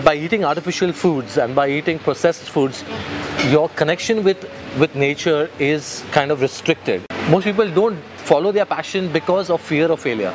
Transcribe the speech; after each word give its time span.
by 0.00 0.14
eating 0.14 0.42
artificial 0.42 0.90
foods 0.90 1.36
and 1.36 1.54
by 1.54 1.68
eating 1.68 1.98
processed 1.98 2.48
foods 2.48 2.82
your 3.50 3.68
connection 3.80 4.24
with 4.24 4.48
with 4.78 4.94
nature 4.94 5.50
is 5.58 6.02
kind 6.12 6.30
of 6.30 6.40
restricted 6.40 7.04
most 7.32 7.44
people 7.44 7.70
don't 7.76 7.98
follow 8.28 8.52
their 8.52 8.66
passion 8.66 9.10
because 9.10 9.48
of 9.48 9.62
fear 9.62 9.90
of 9.90 9.98
failure. 10.00 10.32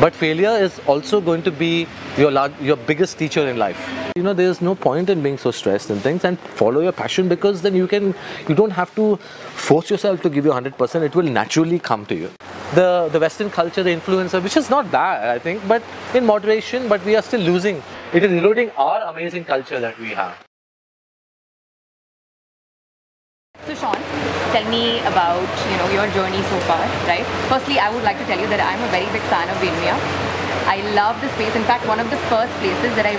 But 0.00 0.14
failure 0.14 0.50
is 0.66 0.78
also 0.86 1.20
going 1.20 1.42
to 1.42 1.50
be 1.50 1.88
your 2.16 2.30
large, 2.30 2.52
your 2.60 2.76
biggest 2.76 3.18
teacher 3.18 3.48
in 3.48 3.56
life. 3.56 3.80
You 4.14 4.22
know 4.22 4.32
there's 4.32 4.60
no 4.60 4.74
point 4.76 5.10
in 5.10 5.20
being 5.20 5.36
so 5.36 5.50
stressed 5.50 5.90
and 5.90 6.00
things 6.00 6.24
and 6.24 6.38
follow 6.60 6.80
your 6.80 6.92
passion 6.92 7.28
because 7.28 7.62
then 7.62 7.74
you 7.74 7.88
can 7.88 8.14
you 8.48 8.54
don't 8.54 8.70
have 8.70 8.94
to 9.00 9.16
force 9.66 9.90
yourself 9.90 10.22
to 10.22 10.30
give 10.30 10.44
you 10.44 10.52
100% 10.52 11.02
it 11.02 11.16
will 11.16 11.32
naturally 11.38 11.80
come 11.80 12.06
to 12.06 12.14
you. 12.14 12.30
The 12.76 13.08
the 13.16 13.18
western 13.24 13.50
culture 13.50 13.82
the 13.82 13.96
influencer 13.96 14.42
which 14.46 14.56
is 14.62 14.70
not 14.74 14.92
bad 14.92 15.28
i 15.32 15.38
think 15.46 15.66
but 15.72 15.82
in 16.20 16.24
moderation 16.30 16.88
but 16.94 17.04
we 17.10 17.16
are 17.16 17.22
still 17.30 17.40
losing. 17.40 17.82
It 18.12 18.22
is 18.22 18.38
eroding 18.40 18.70
our 18.86 19.02
amazing 19.10 19.44
culture 19.50 19.80
that 19.80 19.98
we 19.98 20.14
have. 20.20 20.38
So 23.66 23.74
Shawn, 23.74 24.31
tell 24.52 24.68
me 24.68 25.00
about 25.08 25.48
you 25.72 25.76
know 25.80 25.88
your 25.96 26.06
journey 26.12 26.42
so 26.52 26.58
far, 26.68 26.84
right? 27.08 27.24
Firstly, 27.48 27.78
I 27.80 27.88
would 27.88 28.04
like 28.04 28.18
to 28.18 28.26
tell 28.28 28.38
you 28.38 28.46
that 28.52 28.60
I'm 28.60 28.80
a 28.84 28.90
very 28.92 29.08
big 29.16 29.24
fan 29.32 29.48
of 29.48 29.56
Bean 29.64 29.72
Me 29.80 29.88
Up. 29.88 30.02
I 30.68 30.84
love 30.94 31.20
the 31.24 31.28
space. 31.34 31.56
In 31.56 31.64
fact, 31.64 31.88
one 31.88 31.98
of 31.98 32.08
the 32.10 32.20
first 32.28 32.52
places 32.60 32.92
that 33.00 33.06
I 33.08 33.16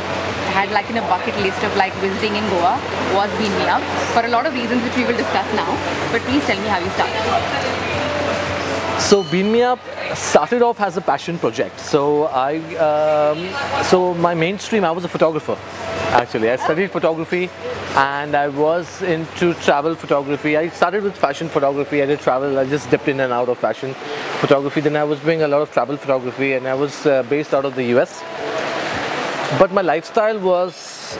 had 0.53 0.71
like 0.71 0.89
in 0.89 0.97
a 0.97 1.05
bucket 1.09 1.35
list 1.41 1.61
of 1.63 1.75
like 1.75 1.93
visiting 2.05 2.35
in 2.37 2.45
Goa 2.53 2.77
was 3.17 3.29
Bean 3.41 3.51
Me 3.57 3.65
Up 3.65 3.81
for 4.13 4.23
a 4.25 4.29
lot 4.29 4.45
of 4.45 4.53
reasons 4.53 4.83
which 4.85 4.95
we 4.95 5.05
will 5.09 5.17
discuss 5.17 5.49
now. 5.57 5.73
But 6.13 6.21
please 6.29 6.45
tell 6.45 6.59
me 6.61 6.69
how 6.69 6.77
you 6.77 6.89
started. 6.93 7.73
So 9.01 9.23
Bean 9.31 9.51
started 10.15 10.61
off 10.61 10.79
as 10.79 10.97
a 10.97 11.01
passion 11.01 11.37
project. 11.37 11.79
So 11.79 12.25
I, 12.25 12.57
um, 12.77 13.83
so 13.83 14.13
my 14.13 14.33
mainstream, 14.33 14.85
I 14.85 14.91
was 14.91 15.03
a 15.03 15.09
photographer. 15.09 15.57
Actually, 16.13 16.49
I 16.51 16.55
studied 16.55 16.91
photography, 16.91 17.49
and 17.95 18.35
I 18.35 18.47
was 18.47 19.03
into 19.03 19.53
travel 19.55 19.93
photography. 19.93 20.57
I 20.57 20.69
started 20.69 21.03
with 21.03 21.15
fashion 21.15 21.47
photography. 21.47 22.01
I 22.01 22.07
did 22.07 22.19
travel. 22.19 22.57
I 22.57 22.65
just 22.65 22.89
dipped 22.89 23.07
in 23.07 23.19
and 23.19 23.31
out 23.31 23.49
of 23.49 23.59
fashion 23.59 23.93
photography. 24.41 24.81
Then 24.81 24.95
I 24.95 25.03
was 25.03 25.19
doing 25.19 25.43
a 25.43 25.47
lot 25.47 25.61
of 25.61 25.71
travel 25.71 25.95
photography, 25.97 26.53
and 26.53 26.67
I 26.67 26.73
was 26.73 27.05
uh, 27.05 27.21
based 27.23 27.53
out 27.53 27.65
of 27.65 27.75
the 27.75 27.83
US. 27.95 28.21
But 29.59 29.71
my 29.71 29.81
lifestyle 29.81 30.39
was 30.39 31.19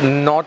not 0.00 0.46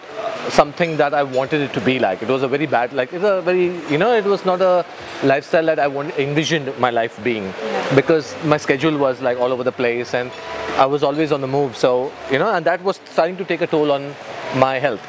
something 0.49 0.95
that 0.95 1.13
I 1.13 1.23
wanted 1.23 1.59
it 1.59 1.73
to 1.73 1.81
be 1.81 1.99
like. 1.99 2.21
It 2.21 2.29
was 2.29 2.43
a 2.43 2.47
very 2.47 2.65
bad, 2.65 2.93
like 2.93 3.11
it's 3.11 3.25
a 3.25 3.41
very, 3.41 3.65
you 3.91 3.97
know, 3.97 4.13
it 4.13 4.23
was 4.23 4.45
not 4.45 4.61
a 4.61 4.85
lifestyle 5.23 5.65
that 5.65 5.77
I 5.77 5.87
want, 5.87 6.17
envisioned 6.17 6.77
my 6.79 6.89
life 6.89 7.21
being, 7.21 7.53
because 7.95 8.33
my 8.45 8.55
schedule 8.55 8.97
was 8.97 9.21
like 9.21 9.37
all 9.37 9.51
over 9.51 9.65
the 9.65 9.73
place 9.73 10.13
and 10.13 10.31
I 10.77 10.85
was 10.85 11.03
always 11.03 11.33
on 11.33 11.41
the 11.41 11.47
move. 11.47 11.75
So 11.75 12.13
you 12.31 12.39
know, 12.39 12.53
and 12.53 12.65
that 12.65 12.81
was 12.81 13.01
starting 13.11 13.35
to 13.37 13.43
take 13.43 13.61
a 13.61 13.67
toll 13.67 13.91
on 13.91 14.15
my 14.59 14.79
health. 14.79 15.05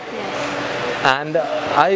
And 1.05 1.37
I, 1.37 1.91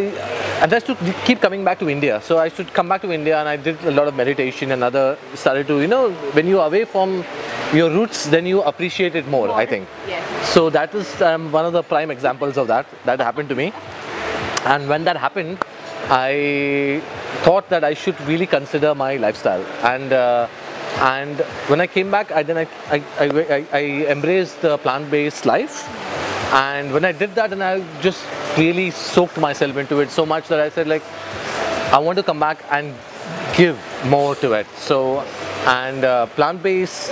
and 0.61 0.71
that's 0.71 0.85
to 0.85 0.95
keep 1.25 1.41
coming 1.41 1.63
back 1.63 1.77
to 1.79 1.89
India. 1.89 2.21
So 2.21 2.37
I 2.39 2.47
should 2.47 2.73
come 2.73 2.87
back 2.87 3.01
to 3.01 3.11
India, 3.11 3.37
and 3.37 3.49
I 3.49 3.57
did 3.57 3.83
a 3.83 3.91
lot 3.91 4.07
of 4.07 4.15
meditation 4.15 4.71
and 4.71 4.83
other 4.83 5.17
started 5.35 5.67
to, 5.67 5.81
you 5.81 5.87
know, 5.87 6.11
when 6.31 6.47
you're 6.47 6.65
away 6.65 6.85
from 6.85 7.25
your 7.73 7.89
roots, 7.89 8.27
then 8.27 8.45
you 8.45 8.61
appreciate 8.61 9.15
it 9.15 9.27
more. 9.27 9.49
I 9.51 9.65
think. 9.65 9.87
Yes. 10.07 10.49
So 10.49 10.69
that 10.69 10.95
is 10.95 11.21
um, 11.21 11.51
one 11.51 11.65
of 11.65 11.73
the 11.73 11.83
prime 11.83 12.11
examples 12.11 12.57
of 12.57 12.67
that. 12.67 12.85
That 13.03 13.19
happened 13.19 13.49
to 13.49 13.55
me. 13.55 13.73
And 14.65 14.87
when 14.87 15.03
that 15.03 15.17
happened, 15.17 15.57
I 16.09 17.01
thought 17.43 17.67
that 17.69 17.83
I 17.83 17.93
should 17.93 18.19
really 18.21 18.47
consider 18.47 18.95
my 18.95 19.17
lifestyle. 19.17 19.65
And 19.83 20.13
uh, 20.13 20.47
and 20.99 21.39
when 21.67 21.81
I 21.81 21.87
came 21.87 22.09
back, 22.09 22.31
I 22.31 22.43
then 22.43 22.57
I, 22.57 22.67
I, 22.89 23.03
I, 23.19 23.25
I, 23.27 23.65
I 23.73 23.81
embraced 24.11 24.61
the 24.61 24.77
plant-based 24.77 25.45
life. 25.45 25.89
And 26.53 26.93
when 26.93 27.03
I 27.03 27.11
did 27.11 27.33
that, 27.33 27.51
and 27.51 27.63
I 27.63 27.81
just 27.99 28.23
really 28.57 28.91
soaked 28.91 29.39
myself 29.39 29.75
into 29.75 29.99
it 30.01 30.11
so 30.11 30.23
much 30.23 30.47
that 30.49 30.59
I 30.59 30.69
said 30.69 30.87
like, 30.87 31.03
I 31.91 31.97
want 31.97 32.17
to 32.17 32.23
come 32.23 32.39
back 32.39 32.63
and 32.69 32.93
give 33.55 33.79
more 34.05 34.35
to 34.35 34.53
it. 34.53 34.67
So, 34.77 35.21
and 35.65 36.03
uh, 36.03 36.27
plant-based 36.27 37.11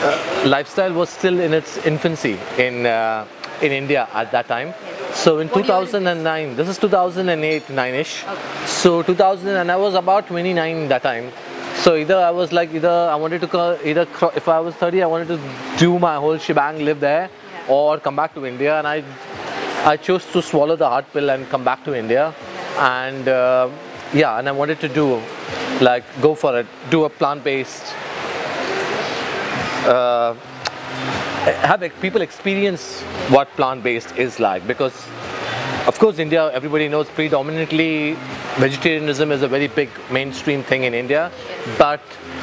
uh, 0.00 0.42
lifestyle 0.44 0.92
was 0.92 1.08
still 1.08 1.38
in 1.38 1.54
its 1.54 1.76
infancy 1.78 2.38
in 2.58 2.86
uh, 2.86 3.26
in 3.62 3.72
India 3.72 4.08
at 4.12 4.32
that 4.32 4.48
time. 4.48 4.74
So 5.14 5.38
in 5.38 5.48
What 5.48 5.66
year 5.66 5.82
is 5.82 5.92
this? 5.92 6.00
2009, 6.00 6.56
this 6.56 6.68
is 6.68 6.78
2008, 6.78 7.62
9ish. 7.66 8.32
Okay. 8.32 8.66
So 8.66 9.02
2000, 9.02 9.48
and 9.48 9.70
I 9.70 9.76
was 9.76 9.94
about 9.94 10.26
29 10.26 10.88
that 10.88 11.02
time. 11.02 11.32
So 11.76 11.94
either 11.96 12.16
I 12.16 12.30
was 12.30 12.52
like 12.52 12.74
either 12.74 12.88
I 12.88 13.14
wanted 13.14 13.40
to 13.40 13.88
either 13.88 14.06
if 14.34 14.48
I 14.48 14.60
was 14.60 14.74
30, 14.74 15.02
I 15.02 15.06
wanted 15.06 15.28
to 15.28 15.40
do 15.78 15.98
my 15.98 16.16
whole 16.16 16.38
shebang, 16.38 16.84
live 16.84 17.00
there. 17.00 17.30
Or 17.68 17.98
come 17.98 18.16
back 18.16 18.34
to 18.34 18.46
India, 18.46 18.78
and 18.78 18.86
I 18.86 19.04
I 19.84 19.96
chose 19.96 20.24
to 20.32 20.42
swallow 20.42 20.76
the 20.76 20.88
hard 20.88 21.10
pill 21.12 21.30
and 21.30 21.48
come 21.48 21.64
back 21.64 21.84
to 21.84 21.94
India, 21.94 22.34
and 22.78 23.28
uh, 23.28 23.68
yeah, 24.12 24.38
and 24.38 24.48
I 24.48 24.52
wanted 24.52 24.80
to 24.80 24.88
do 24.88 25.20
like 25.80 26.04
go 26.20 26.34
for 26.34 26.58
it, 26.58 26.66
do 26.90 27.04
a 27.04 27.10
plant-based 27.10 27.94
uh, 29.86 30.34
have 31.44 31.80
people 32.00 32.20
experience 32.20 33.02
what 33.30 33.48
plant-based 33.56 34.16
is 34.16 34.38
like. 34.40 34.66
Because 34.66 34.94
of 35.90 35.98
course 36.02 36.18
india 36.24 36.42
everybody 36.58 36.86
knows 36.94 37.08
predominantly 37.18 38.16
vegetarianism 38.64 39.32
is 39.36 39.42
a 39.42 39.50
very 39.56 39.68
big 39.80 39.90
mainstream 40.16 40.62
thing 40.70 40.84
in 40.88 40.94
india 41.02 41.22
but 41.82 42.00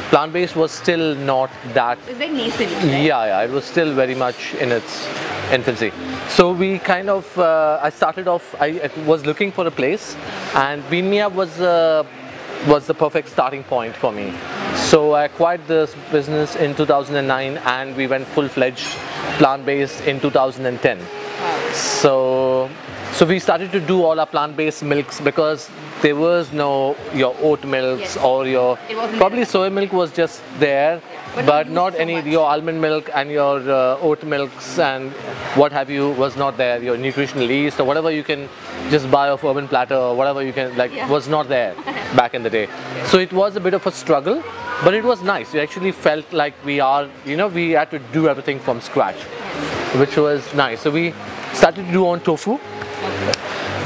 plant-based 0.09 0.55
was 0.55 0.71
still 0.71 1.05
not 1.31 1.51
that 1.73 1.97
It's 2.07 2.17
very 2.17 2.31
nascent. 2.31 2.71
yeah, 2.83 3.23
yeah, 3.31 3.45
it 3.47 3.51
was 3.51 3.65
still 3.65 3.93
very 3.93 4.15
much 4.15 4.53
in 4.63 4.71
its 4.71 5.07
infancy. 5.51 5.91
So 6.35 6.43
we 6.51 6.77
kind 6.79 7.09
of, 7.09 7.25
uh, 7.37 7.79
I 7.87 7.89
started 7.89 8.27
off, 8.33 8.45
I 8.65 8.67
I 8.87 8.89
was 9.11 9.25
looking 9.29 9.51
for 9.57 9.65
a 9.71 9.73
place, 9.79 10.05
and 10.63 10.83
Up 11.25 11.33
was 11.41 11.59
uh, 11.59 12.03
was 12.73 12.85
the 12.91 12.93
perfect 12.93 13.29
starting 13.35 13.63
point 13.73 13.95
for 14.03 14.11
me. 14.19 14.27
So 14.91 14.99
I 15.19 15.25
acquired 15.25 15.67
this 15.67 15.95
business 16.11 16.55
in 16.55 16.75
2009, 16.75 17.57
and 17.75 17.95
we 17.95 18.07
went 18.13 18.25
full-fledged 18.35 18.87
plant-based 19.39 20.01
in 20.13 20.19
2010. 20.19 20.99
So, 21.73 22.69
so 23.17 23.25
we 23.25 23.39
started 23.39 23.71
to 23.71 23.79
do 23.79 24.03
all 24.03 24.19
our 24.19 24.25
plant-based 24.25 24.83
milks 24.83 25.19
because 25.21 25.69
there 26.01 26.15
was 26.15 26.51
no 26.51 26.95
your 27.13 27.33
oat 27.41 27.63
milks 27.63 28.01
Yes. 28.15 28.17
or 28.17 28.45
your 28.45 28.77
probably 29.17 29.45
soy 29.45 29.69
milk 29.69 29.93
was 29.93 30.11
just 30.11 30.41
there, 30.59 31.01
But 31.35 31.45
but, 31.45 31.69
not 31.69 31.93
so 31.93 31.99
any 31.99 32.15
much. 32.15 32.25
your 32.25 32.45
almond 32.45 32.81
milk 32.81 33.09
and 33.13 33.31
your 33.31 33.55
uh, 33.77 33.97
oat 34.09 34.23
milks 34.33 34.77
and 34.79 35.11
what 35.61 35.71
have 35.71 35.89
you 35.89 36.09
was 36.11 36.35
not 36.35 36.57
there. 36.57 36.83
Your 36.83 36.97
nutritional 36.97 37.49
yeast 37.49 37.79
or 37.79 37.85
whatever 37.85 38.11
you 38.11 38.23
can 38.23 38.49
just 38.89 39.09
buy 39.09 39.29
off 39.29 39.43
Urban 39.45 39.67
Platter 39.69 39.95
or 39.95 40.13
whatever 40.15 40.43
you 40.43 40.51
can 40.59 40.75
like 40.77 40.93
Yeah. 40.93 41.07
was 41.09 41.27
not 41.29 41.47
there 41.47 41.73
back 42.21 42.33
in 42.33 42.43
the 42.43 42.49
day. 42.49 42.67
So 43.05 43.17
it 43.19 43.31
was 43.31 43.55
a 43.55 43.61
bit 43.61 43.73
of 43.73 43.87
a 43.87 43.91
struggle, 44.03 44.43
but 44.83 44.93
it 44.93 45.03
was 45.05 45.23
nice. 45.23 45.53
We 45.53 45.61
actually 45.61 45.93
felt 45.93 46.33
like 46.33 46.53
we 46.65 46.79
are, 46.81 47.07
you 47.25 47.37
know, 47.37 47.47
we 47.47 47.71
had 47.71 47.89
to 47.91 47.99
do 48.19 48.27
everything 48.27 48.59
from 48.59 48.81
scratch, 48.81 49.15
which 50.03 50.17
was 50.17 50.53
nice. 50.53 50.81
So 50.81 50.91
we 50.91 51.13
started 51.53 51.85
to 51.85 51.91
do 51.93 52.05
on 52.07 52.19
tofu. 52.19 52.59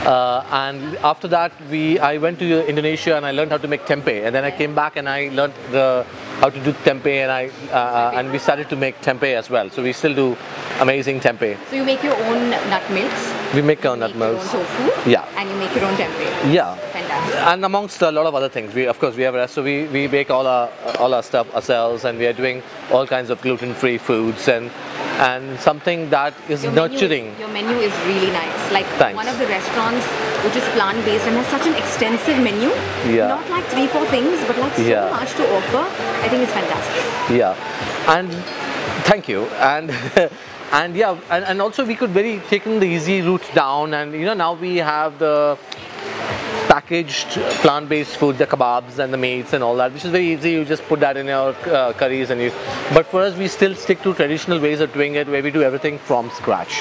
Uh, 0.06 0.44
and 0.52 0.96
after 0.98 1.28
that, 1.28 1.52
we 1.70 2.00
I 2.00 2.18
went 2.18 2.40
to 2.40 2.68
Indonesia 2.68 3.16
and 3.18 3.26
I 3.26 3.32
learned 3.32 3.52
how 3.52 3.58
to 3.58 3.68
make 3.68 3.86
tempeh. 3.86 4.26
And 4.26 4.34
then 4.34 4.44
I 4.46 4.52
came 4.52 4.74
back 4.74 4.96
and 4.96 5.10
I 5.10 5.30
learned 5.30 5.54
the 5.72 6.06
how 6.40 6.50
to 6.50 6.60
do 6.64 6.72
tempeh, 6.72 7.24
and 7.24 7.32
I 7.32 7.50
uh, 7.72 8.12
and 8.16 8.32
we 8.32 8.40
started 8.40 8.70
to 8.70 8.76
make 8.76 9.02
tempeh 9.02 9.36
as 9.36 9.50
well. 9.50 9.70
So 9.70 9.84
we 9.84 9.92
still 9.92 10.16
do 10.16 10.38
amazing 10.80 11.20
tempeh. 11.20 11.58
So 11.70 11.76
you 11.76 11.84
make 11.84 12.02
your 12.02 12.16
own 12.16 12.50
nut 12.50 12.90
milks. 12.90 13.34
We 13.54 13.62
make 13.62 13.86
our 13.86 13.96
you 13.96 14.00
nut 14.00 14.16
make 14.16 14.20
your 14.20 14.40
own 14.40 14.48
tofu. 14.48 15.10
Yeah. 15.10 15.26
And 15.36 15.50
you 15.50 15.58
make 15.58 15.76
your 15.76 15.86
own 15.86 15.96
tempeh. 15.96 16.54
Yeah. 16.54 16.76
Fantastic. 16.76 17.36
And 17.36 17.66
amongst 17.66 18.02
a 18.02 18.12
lot 18.12 18.26
of 18.26 18.36
other 18.36 18.50
things, 18.50 18.74
we 18.74 18.88
of 18.88 19.00
course 19.00 19.16
we 19.16 19.24
have 19.24 19.36
a 19.36 19.40
rest. 19.40 19.54
So 19.54 19.64
we, 19.64 19.88
we 19.88 20.08
bake 20.08 20.32
all 20.32 20.48
our 20.48 20.70
all 20.98 21.14
our 21.14 21.24
stuff 21.24 21.54
ourselves, 21.54 22.06
and 22.06 22.18
we 22.18 22.26
are 22.26 22.34
doing 22.34 22.64
all 22.92 23.06
kinds 23.06 23.30
of 23.30 23.42
gluten-free 23.42 23.98
foods 23.98 24.48
and 24.48 24.72
and 25.20 25.60
something 25.60 26.10
that 26.10 26.34
is 26.48 26.64
Your 26.64 26.72
menu 26.72 26.90
nurturing. 26.94 27.26
your 27.40 27.50
menu 27.50 27.76
is 27.88 27.94
really 28.08 28.32
nice. 28.32 28.72
Like 28.72 28.86
Thanks. 29.02 29.16
one 29.16 29.28
of 29.28 29.38
the 29.38 29.48
restaurants 29.48 30.06
which 30.46 30.56
is 30.56 30.64
plant 30.76 31.04
based 31.06 31.26
and 31.28 31.36
has 31.36 31.48
such 31.48 31.68
an 31.68 31.76
extensive 31.76 32.38
menu. 32.42 32.70
Yeah. 33.14 33.28
Not 33.28 33.50
like 33.50 33.66
three, 33.66 33.88
four 33.88 34.06
things, 34.08 34.40
but 34.48 34.58
like 34.58 34.74
so 34.76 34.82
Yeah. 34.84 35.10
much 35.12 35.34
to 35.36 35.44
offer. 35.58 35.84
I 36.26 36.30
think 36.30 36.44
it's 36.44 36.54
fantastic. 36.54 37.04
Yeah, 37.42 37.54
and 38.16 38.32
thank 39.10 39.28
you. 39.28 39.44
And 39.72 39.92
and 40.72 40.96
yeah, 40.96 41.18
and, 41.30 41.44
and 41.46 41.62
also 41.62 41.86
we 41.86 41.96
could 41.96 42.12
very 42.12 42.40
taken 42.50 42.80
the 42.80 42.86
easy 42.88 43.22
route 43.22 43.44
down, 43.54 43.94
and 43.94 44.14
you 44.14 44.26
know 44.26 44.34
now 44.46 44.54
we 44.54 44.78
have 44.78 45.20
the 45.20 45.58
packaged 46.70 47.30
plant-based 47.64 48.16
food, 48.18 48.38
the 48.38 48.46
kebabs 48.46 49.00
and 49.00 49.12
the 49.12 49.18
meats 49.18 49.54
and 49.54 49.64
all 49.64 49.76
that, 49.76 49.92
which 49.92 50.06
is 50.06 50.12
very 50.12 50.34
easy. 50.34 50.52
You 50.52 50.64
just 50.64 50.84
put 50.84 51.00
that 51.00 51.18
in 51.18 51.26
your 51.26 51.50
uh, 51.68 51.94
curries 51.94 52.30
and 52.30 52.40
you. 52.40 52.52
But 52.94 53.08
for 53.08 53.22
us, 53.22 53.36
we 53.36 53.48
still 53.48 53.76
stick 53.76 54.04
to 54.04 54.14
traditional 54.14 54.60
ways 54.60 54.80
of 54.80 54.94
doing 54.94 55.16
it, 55.16 55.28
where 55.28 55.42
we 55.42 55.52
do 55.52 55.64
everything 55.64 55.98
from 55.98 56.30
scratch. 56.30 56.76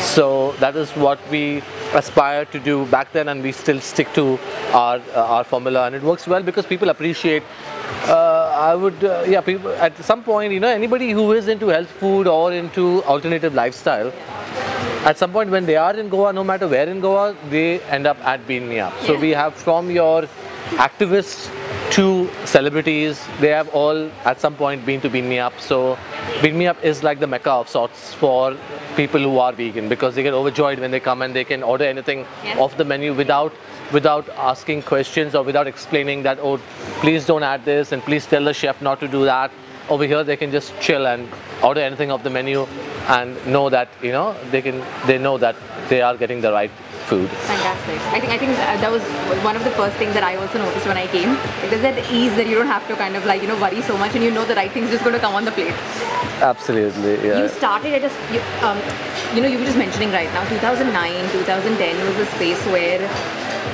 So 0.00 0.52
that 0.60 0.76
is 0.76 0.90
what 0.92 1.18
we 1.30 1.62
aspire 1.94 2.44
to 2.46 2.60
do 2.60 2.86
back 2.86 3.12
then, 3.12 3.28
and 3.28 3.42
we 3.42 3.52
still 3.52 3.80
stick 3.80 4.12
to 4.14 4.38
our 4.72 5.00
uh, 5.14 5.34
our 5.34 5.44
formula, 5.44 5.86
and 5.86 5.94
it 5.96 6.02
works 6.02 6.26
well 6.26 6.42
because 6.42 6.66
people 6.66 6.88
appreciate. 6.88 7.42
Uh, 8.06 8.52
I 8.70 8.74
would, 8.74 9.02
uh, 9.02 9.24
yeah, 9.26 9.40
people 9.40 9.70
at 9.72 9.96
some 10.04 10.22
point, 10.22 10.52
you 10.52 10.60
know, 10.60 10.68
anybody 10.68 11.10
who 11.10 11.32
is 11.32 11.48
into 11.48 11.68
health 11.68 11.90
food 12.02 12.26
or 12.26 12.52
into 12.52 13.02
alternative 13.04 13.54
lifestyle, 13.54 14.12
at 15.04 15.16
some 15.18 15.32
point 15.32 15.50
when 15.50 15.66
they 15.66 15.76
are 15.76 15.94
in 15.96 16.08
Goa, 16.08 16.32
no 16.32 16.44
matter 16.44 16.68
where 16.68 16.88
in 16.88 17.00
Goa, 17.00 17.34
they 17.50 17.80
end 17.82 18.06
up 18.06 18.18
at 18.26 18.46
Bean 18.46 18.68
Me 18.68 18.80
Up. 18.80 18.92
So 19.06 19.14
Yeah. 19.14 19.20
we 19.20 19.30
have 19.30 19.54
from 19.54 19.90
your 19.90 20.22
activists 20.86 21.48
to 21.92 22.28
celebrities, 22.44 23.20
they 23.40 23.48
have 23.48 23.68
all 23.70 24.10
at 24.24 24.40
some 24.40 24.54
point 24.54 24.84
been 24.84 25.00
to 25.00 25.08
Bean 25.08 25.28
Me 25.28 25.38
Up. 25.38 25.54
So 25.60 25.96
Bean 26.42 26.58
Me 26.58 26.66
Up 26.66 26.82
is 26.84 27.02
like 27.02 27.20
the 27.20 27.26
mecca 27.26 27.50
of 27.50 27.68
sorts 27.68 28.12
for 28.14 28.54
people 28.96 29.20
who 29.20 29.38
are 29.38 29.52
vegan 29.52 29.88
because 29.88 30.14
they 30.14 30.22
get 30.22 30.34
overjoyed 30.34 30.78
when 30.80 30.90
they 30.90 31.00
come 31.00 31.22
and 31.22 31.34
they 31.34 31.44
can 31.44 31.62
order 31.62 31.84
anything 31.84 32.26
Yeah. 32.44 32.58
off 32.58 32.76
the 32.76 32.84
menu 32.84 33.14
without 33.14 33.52
without 33.92 34.28
asking 34.36 34.82
questions 34.82 35.34
or 35.34 35.42
without 35.42 35.66
explaining 35.66 36.22
that 36.24 36.38
oh 36.42 36.58
please 37.00 37.24
don't 37.24 37.42
add 37.42 37.64
this 37.64 37.92
and 37.92 38.02
please 38.02 38.26
tell 38.26 38.44
the 38.44 38.52
chef 38.52 38.82
not 38.82 39.00
to 39.00 39.08
do 39.08 39.24
that 39.24 39.50
over 39.88 40.04
here 40.04 40.22
they 40.24 40.36
can 40.36 40.50
just 40.50 40.72
chill 40.80 41.06
and 41.06 41.28
order 41.62 41.80
anything 41.80 42.10
off 42.10 42.22
the 42.22 42.30
menu 42.30 42.66
and 43.08 43.34
know 43.46 43.68
that 43.70 43.88
you 44.02 44.12
know 44.12 44.34
they 44.50 44.60
can 44.62 44.82
they 45.06 45.18
know 45.18 45.38
that 45.38 45.56
they 45.88 46.00
are 46.02 46.16
getting 46.16 46.40
the 46.40 46.52
right 46.52 46.70
food 47.08 47.28
Fantastic. 47.50 47.98
I 48.16 48.20
think 48.20 48.32
I 48.32 48.38
think 48.38 48.50
uh, 48.52 48.76
that 48.82 48.90
was 48.92 49.02
one 49.44 49.56
of 49.56 49.64
the 49.64 49.70
first 49.70 49.96
things 49.96 50.12
that 50.12 50.22
I 50.22 50.36
also 50.36 50.58
noticed 50.58 50.86
when 50.86 50.98
I 50.98 51.06
came. 51.06 51.30
Like, 51.60 51.70
There's 51.70 51.80
that 51.82 51.98
ease 52.12 52.34
that 52.36 52.46
you 52.46 52.54
don't 52.54 52.66
have 52.66 52.86
to 52.88 52.96
kind 52.96 53.16
of 53.16 53.24
like 53.24 53.40
you 53.40 53.48
know 53.48 53.58
worry 53.60 53.80
so 53.82 53.96
much, 53.96 54.14
and 54.14 54.22
you 54.22 54.30
know 54.30 54.44
the 54.44 54.54
right 54.54 54.70
thing's 54.70 54.90
just 54.90 55.04
going 55.04 55.14
to 55.14 55.20
come 55.20 55.34
on 55.34 55.46
the 55.46 55.52
plate. 55.52 55.72
absolutely 56.42 57.14
yeah 57.26 57.38
You 57.40 57.48
started 57.48 57.94
at 57.94 58.02
a, 58.02 58.10
s- 58.12 58.32
you, 58.34 58.40
um, 58.66 58.76
you 59.34 59.40
know, 59.42 59.48
you 59.48 59.58
were 59.58 59.64
just 59.64 59.78
mentioning 59.78 60.12
right 60.12 60.30
now, 60.34 60.44
2009, 60.48 61.32
2010 61.32 62.06
was 62.06 62.16
a 62.16 62.26
space 62.36 62.60
where 62.66 63.00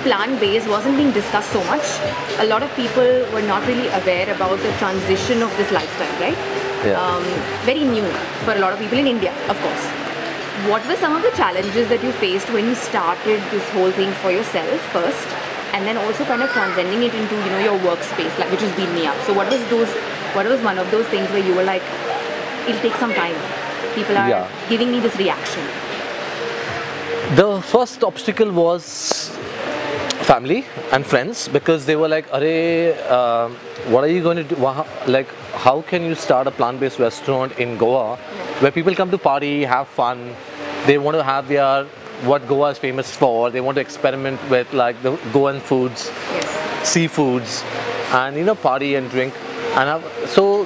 plant-based 0.04 0.68
wasn't 0.68 0.96
being 0.96 1.10
discussed 1.12 1.50
so 1.50 1.62
much. 1.64 1.84
A 2.38 2.46
lot 2.46 2.62
of 2.62 2.70
people 2.76 3.08
were 3.32 3.42
not 3.42 3.66
really 3.66 3.88
aware 4.00 4.28
about 4.34 4.58
the 4.60 4.72
transition 4.78 5.42
of 5.42 5.50
this 5.56 5.70
lifestyle, 5.72 6.14
right? 6.20 6.38
Yeah. 6.84 7.00
Um, 7.00 7.24
very 7.64 7.84
new 7.84 8.06
for 8.44 8.52
a 8.54 8.60
lot 8.60 8.72
of 8.72 8.78
people 8.78 8.98
in 8.98 9.06
India, 9.06 9.32
of 9.48 9.60
course. 9.64 9.84
What 10.70 10.86
were 10.86 10.96
some 10.96 11.16
of 11.16 11.22
the 11.22 11.32
challenges 11.36 11.88
that 11.88 12.02
you 12.04 12.12
faced 12.12 12.50
when 12.50 12.66
you 12.66 12.74
started 12.74 13.40
this 13.50 13.68
whole 13.70 13.90
thing 13.90 14.12
for 14.22 14.30
yourself 14.30 14.80
first, 14.92 15.28
and 15.72 15.86
then 15.86 15.96
also 15.96 16.24
kind 16.24 16.42
of 16.42 16.50
transcending 16.50 17.02
it 17.02 17.14
into 17.14 17.34
you 17.34 17.50
know 17.54 17.62
your 17.68 17.78
workspace, 17.86 18.38
like 18.38 18.50
which 18.50 18.60
has 18.60 18.76
Bean 18.76 18.94
Me 18.94 19.06
Up. 19.06 19.16
So 19.26 19.32
what 19.32 19.50
was 19.50 19.64
those? 19.70 19.88
What 20.36 20.46
was 20.46 20.60
one 20.60 20.78
of 20.78 20.90
those 20.90 21.06
things 21.06 21.28
where 21.30 21.44
you 21.48 21.54
were 21.54 21.64
like, 21.64 21.82
it'll 22.68 22.80
take 22.82 22.94
some 22.96 23.14
time. 23.14 23.34
People 23.94 24.16
are 24.18 24.28
Yeah. 24.28 24.46
giving 24.68 24.92
me 24.92 25.00
this 25.00 25.16
reaction. 25.16 25.66
The 27.40 27.48
first 27.72 28.04
obstacle 28.04 28.52
was 28.52 29.30
family 30.26 30.64
and 30.92 31.06
friends 31.06 31.48
because 31.48 31.86
they 31.86 31.96
were 31.96 32.08
like, 32.08 32.28
"Arey, 32.30 32.94
um 33.16 33.56
what 33.94 34.04
are 34.04 34.08
you 34.08 34.22
going 34.22 34.38
to 34.38 34.44
do? 34.44 34.56
Like, 35.06 35.28
how 35.64 35.82
can 35.82 36.02
you 36.02 36.14
start 36.14 36.46
a 36.46 36.50
plant-based 36.50 36.98
restaurant 36.98 37.58
in 37.58 37.76
Goa 37.76 38.16
where 38.60 38.72
people 38.72 38.94
come 38.94 39.10
to 39.10 39.18
party, 39.18 39.64
have 39.64 39.88
fun, 39.88 40.34
they 40.86 40.96
want 40.96 41.16
to 41.18 41.22
have 41.22 41.48
their 41.48 41.84
what 42.30 42.46
Goa 42.48 42.70
is 42.70 42.78
famous 42.78 43.14
for. 43.14 43.50
They 43.50 43.60
want 43.60 43.74
to 43.76 43.80
experiment 43.82 44.40
with 44.48 44.72
like 44.72 45.02
the 45.02 45.16
Goan 45.32 45.60
foods, 45.60 46.10
Yes. 46.32 46.94
seafoods, 46.94 47.62
and 48.22 48.36
you 48.36 48.44
know, 48.44 48.54
party 48.54 48.94
and 48.94 49.10
drink. 49.10 49.34
And 49.76 49.88
have, 49.90 50.28
so, 50.30 50.64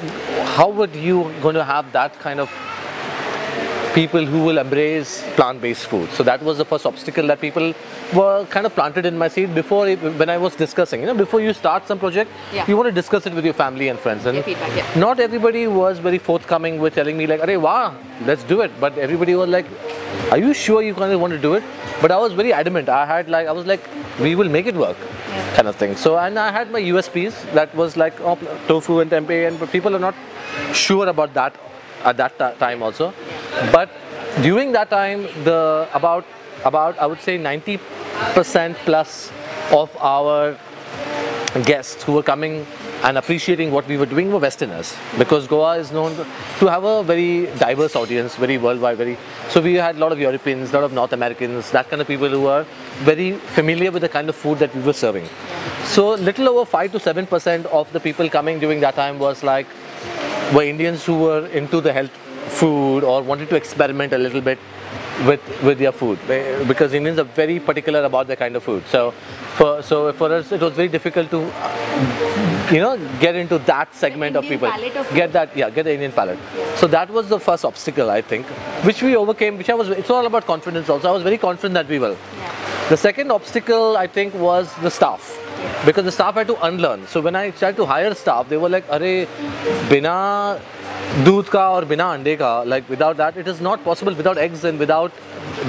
how 0.56 0.69
would 0.69 0.94
you 0.94 1.32
going 1.43 1.55
to 1.55 1.64
have 1.64 1.90
that 1.93 2.19
kind 2.20 2.40
of 2.40 2.50
people 3.99 4.25
who 4.33 4.41
will 4.47 4.59
embrace 4.62 5.12
plant-based 5.37 5.87
food. 5.93 6.09
So 6.17 6.23
that 6.29 6.41
was 6.49 6.59
the 6.62 6.65
first 6.73 6.87
obstacle 6.91 7.27
that 7.31 7.41
people 7.41 7.67
were 8.19 8.45
kind 8.55 8.65
of 8.69 8.73
planted 8.79 9.05
in 9.11 9.17
my 9.23 9.29
seed 9.37 9.55
before 9.56 9.89
it, 9.93 9.99
when 10.21 10.31
I 10.35 10.37
was 10.45 10.55
discussing. 10.55 11.00
You 11.00 11.09
know, 11.09 11.15
before 11.15 11.41
you 11.47 11.53
start 11.62 11.89
some 11.91 11.99
project, 12.05 12.31
Yeah. 12.56 12.69
you 12.69 12.77
want 12.81 12.89
to 12.91 12.97
discuss 13.00 13.27
it 13.31 13.35
with 13.39 13.45
your 13.50 13.56
family 13.62 13.89
and 13.93 13.99
friends. 14.05 14.29
And 14.33 14.45
feedback, 14.45 14.77
yeah. 14.81 15.00
not 15.06 15.19
everybody 15.27 15.65
was 15.81 15.99
very 16.06 16.21
forthcoming 16.29 16.79
with 16.85 16.95
telling 17.00 17.19
me 17.23 17.27
like, 17.33 17.43
"Arey, 17.47 17.59
wow, 17.67 17.87
let's 18.31 18.47
do 18.53 18.61
it." 18.69 18.79
But 18.87 19.03
everybody 19.09 19.37
was 19.43 19.50
like, 19.56 19.75
"Are 20.37 20.41
you 20.47 20.55
sure 20.65 20.81
you 20.89 20.94
kind 21.03 21.17
of 21.19 21.21
want 21.27 21.37
to 21.39 21.43
do 21.49 21.55
it?" 21.61 21.69
But 22.05 22.17
I 22.19 22.23
was 22.27 22.39
very 22.43 22.53
adamant. 22.62 22.94
I 23.01 23.05
had 23.15 23.35
like, 23.37 23.53
I 23.55 23.59
was 23.61 23.67
like, 23.75 23.93
"We 24.27 24.37
will 24.43 24.53
make 24.59 24.73
it 24.75 24.83
work." 24.87 25.06
Yeah. 25.09 25.55
Kind 25.61 25.73
of 25.75 25.81
thing. 25.85 25.97
So 26.05 26.17
and 26.27 26.44
I 26.47 26.51
had 26.59 26.71
my 26.79 26.85
USPs 26.93 27.43
that 27.61 27.75
was 27.85 27.99
like 28.05 28.27
oh, 28.33 28.39
tofu 28.73 29.01
and 29.06 29.17
tempeh, 29.17 29.41
and 29.49 29.65
but 29.65 29.75
people 29.79 30.01
are 30.01 30.05
not 30.11 30.27
sure 30.87 31.09
about 31.17 31.35
that 31.43 31.65
at 32.05 32.17
that 32.17 32.39
ti- 32.39 32.59
time 32.59 32.83
also. 32.83 33.12
But 33.73 33.91
during 34.43 34.73
that 34.73 34.91
time, 34.91 35.23
the 35.45 35.89
about 35.95 36.25
about 36.65 36.99
I 36.99 37.06
would 37.06 37.21
say 37.21 37.39
90% 37.39 38.75
plus 38.85 39.31
of 39.73 39.97
our 40.00 40.56
guests 41.65 42.03
who 42.03 42.12
were 42.12 42.23
coming 42.23 42.67
and 43.05 43.17
appreciating 43.17 43.71
what 43.71 43.87
we 43.87 43.97
were 43.97 44.06
doing 44.06 44.31
were 44.33 44.39
Westerners 44.39 44.97
because 45.19 45.47
Goa 45.47 45.77
is 45.79 45.93
known 45.93 46.17
to 46.59 46.67
have 46.67 46.83
a 46.83 47.03
very 47.03 47.47
diverse 47.59 47.95
audience, 47.95 48.35
very 48.35 48.59
worldwide, 48.59 48.97
very. 48.97 49.17
So 49.49 49.61
we 49.61 49.75
had 49.75 49.97
a 49.97 49.99
lot 49.99 50.11
of 50.11 50.19
Europeans, 50.19 50.71
a 50.71 50.75
lot 50.75 50.85
of 50.85 50.93
North 50.93 51.12
Americans, 51.12 51.71
that 51.71 51.89
kind 51.89 52.03
of 52.03 52.09
people 52.09 52.29
who 52.29 52.43
were 52.43 52.67
very 52.99 53.33
familiar 53.33 53.93
with 53.93 54.03
the 54.03 54.09
kind 54.09 54.29
of 54.29 54.35
food 54.35 54.59
that 54.59 54.75
we 54.75 54.83
were 54.83 54.93
serving. 54.93 55.29
So 55.85 56.15
little 56.15 56.49
over 56.49 56.65
five 56.65 56.91
to 56.93 57.01
seven 57.01 57.27
percent 57.27 57.67
of 57.67 57.91
the 57.93 58.01
people 58.01 58.29
coming 58.29 58.59
during 58.59 58.81
that 58.81 58.94
time 58.97 59.19
was 59.19 59.43
like 59.43 59.67
were 60.53 60.62
Indians 60.62 61.05
who 61.05 61.19
were 61.19 61.47
into 61.49 61.81
the 61.81 61.93
health 61.93 62.11
food 62.49 63.05
or 63.05 63.23
wanted 63.23 63.49
to 63.50 63.56
experiment 63.56 64.12
a 64.12 64.19
little 64.19 64.41
bit 64.41 64.59
with 65.27 65.41
with 65.62 65.79
their 65.79 65.93
food 65.93 66.19
because 66.67 66.95
Indians 66.95 67.19
are 67.19 67.25
very 67.25 67.59
particular 67.59 68.05
about 68.05 68.27
their 68.27 68.37
kind 68.37 68.56
of 68.56 68.62
food. 68.62 68.85
So 68.89 69.11
for 69.56 69.83
so 69.83 70.12
for 70.12 70.33
us 70.33 70.53
it 70.53 70.61
was 70.61 70.73
very 70.73 70.89
difficult 70.89 71.31
to 71.31 71.41
you 72.75 72.81
know 72.81 72.97
get 73.21 73.35
into 73.35 73.59
that 73.71 73.95
segment 73.95 74.37
of 74.37 74.45
people. 74.45 74.69
of 74.69 75.15
Get 75.15 75.33
that 75.33 75.56
yeah 75.56 75.71
get 75.71 75.85
the 75.85 75.95
Indian 75.95 76.12
palate. 76.12 76.39
So 76.77 76.87
that 76.87 77.11
was 77.11 77.29
the 77.29 77.41
first 77.41 77.65
obstacle 77.65 78.11
I 78.11 78.23
think 78.23 78.47
which 78.85 79.03
we 79.03 79.17
overcame. 79.17 79.59
Which 79.59 79.71
I 79.71 79.75
was 79.75 79.89
it's 79.89 80.11
all 80.11 80.27
about 80.27 80.47
confidence 80.47 80.89
also. 80.89 81.09
I 81.09 81.12
was 81.12 81.23
very 81.23 81.39
confident 81.39 81.75
that 81.75 81.89
we 81.89 81.99
will. 81.99 82.17
Yeah. 82.39 82.87
The 82.89 82.97
second 82.97 83.33
obstacle 83.33 83.97
I 83.97 84.06
think 84.06 84.35
was 84.35 84.73
the 84.77 84.91
staff 84.91 85.37
Because 85.86 86.06
the 86.06 86.12
staff 86.12 86.36
had 86.36 86.48
to 86.48 86.56
unlearn. 86.66 87.07
So 87.07 87.22
when 87.22 87.36
I 87.36 87.50
tried 87.51 87.75
to 87.78 87.86
hire 87.86 88.13
staff, 88.13 88.50
they 88.50 88.57
were 88.57 88.69
like, 88.69 88.88
"Arey, 88.90 89.28
बिना 89.90 90.60
दूध 91.25 91.50
का 91.50 91.69
और 91.69 91.86
बिना 91.86 92.12
अंडे 92.13 92.36
का, 92.36 92.66
like 92.66 92.90
without 92.90 93.18
that, 93.18 93.38
it 93.38 93.48
is 93.48 93.62
not 93.62 93.84
possible. 93.84 94.13
Without 94.13 94.38
eggs 94.38 94.63
and 94.63 94.80
without 94.80 95.12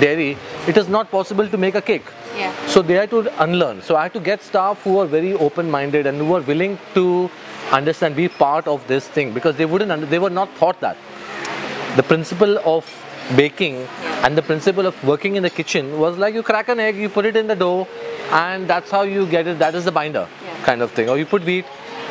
dairy, 0.01 0.37
it 0.69 0.77
is 0.77 0.89
not 0.89 1.11
possible 1.11 1.49
to 1.49 1.57
make 1.57 1.75
a 1.75 1.81
cake." 1.81 2.13
Yeah. 2.39 2.53
So 2.67 2.83
they 2.83 2.95
had 2.95 3.11
to 3.11 3.25
unlearn. 3.39 3.83
So 3.83 3.97
I 3.97 4.03
had 4.03 4.13
to 4.13 4.21
get 4.21 4.43
staff 4.43 4.83
who 4.83 4.99
are 5.01 5.07
very 5.07 5.35
open-minded 5.35 6.07
and 6.07 6.19
who 6.19 6.35
are 6.35 6.41
willing 6.41 6.79
to 6.95 7.31
understand, 7.73 8.17
be 8.17 8.29
part 8.29 8.67
of 8.67 8.87
this 8.87 9.07
thing 9.07 9.33
because 9.33 9.57
they 9.57 9.65
wouldn't, 9.65 9.93
under, 9.93 10.07
they 10.07 10.19
were 10.19 10.31
not 10.31 10.49
taught 10.59 10.81
that 10.81 10.97
the 11.97 12.03
principle 12.03 12.59
of 12.65 12.85
baking 13.36 13.88
and 14.24 14.38
the 14.38 14.42
principle 14.42 14.86
of 14.86 15.02
working 15.04 15.36
in 15.36 15.44
the 15.44 15.50
kitchen 15.50 16.00
was 16.00 16.18
like 16.18 16.34
you 16.34 16.44
crack 16.44 16.70
an 16.70 16.80
egg, 16.80 16.96
you 16.96 17.10
put 17.10 17.26
it 17.26 17.36
in 17.36 17.48
the 17.48 17.56
dough, 17.56 17.88
and 18.32 18.68
that's 18.68 18.92
how 18.92 19.04
you 19.04 19.26
get 19.28 19.48
it. 19.48 19.60
That 19.60 19.76
is 19.76 19.86
the 19.86 19.92
binder 19.92 20.28
Yeah. 20.46 20.64
kind 20.64 20.82
of 20.82 20.92
thing. 20.92 21.10
Or 21.10 21.18
you 21.18 21.26
put 21.26 21.44
wheat. 21.44 21.66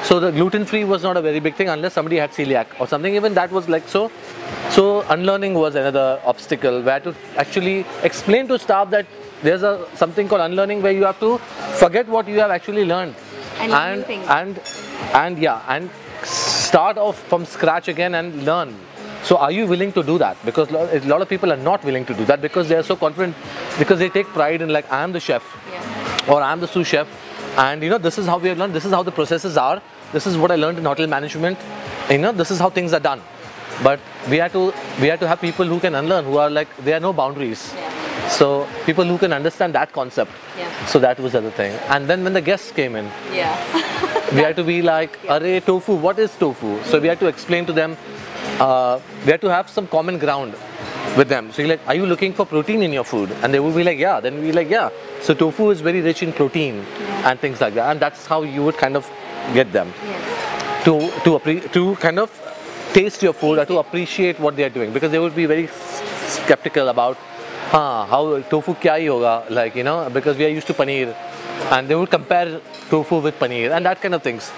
So 0.05 0.21
the 0.21 0.31
gluten 0.31 0.65
free 0.65 0.85
was 0.85 1.03
not 1.03 1.17
a 1.17 1.21
very 1.21 1.41
big 1.41 1.57
thing 1.57 1.69
unless 1.69 1.93
somebody 1.95 2.17
had 2.17 2.31
celiac 2.31 2.67
or 2.79 2.87
something. 2.87 3.15
Even 3.15 3.35
that 3.35 3.51
was 3.51 3.69
like 3.69 3.89
so. 3.89 4.11
So 4.71 5.05
unlearning 5.09 5.55
was 5.55 5.75
another 5.75 6.21
obstacle 6.25 6.83
where 6.83 7.01
to 7.01 7.15
actually 7.37 7.85
explain 8.05 8.47
to 8.49 8.59
staff 8.59 8.91
that 8.91 9.07
there's 9.43 9.63
a 9.63 9.87
something 9.95 10.29
called 10.29 10.41
unlearning 10.43 10.83
where 10.83 10.93
you 10.93 11.05
have 11.05 11.19
to 11.21 11.39
forget 11.83 12.09
what 12.09 12.29
you 12.29 12.39
have 12.39 12.51
actually 12.51 12.85
learned 12.85 13.15
And 13.61 13.73
and 13.73 14.05
and 14.39 14.61
and 15.15 15.39
yeah 15.39 15.63
and 15.69 15.91
start 16.23 16.97
off 16.97 17.19
from 17.29 17.45
scratch 17.45 17.89
again 17.89 18.15
and 18.15 18.45
learn 18.45 18.75
so 19.23 19.37
are 19.37 19.51
you 19.51 19.67
willing 19.67 19.93
to 19.93 20.03
do 20.03 20.19
that 20.19 20.37
because 20.45 20.71
a 20.71 21.01
lot 21.13 21.21
of 21.23 21.29
people 21.29 21.53
are 21.53 21.57
not 21.57 21.85
willing 21.85 22.05
to 22.05 22.15
do 22.15 22.25
that 22.25 22.41
because 22.41 22.69
they 22.69 22.77
are 22.77 22.83
so 22.83 22.97
confident 22.97 23.35
because 23.79 23.99
they 23.99 24.09
take 24.09 24.27
pride 24.29 24.63
in 24.63 24.69
like 24.69 24.91
i 24.93 25.03
am 25.03 25.13
the 25.13 25.21
chef 25.21 25.43
Yeah. 25.73 26.33
or 26.35 26.43
i'm 26.43 26.61
the 26.61 26.69
sous 26.69 26.87
chef 26.87 27.09
and 27.57 27.83
you 27.83 27.91
know 27.91 27.99
this 27.99 28.19
is 28.19 28.27
how 28.27 28.39
we 28.39 28.49
have 28.49 28.59
learned 28.59 28.75
this 28.75 28.85
is 28.85 28.93
how 28.93 29.03
the 29.03 29.13
processes 29.13 29.57
are 29.57 29.83
this 30.13 30.27
is 30.27 30.37
what 30.37 30.51
i 30.51 30.57
learned 30.57 30.79
in 30.79 30.85
hotel 30.85 31.07
management 31.07 31.59
you 32.11 32.19
know 32.19 32.33
this 32.33 32.51
is 32.51 32.59
how 32.59 32.71
things 32.71 32.93
are 32.93 33.01
done 33.11 33.21
but 33.83 34.01
we 34.31 34.37
have 34.37 34.53
to 34.53 34.73
we 35.01 35.09
have 35.09 35.21
to 35.21 35.29
have 35.29 35.41
people 35.41 35.65
who 35.65 35.81
can 35.81 35.95
unlearn 35.95 36.25
who 36.25 36.39
are 36.39 36.51
like 36.51 36.69
there 36.89 36.97
are 36.97 37.05
no 37.09 37.13
boundaries 37.13 37.63
Yeah. 37.75 38.29
so 38.39 38.47
people 38.87 39.05
who 39.05 39.19
can 39.19 39.33
understand 39.33 39.75
that 39.81 39.93
concept 39.93 40.33
Yeah. 40.63 40.87
so 40.93 40.99
that 41.07 41.19
was 41.27 41.33
the 41.33 41.39
other 41.43 41.51
thing 41.61 41.73
and 41.97 42.09
then 42.13 42.25
when 42.25 42.35
the 42.41 42.45
guests 42.51 42.71
came 42.81 42.97
in 43.03 43.11
Yeah. 43.33 43.55
we 44.37 44.41
had 44.47 44.57
to 44.57 44.65
be 44.65 44.83
like, 44.83 45.19
Array, 45.35 45.61
tofu, 45.61 45.95
what 45.95 46.19
is 46.19 46.33
tofu? 46.37 46.71
So 46.85 46.99
we 47.01 47.09
had 47.09 47.19
to 47.21 47.29
explain 47.29 47.65
to 47.65 47.73
them, 47.73 47.97
uh, 48.61 49.01
we 49.25 49.33
have 49.33 49.41
to 49.41 49.51
have 49.51 49.69
some 49.69 49.87
common 49.87 50.19
ground 50.19 50.55
with 51.17 51.29
them. 51.29 51.53
So 51.53 51.63
you're 51.63 51.71
like, 51.71 51.87
are 51.87 51.95
you 51.95 52.07
looking 52.07 52.33
for 52.33 52.47
protein 52.47 52.83
in 52.83 52.93
your 52.93 53.05
food? 53.05 53.31
And 53.43 53.53
they 53.53 53.61
would 53.61 53.75
be 53.75 53.85
like, 53.85 53.99
yeah. 53.99 54.21
Then 54.21 54.41
be 54.41 54.53
like, 54.53 54.71
yeah. 54.71 54.91
So 55.23 55.35
tofu 55.35 55.71
is 55.71 55.81
very 55.81 56.01
rich 56.01 56.23
in 56.23 56.33
protein 56.33 56.85
and 57.25 57.39
things 57.41 57.61
like 57.61 57.75
that. 57.75 57.91
And 57.91 58.01
that's 58.01 58.27
how 58.27 58.43
you 58.43 58.63
would 58.65 58.77
kind 58.77 58.97
of 58.97 59.11
get 59.55 59.73
them 59.73 59.93
yes. 60.05 60.85
to 60.85 61.11
to 61.25 61.69
to 61.69 61.97
kind 61.97 62.19
of 62.19 62.31
taste 62.93 63.23
your 63.23 63.33
food 63.33 63.59
or 63.59 63.67
to 63.67 63.79
appreciate 63.79 64.39
what 64.41 64.57
they 64.57 64.65
are 64.65 64.75
doing 64.79 64.93
because 64.93 65.11
they 65.11 65.19
would 65.19 65.35
be 65.35 65.47
very 65.47 65.67
skeptical 66.37 66.89
about 66.89 67.17
huh, 67.71 68.07
how 68.07 68.41
tofu 68.53 68.75
kya 68.75 68.93
hi 68.97 69.07
hoga 69.07 69.35
like 69.59 69.75
you 69.81 69.85
know 69.89 69.99
because 70.19 70.37
we 70.37 70.47
are 70.49 70.55
used 70.59 70.67
to 70.73 70.77
paneer 70.81 71.15
and 71.77 71.89
they 71.89 71.99
would 72.01 72.11
compare 72.11 72.61
tofu 72.91 73.21
with 73.27 73.39
paneer 73.43 73.71
and 73.77 73.91
that 73.91 74.01
kind 74.05 74.15
of 74.19 74.23
things 74.29 74.51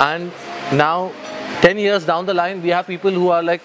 and 0.00 0.30
now 0.84 1.12
10 1.62 1.78
years 1.78 2.04
down 2.04 2.26
the 2.26 2.34
line 2.34 2.62
we 2.62 2.68
have 2.68 2.86
people 2.86 3.10
who 3.10 3.28
are 3.28 3.42
like 3.42 3.62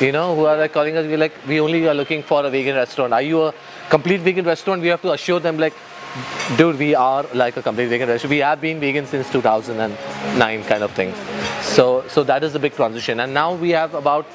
you 0.00 0.12
know 0.12 0.34
who 0.36 0.44
are 0.44 0.56
like 0.56 0.72
calling 0.72 0.96
us 0.96 1.06
we're 1.06 1.18
like 1.18 1.32
we 1.48 1.60
only 1.60 1.86
are 1.88 1.94
looking 1.94 2.22
for 2.22 2.44
a 2.44 2.50
vegan 2.50 2.76
restaurant. 2.76 3.12
Are 3.12 3.22
you 3.22 3.42
a 3.42 3.54
complete 3.88 4.20
vegan 4.20 4.44
restaurant? 4.44 4.82
We 4.82 4.88
have 4.88 5.02
to 5.02 5.12
assure 5.12 5.40
them 5.40 5.58
like 5.58 5.74
dude 6.56 6.78
we 6.78 6.94
are 6.94 7.24
like 7.34 7.56
a 7.56 7.62
complete 7.62 7.88
vegan 7.88 8.08
restaurant. 8.08 8.30
We 8.30 8.38
have 8.38 8.60
been 8.60 8.78
vegan 8.78 9.06
since 9.06 9.30
2009 9.30 10.64
kind 10.64 10.82
of 10.82 10.92
thing. 10.92 11.14
So 11.62 12.04
so 12.08 12.22
that 12.24 12.44
is 12.44 12.54
a 12.54 12.58
big 12.58 12.74
transition. 12.74 13.20
And 13.20 13.34
now 13.34 13.54
we 13.54 13.70
have 13.70 13.94
about 13.94 14.26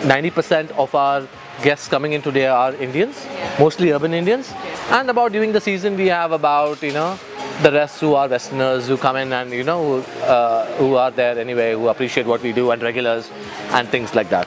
90% 0.00 0.70
of 0.72 0.94
our 0.94 1.26
guests 1.62 1.88
coming 1.88 2.12
in 2.12 2.20
today 2.20 2.46
are 2.46 2.74
indians 2.74 3.26
mostly 3.58 3.92
urban 3.92 4.12
indians. 4.12 4.52
And 4.90 5.08
about 5.08 5.32
during 5.32 5.52
the 5.52 5.60
season 5.60 5.96
we 5.96 6.08
have 6.08 6.32
about 6.32 6.82
you 6.82 6.92
know 6.92 7.18
the 7.64 7.72
rest 7.72 8.00
who 8.00 8.14
are 8.14 8.28
westerners 8.28 8.88
who 8.88 8.96
come 8.98 9.16
in 9.16 9.32
and 9.32 9.50
you 9.50 9.64
know 9.64 9.80
who, 9.84 10.24
uh, 10.24 10.66
who 10.76 10.96
are 10.96 11.10
there 11.10 11.38
anyway 11.38 11.72
who 11.72 11.88
appreciate 11.88 12.26
what 12.26 12.42
we 12.42 12.52
do 12.52 12.70
and 12.70 12.82
regulars 12.82 13.30
and 13.70 13.88
things 13.88 14.14
like 14.14 14.28
that 14.28 14.46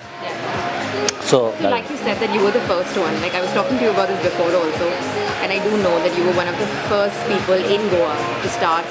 so 1.28 1.54
So 1.60 1.70
like 1.70 1.90
you 1.90 1.98
said 1.98 2.18
that 2.24 2.34
you 2.34 2.42
were 2.42 2.52
the 2.56 2.64
first 2.72 2.96
one. 2.98 3.14
Like 3.22 3.36
I 3.36 3.42
was 3.42 3.52
talking 3.52 3.78
to 3.80 3.84
you 3.84 3.92
about 3.92 4.08
this 4.08 4.22
before 4.24 4.48
also, 4.48 4.88
and 5.44 5.52
I 5.52 5.60
do 5.60 5.72
know 5.84 5.96
that 6.00 6.16
you 6.18 6.24
were 6.24 6.32
one 6.40 6.48
of 6.48 6.56
the 6.56 6.68
first 6.88 7.20
people 7.28 7.60
in 7.76 7.84
Goa 7.92 8.16
to 8.44 8.48
start 8.48 8.88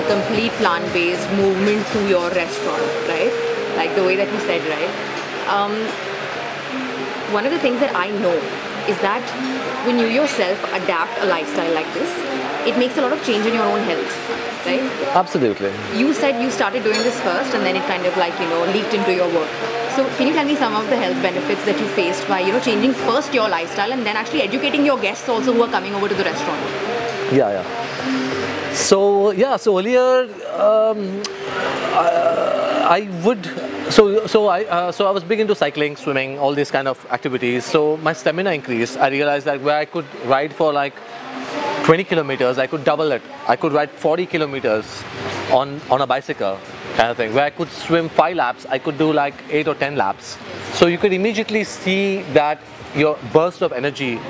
a 0.00 0.02
complete 0.08 0.56
plant-based 0.56 1.28
movement 1.36 1.84
through 1.92 2.08
your 2.08 2.30
restaurant, 2.32 2.88
right? 3.12 3.28
Like 3.76 3.94
the 3.94 4.04
way 4.08 4.16
that 4.16 4.32
you 4.32 4.40
said, 4.48 4.64
right? 4.72 4.92
Um, 5.52 5.76
one 7.36 7.44
of 7.44 7.52
the 7.52 7.60
things 7.60 7.78
that 7.84 7.94
I 7.94 8.08
know 8.24 8.36
is 8.88 8.96
that 9.04 9.20
when 9.84 9.98
you 9.98 10.08
yourself 10.08 10.56
adapt 10.72 11.12
a 11.20 11.26
lifestyle 11.26 11.74
like 11.74 11.92
this, 11.92 12.08
it 12.66 12.76
makes 12.78 12.96
a 12.98 13.00
lot 13.00 13.12
of 13.12 13.24
change 13.24 13.46
in 13.46 13.54
your 13.54 13.64
own 13.64 13.80
health, 13.80 14.66
right? 14.66 14.82
absolutely 15.14 15.72
You 15.96 16.12
said 16.12 16.40
you 16.42 16.50
started 16.50 16.82
doing 16.84 16.98
this 16.98 17.20
first 17.20 17.54
and 17.54 17.64
then 17.64 17.76
it 17.76 17.82
kind 17.86 18.04
of 18.06 18.16
like, 18.16 18.38
you 18.40 18.48
know, 18.48 18.64
leaked 18.72 18.94
into 18.94 19.14
your 19.14 19.28
work. 19.34 19.50
So 19.96 20.06
can 20.16 20.26
you 20.28 20.32
tell 20.32 20.44
me 20.44 20.54
some 20.56 20.74
of 20.74 20.88
the 20.88 20.96
health 20.96 21.20
benefits 21.22 21.64
that 21.64 21.78
you 21.78 21.86
faced 21.88 22.26
by, 22.28 22.40
you 22.40 22.52
know, 22.52 22.60
changing 22.60 22.92
first 22.92 23.34
your 23.34 23.48
lifestyle 23.48 23.92
and 23.92 24.06
then 24.06 24.16
actually 24.16 24.42
educating 24.42 24.84
your 24.84 24.98
guests 24.98 25.28
also 25.28 25.52
who 25.52 25.62
are 25.62 25.70
coming 25.70 25.94
over 25.94 26.08
to 26.08 26.14
the 26.14 26.24
restaurant? 26.24 26.60
Yeah, 27.32 27.50
yeah. 27.50 27.80
So 28.72 29.32
yeah, 29.32 29.56
so 29.56 29.78
earlier 29.78 30.28
um, 30.54 31.22
I, 31.92 32.86
I 32.88 33.08
would. 33.24 33.44
So 33.90 34.26
so 34.26 34.46
I 34.46 34.64
uh, 34.64 34.92
so 34.92 35.08
I 35.08 35.10
was 35.10 35.24
big 35.24 35.40
into 35.40 35.54
cycling, 35.54 35.96
swimming, 35.96 36.38
all 36.38 36.54
these 36.54 36.70
kind 36.70 36.86
of 36.86 37.04
activities. 37.10 37.64
So 37.64 37.96
my 37.98 38.12
stamina 38.12 38.52
increased. 38.52 38.96
I 38.98 39.08
realized 39.08 39.46
that 39.46 39.60
where 39.60 39.76
I 39.76 39.84
could 39.84 40.06
ride 40.24 40.52
for 40.52 40.72
like 40.72 40.94
20 41.90 42.04
kilometers, 42.04 42.56
I 42.56 42.68
could 42.68 42.84
double 42.84 43.10
it. 43.10 43.20
I 43.48 43.56
could 43.56 43.72
ride 43.72 43.90
40 43.90 44.26
kilometers 44.26 45.02
on 45.50 45.80
on 45.90 46.02
a 46.02 46.06
bicycle 46.06 46.56
kind 46.96 47.10
of 47.10 47.16
thing. 47.16 47.34
Where 47.34 47.46
I 47.46 47.50
could 47.50 47.68
swim 47.78 48.08
five 48.08 48.36
laps, 48.36 48.64
I 48.76 48.78
could 48.78 48.96
do 48.96 49.12
like 49.12 49.34
eight 49.50 49.66
or 49.66 49.74
10 49.74 49.96
laps. 49.96 50.38
So 50.74 50.86
you 50.86 50.98
could 50.98 51.12
immediately 51.12 51.64
see 51.64 52.22
that 52.36 52.60
your 52.94 53.18
burst 53.32 53.60
of 53.68 53.72
energy 53.72 54.20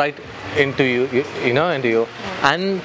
right 0.00 0.20
into 0.58 0.84
you, 0.84 1.24
you, 1.46 1.54
know, 1.54 1.70
into 1.70 1.88
you. 1.88 2.06
And 2.42 2.82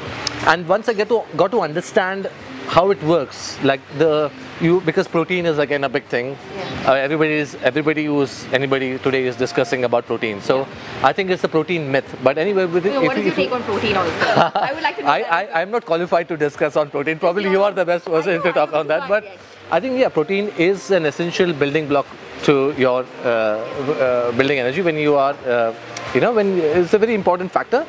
and 0.54 0.66
once 0.66 0.88
I 0.88 0.94
get 0.94 1.10
to 1.10 1.24
got 1.36 1.52
to 1.52 1.60
understand 1.68 2.32
how 2.78 2.90
it 2.92 3.04
works, 3.04 3.62
like 3.66 3.82
the 3.98 4.32
you 4.62 4.82
because 4.82 5.08
protein 5.08 5.46
is 5.46 5.58
again 5.60 5.84
a 5.84 5.90
big 5.90 6.06
thing. 6.06 6.38
Uh, 6.86 6.94
everybody 6.94 7.34
is 7.34 7.56
everybody 7.64 8.06
who's 8.06 8.46
anybody 8.54 8.98
today 9.00 9.24
is 9.26 9.36
discussing 9.36 9.84
about 9.84 10.06
protein. 10.06 10.42
So 10.42 10.68
I 11.04 11.14
think 11.14 11.30
it's 11.30 11.44
a 11.44 11.48
protein 11.48 11.92
myth. 11.92 12.18
But 12.24 12.38
anyway, 12.38 12.66
with 12.66 12.86
it, 12.86 13.02
what 13.02 13.18
if 13.18 13.20
is 13.20 13.26
you- 13.26 13.26
your 13.26 13.36
take 13.36 13.52
on 13.52 13.64
protein 13.64 13.98
also? 13.98 14.12
I 14.56 14.72
would 14.74 14.84
like 14.84 14.98
to 14.98 15.04
know 15.04 15.10
I, 15.10 15.62
I'm 15.62 15.72
not 15.72 15.86
qualified 15.86 16.28
to 16.30 16.38
discuss 16.38 16.76
on 16.76 16.90
protein. 16.90 17.20
Probably 17.20 17.50
you 17.50 17.64
are 17.64 17.72
the 17.72 17.86
best 17.86 18.06
person 18.06 18.42
to 18.42 18.54
talk 18.54 18.74
on 18.74 18.88
that. 18.88 19.08
But 19.08 19.24
yes. 19.24 19.40
I 19.72 19.80
think, 19.80 19.98
yeah, 19.98 20.10
protein 20.10 20.50
is 20.58 20.92
an 20.92 21.06
essential 21.06 21.54
building 21.54 21.88
block 21.88 22.06
to 22.44 22.74
your 22.78 23.06
uh, 23.24 23.28
uh, 23.28 24.32
building 24.32 24.60
energy 24.60 24.82
when 24.82 24.96
you 24.96 25.16
are, 25.16 25.36
uh, 25.46 25.74
you 26.14 26.22
know, 26.22 26.32
when 26.34 26.58
it's 26.60 26.94
a 26.94 26.98
very 26.98 27.14
important 27.14 27.52
factor. 27.52 27.86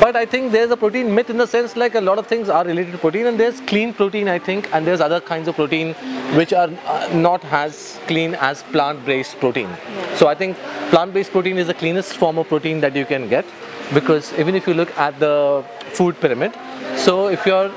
But 0.00 0.16
I 0.16 0.26
think 0.26 0.52
there's 0.52 0.70
a 0.70 0.76
protein 0.76 1.14
myth 1.14 1.30
in 1.30 1.38
the 1.38 1.46
sense 1.46 1.76
like 1.76 1.94
a 1.94 2.00
lot 2.00 2.18
of 2.18 2.26
things 2.26 2.48
are 2.48 2.64
related 2.64 2.92
to 2.92 2.98
protein, 2.98 3.26
and 3.26 3.40
there's 3.40 3.60
clean 3.62 3.92
protein, 3.92 4.28
I 4.28 4.38
think, 4.38 4.68
and 4.74 4.86
there's 4.86 5.00
other 5.00 5.20
kinds 5.20 5.48
of 5.48 5.54
protein 5.54 5.94
which 6.36 6.52
are 6.52 6.68
not 7.12 7.44
as 7.46 7.98
clean 8.06 8.34
as 8.34 8.62
plant-based 8.64 9.38
protein. 9.40 9.68
So 10.14 10.28
I 10.28 10.34
think 10.34 10.56
plant-based 10.90 11.32
protein 11.32 11.58
is 11.58 11.66
the 11.66 11.74
cleanest 11.74 12.16
form 12.16 12.38
of 12.38 12.48
protein 12.48 12.80
that 12.80 12.94
you 12.94 13.06
can 13.06 13.28
get 13.28 13.46
because 13.94 14.32
even 14.38 14.54
if 14.54 14.66
you 14.66 14.74
look 14.74 14.96
at 14.98 15.18
the 15.18 15.64
food 15.92 16.20
pyramid, 16.20 16.52
so 16.96 17.28
if 17.28 17.46
you're, 17.46 17.70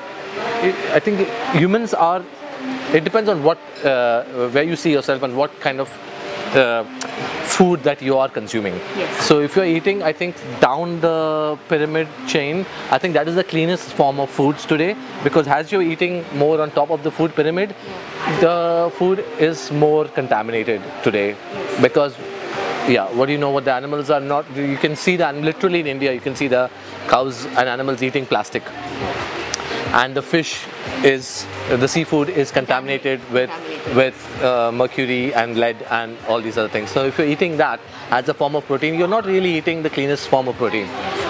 I 0.94 1.00
think 1.00 1.28
humans 1.56 1.94
are. 1.94 2.24
It 2.94 3.06
depends 3.06 3.30
on 3.30 3.42
what, 3.42 3.58
uh, 3.86 4.24
where 4.50 4.64
you 4.64 4.76
see 4.76 4.92
yourself 4.92 5.24
and 5.24 5.36
what 5.38 5.58
kind 5.62 5.80
of 5.80 5.90
uh, 6.56 6.84
food 7.44 7.84
that 7.84 8.02
you 8.02 8.18
are 8.18 8.30
consuming. 8.30 8.76
Yes. 8.98 9.26
So 9.26 9.40
if 9.40 9.56
you're 9.56 9.66
eating, 9.66 10.04
I 10.04 10.14
think 10.14 10.36
down 10.60 11.00
the 11.02 11.58
pyramid 11.70 12.08
chain, 12.28 12.66
I 12.90 12.98
think 12.98 13.14
that 13.14 13.28
is 13.28 13.36
the 13.36 13.44
cleanest 13.44 13.94
form 13.94 14.20
of 14.20 14.30
foods 14.30 14.66
today 14.66 14.96
because 15.24 15.48
as 15.48 15.72
you're 15.72 15.82
eating 15.82 16.24
more 16.36 16.62
on 16.62 16.72
top 16.72 16.90
of 16.90 17.04
the 17.04 17.12
food 17.12 17.36
pyramid, 17.36 17.76
the 18.40 18.92
food 18.96 19.20
is 19.40 19.72
more 19.72 20.06
contaminated 20.06 20.82
today. 21.04 21.36
Because 21.82 22.16
yeah 22.88 23.08
what 23.12 23.28
do 23.28 23.32
you 23.32 23.38
know 23.38 23.52
what 23.52 23.64
the 23.66 23.74
animals 23.74 24.10
are 24.10 24.20
not? 24.20 24.46
You 24.56 24.78
can 24.78 24.96
see 24.96 25.16
that 25.18 25.36
literally 25.36 25.80
in 25.82 25.88
india 25.88 26.12
you 26.14 26.20
can 26.20 26.36
see 26.36 26.48
the 26.48 26.70
cows 27.08 27.46
and 27.46 27.70
animals 27.70 28.02
eating 28.02 28.26
plastic 28.26 28.64
and 29.94 30.16
the 30.16 30.22
fish 30.22 30.66
is 31.04 31.46
the 31.70 31.88
seafood 31.88 32.30
is 32.30 32.52
contaminated 32.52 33.20
with 33.32 33.50
Contaminated. 33.50 33.96
with 33.96 34.44
uh, 34.44 34.72
mercury 34.72 35.34
and 35.34 35.58
lead 35.58 35.82
and 35.90 36.18
all 36.28 36.42
these 36.42 36.58
other 36.58 36.70
things 36.70 36.90
so 36.90 37.06
if 37.06 37.18
you're 37.18 37.28
eating 37.28 37.58
that 37.58 37.80
as 38.10 38.30
a 38.30 38.34
form 38.34 38.56
of 38.56 38.66
protein 38.66 38.96
you're 38.96 39.08
not 39.08 39.26
really 39.26 39.58
eating 39.58 39.84
the 39.84 39.90
cleanest 39.90 40.28
form 40.30 40.48
of 40.48 40.56
protein 40.56 40.88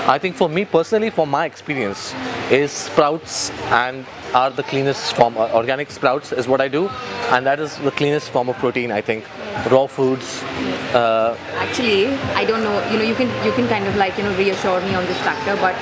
i 0.08 0.18
think 0.18 0.36
for 0.36 0.50
me 0.50 0.66
personally 0.66 1.10
from 1.10 1.30
my 1.30 1.46
experience 1.46 2.14
is 2.52 2.72
sprouts 2.72 3.50
and 3.72 4.06
are 4.34 4.50
the 4.50 4.64
cleanest 4.64 5.16
form 5.16 5.38
uh, 5.38 5.50
organic 5.54 5.90
sprouts 5.92 6.32
is 6.32 6.48
what 6.48 6.62
i 6.62 6.68
do 6.68 6.88
and 7.32 7.46
that 7.46 7.60
is 7.60 7.78
the 7.80 7.92
cleanest 7.92 8.30
form 8.32 8.50
of 8.50 8.56
protein 8.58 8.92
i 8.92 9.02
think 9.02 9.26
raw 9.70 9.86
foods 9.88 10.42
uh, 10.94 11.38
Actually, 11.56 12.08
I 12.36 12.44
don't 12.44 12.64
know. 12.64 12.76
You 12.92 12.98
know, 12.98 13.04
you 13.06 13.16
can 13.16 13.30
you 13.46 13.52
can 13.54 13.66
kind 13.70 13.88
of 13.88 13.96
like 13.96 14.18
you 14.18 14.24
know 14.26 14.36
reassure 14.38 14.82
me 14.82 14.94
on 14.94 15.06
this 15.06 15.18
factor, 15.20 15.56
but 15.62 15.74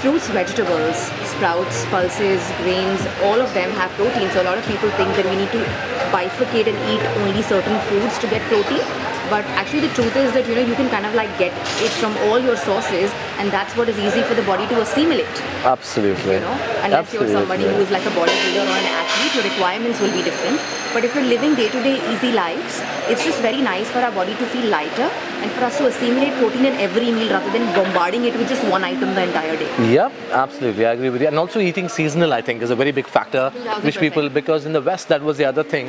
fruits, 0.00 0.28
vegetables, 0.30 1.10
sprouts, 1.38 1.86
pulses, 1.86 2.42
grains, 2.66 2.98
all 3.22 3.38
of 3.38 3.54
them 3.54 3.70
have 3.78 3.90
protein. 3.92 4.28
So 4.34 4.42
a 4.42 4.46
lot 4.50 4.58
of 4.58 4.66
people 4.66 4.90
think 4.98 5.14
that 5.14 5.24
we 5.30 5.36
need 5.38 5.52
to 5.54 5.62
bifurcate 6.10 6.66
and 6.66 6.78
eat 6.90 7.02
only 7.22 7.42
certain 7.42 7.78
foods 7.86 8.18
to 8.18 8.26
get 8.26 8.42
protein. 8.50 8.82
But 9.30 9.44
actually, 9.60 9.86
the 9.86 9.94
truth 9.94 10.16
is 10.16 10.32
that 10.32 10.48
you 10.48 10.56
know 10.56 10.64
you 10.66 10.74
can 10.74 10.88
kind 10.90 11.06
of 11.06 11.14
like 11.14 11.30
get 11.38 11.52
it 11.84 11.92
from 12.02 12.16
all 12.26 12.40
your 12.40 12.56
sources, 12.56 13.12
and 13.38 13.52
that's 13.52 13.76
what 13.76 13.88
is 13.88 13.98
easy 13.98 14.22
for 14.22 14.34
the 14.34 14.42
body 14.42 14.66
to 14.72 14.80
assimilate. 14.80 15.42
absolutely 15.70 16.34
You 16.34 16.40
know, 16.40 16.56
unless 16.82 17.12
you're 17.12 17.28
somebody 17.28 17.68
who 17.70 17.78
is 17.86 17.90
like 17.90 18.06
a 18.08 18.14
bodybuilder 18.18 18.64
or 18.74 18.78
an 18.82 18.88
athlete, 18.98 19.34
your 19.36 19.44
requirements 19.52 20.00
will 20.00 20.14
be 20.16 20.24
different. 20.24 20.58
But 20.94 21.04
if 21.04 21.14
you're 21.14 21.28
living 21.36 21.54
day-to-day 21.54 21.96
easy 22.14 22.32
lives, 22.32 22.80
it's 23.12 23.22
just 23.22 23.38
very 23.40 23.60
nice 23.60 23.90
for 23.90 24.00
our 24.00 24.12
body 24.12 24.34
to 24.34 24.46
feel 24.46 24.70
lighter 24.70 25.10
and 25.42 25.50
for 25.52 25.64
us 25.64 25.78
to 25.78 25.86
assimilate 25.86 26.32
protein 26.34 26.64
in 26.66 26.74
every 26.74 27.10
meal 27.10 27.30
rather 27.30 27.50
than 27.50 27.64
bombarding 27.74 28.24
it 28.24 28.36
with 28.36 28.48
just 28.48 28.64
one 28.68 28.84
item 28.84 29.14
the 29.14 29.22
entire 29.22 29.56
day. 29.56 29.92
Yep, 29.92 30.12
absolutely. 30.32 30.86
I 30.86 30.92
agree 30.92 31.10
with 31.10 31.22
you. 31.22 31.28
And 31.28 31.38
also 31.38 31.60
eating 31.60 31.88
seasonal, 31.88 32.32
I 32.32 32.42
think, 32.42 32.62
is 32.62 32.70
a 32.70 32.76
very 32.76 32.92
big 32.92 33.06
factor, 33.06 33.50
which 33.82 33.98
people, 33.98 34.28
because 34.28 34.66
in 34.66 34.72
the 34.72 34.80
West, 34.80 35.08
that 35.08 35.22
was 35.22 35.36
the 35.38 35.44
other 35.44 35.62
thing, 35.62 35.88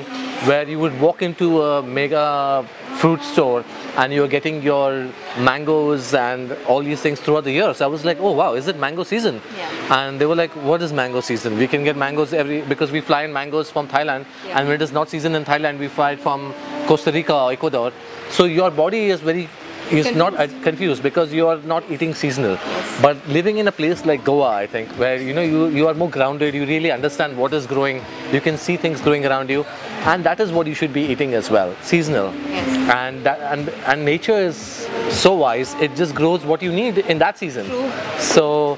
where 0.49 0.67
you 0.67 0.79
would 0.79 0.99
walk 0.99 1.21
into 1.21 1.61
a 1.61 1.81
mega 1.81 2.65
fruit 2.97 3.21
store 3.21 3.63
and 3.97 4.13
you're 4.13 4.27
getting 4.27 4.61
your 4.61 5.07
mangoes 5.39 6.13
and 6.13 6.51
all 6.67 6.81
these 6.81 7.01
things 7.01 7.19
throughout 7.19 7.43
the 7.45 7.51
year. 7.51 7.73
So 7.73 7.85
I 7.85 7.87
was 7.87 8.03
like, 8.03 8.19
oh 8.19 8.31
wow, 8.31 8.53
is 8.53 8.67
it 8.67 8.77
mango 8.77 9.03
season? 9.03 9.41
Yeah. 9.57 10.05
And 10.07 10.19
they 10.19 10.25
were 10.25 10.35
like, 10.35 10.51
what 10.51 10.81
is 10.81 10.91
mango 10.93 11.21
season? 11.21 11.57
We 11.57 11.67
can 11.67 11.83
get 11.83 11.95
mangoes 11.95 12.33
every, 12.33 12.61
because 12.61 12.91
we 12.91 13.01
fly 13.01 13.23
in 13.23 13.33
mangoes 13.33 13.71
from 13.71 13.87
Thailand, 13.87 14.25
Yeah. 14.45 14.59
and 14.59 14.67
when 14.67 14.75
it 14.75 14.81
is 14.81 14.91
not 14.91 15.09
season 15.09 15.33
in 15.35 15.45
Thailand, 15.45 15.79
we 15.79 15.87
fly 15.87 16.11
it 16.11 16.19
from 16.19 16.53
Costa 16.89 17.11
Rica 17.11 17.35
or 17.35 17.51
Ecuador. 17.51 17.91
So 18.29 18.45
your 18.45 18.71
body 18.71 19.01
is 19.15 19.21
very 19.21 19.47
is 19.91 20.15
not 20.15 20.35
uh, 20.39 20.47
confused 20.63 21.01
because 21.01 21.33
you 21.33 21.47
are 21.47 21.57
not 21.57 21.89
eating 21.89 22.13
seasonal. 22.13 22.57
But 23.01 23.17
living 23.27 23.57
in 23.57 23.67
a 23.67 23.71
place 23.71 24.05
like 24.05 24.23
Goa, 24.23 24.49
I 24.49 24.67
think, 24.67 24.89
where 25.03 25.21
you 25.21 25.33
know 25.33 25.41
you, 25.41 25.67
you 25.67 25.87
are 25.87 25.93
more 25.93 26.09
grounded, 26.09 26.53
you 26.53 26.65
really 26.65 26.91
understand 26.91 27.37
what 27.37 27.53
is 27.53 27.65
growing, 27.65 28.03
you 28.31 28.41
can 28.41 28.57
see 28.57 28.77
things 28.77 29.01
growing 29.01 29.25
around 29.25 29.49
you, 29.49 29.63
and 30.11 30.23
that 30.23 30.39
is 30.39 30.51
what 30.51 30.67
you 30.67 30.75
should 30.75 30.93
be 30.93 31.01
eating 31.01 31.33
as 31.33 31.49
well, 31.49 31.75
seasonal. 31.81 32.33
Yes. 32.33 32.93
And 32.99 33.25
that, 33.25 33.39
and 33.53 33.69
and 33.93 34.05
nature 34.05 34.37
is 34.37 34.87
so 35.09 35.33
wise; 35.33 35.73
it 35.75 35.95
just 35.95 36.15
grows 36.15 36.45
what 36.45 36.61
you 36.61 36.71
need 36.71 36.99
in 36.99 37.19
that 37.19 37.37
season. 37.37 37.65
True. 37.65 37.91
So. 38.19 38.77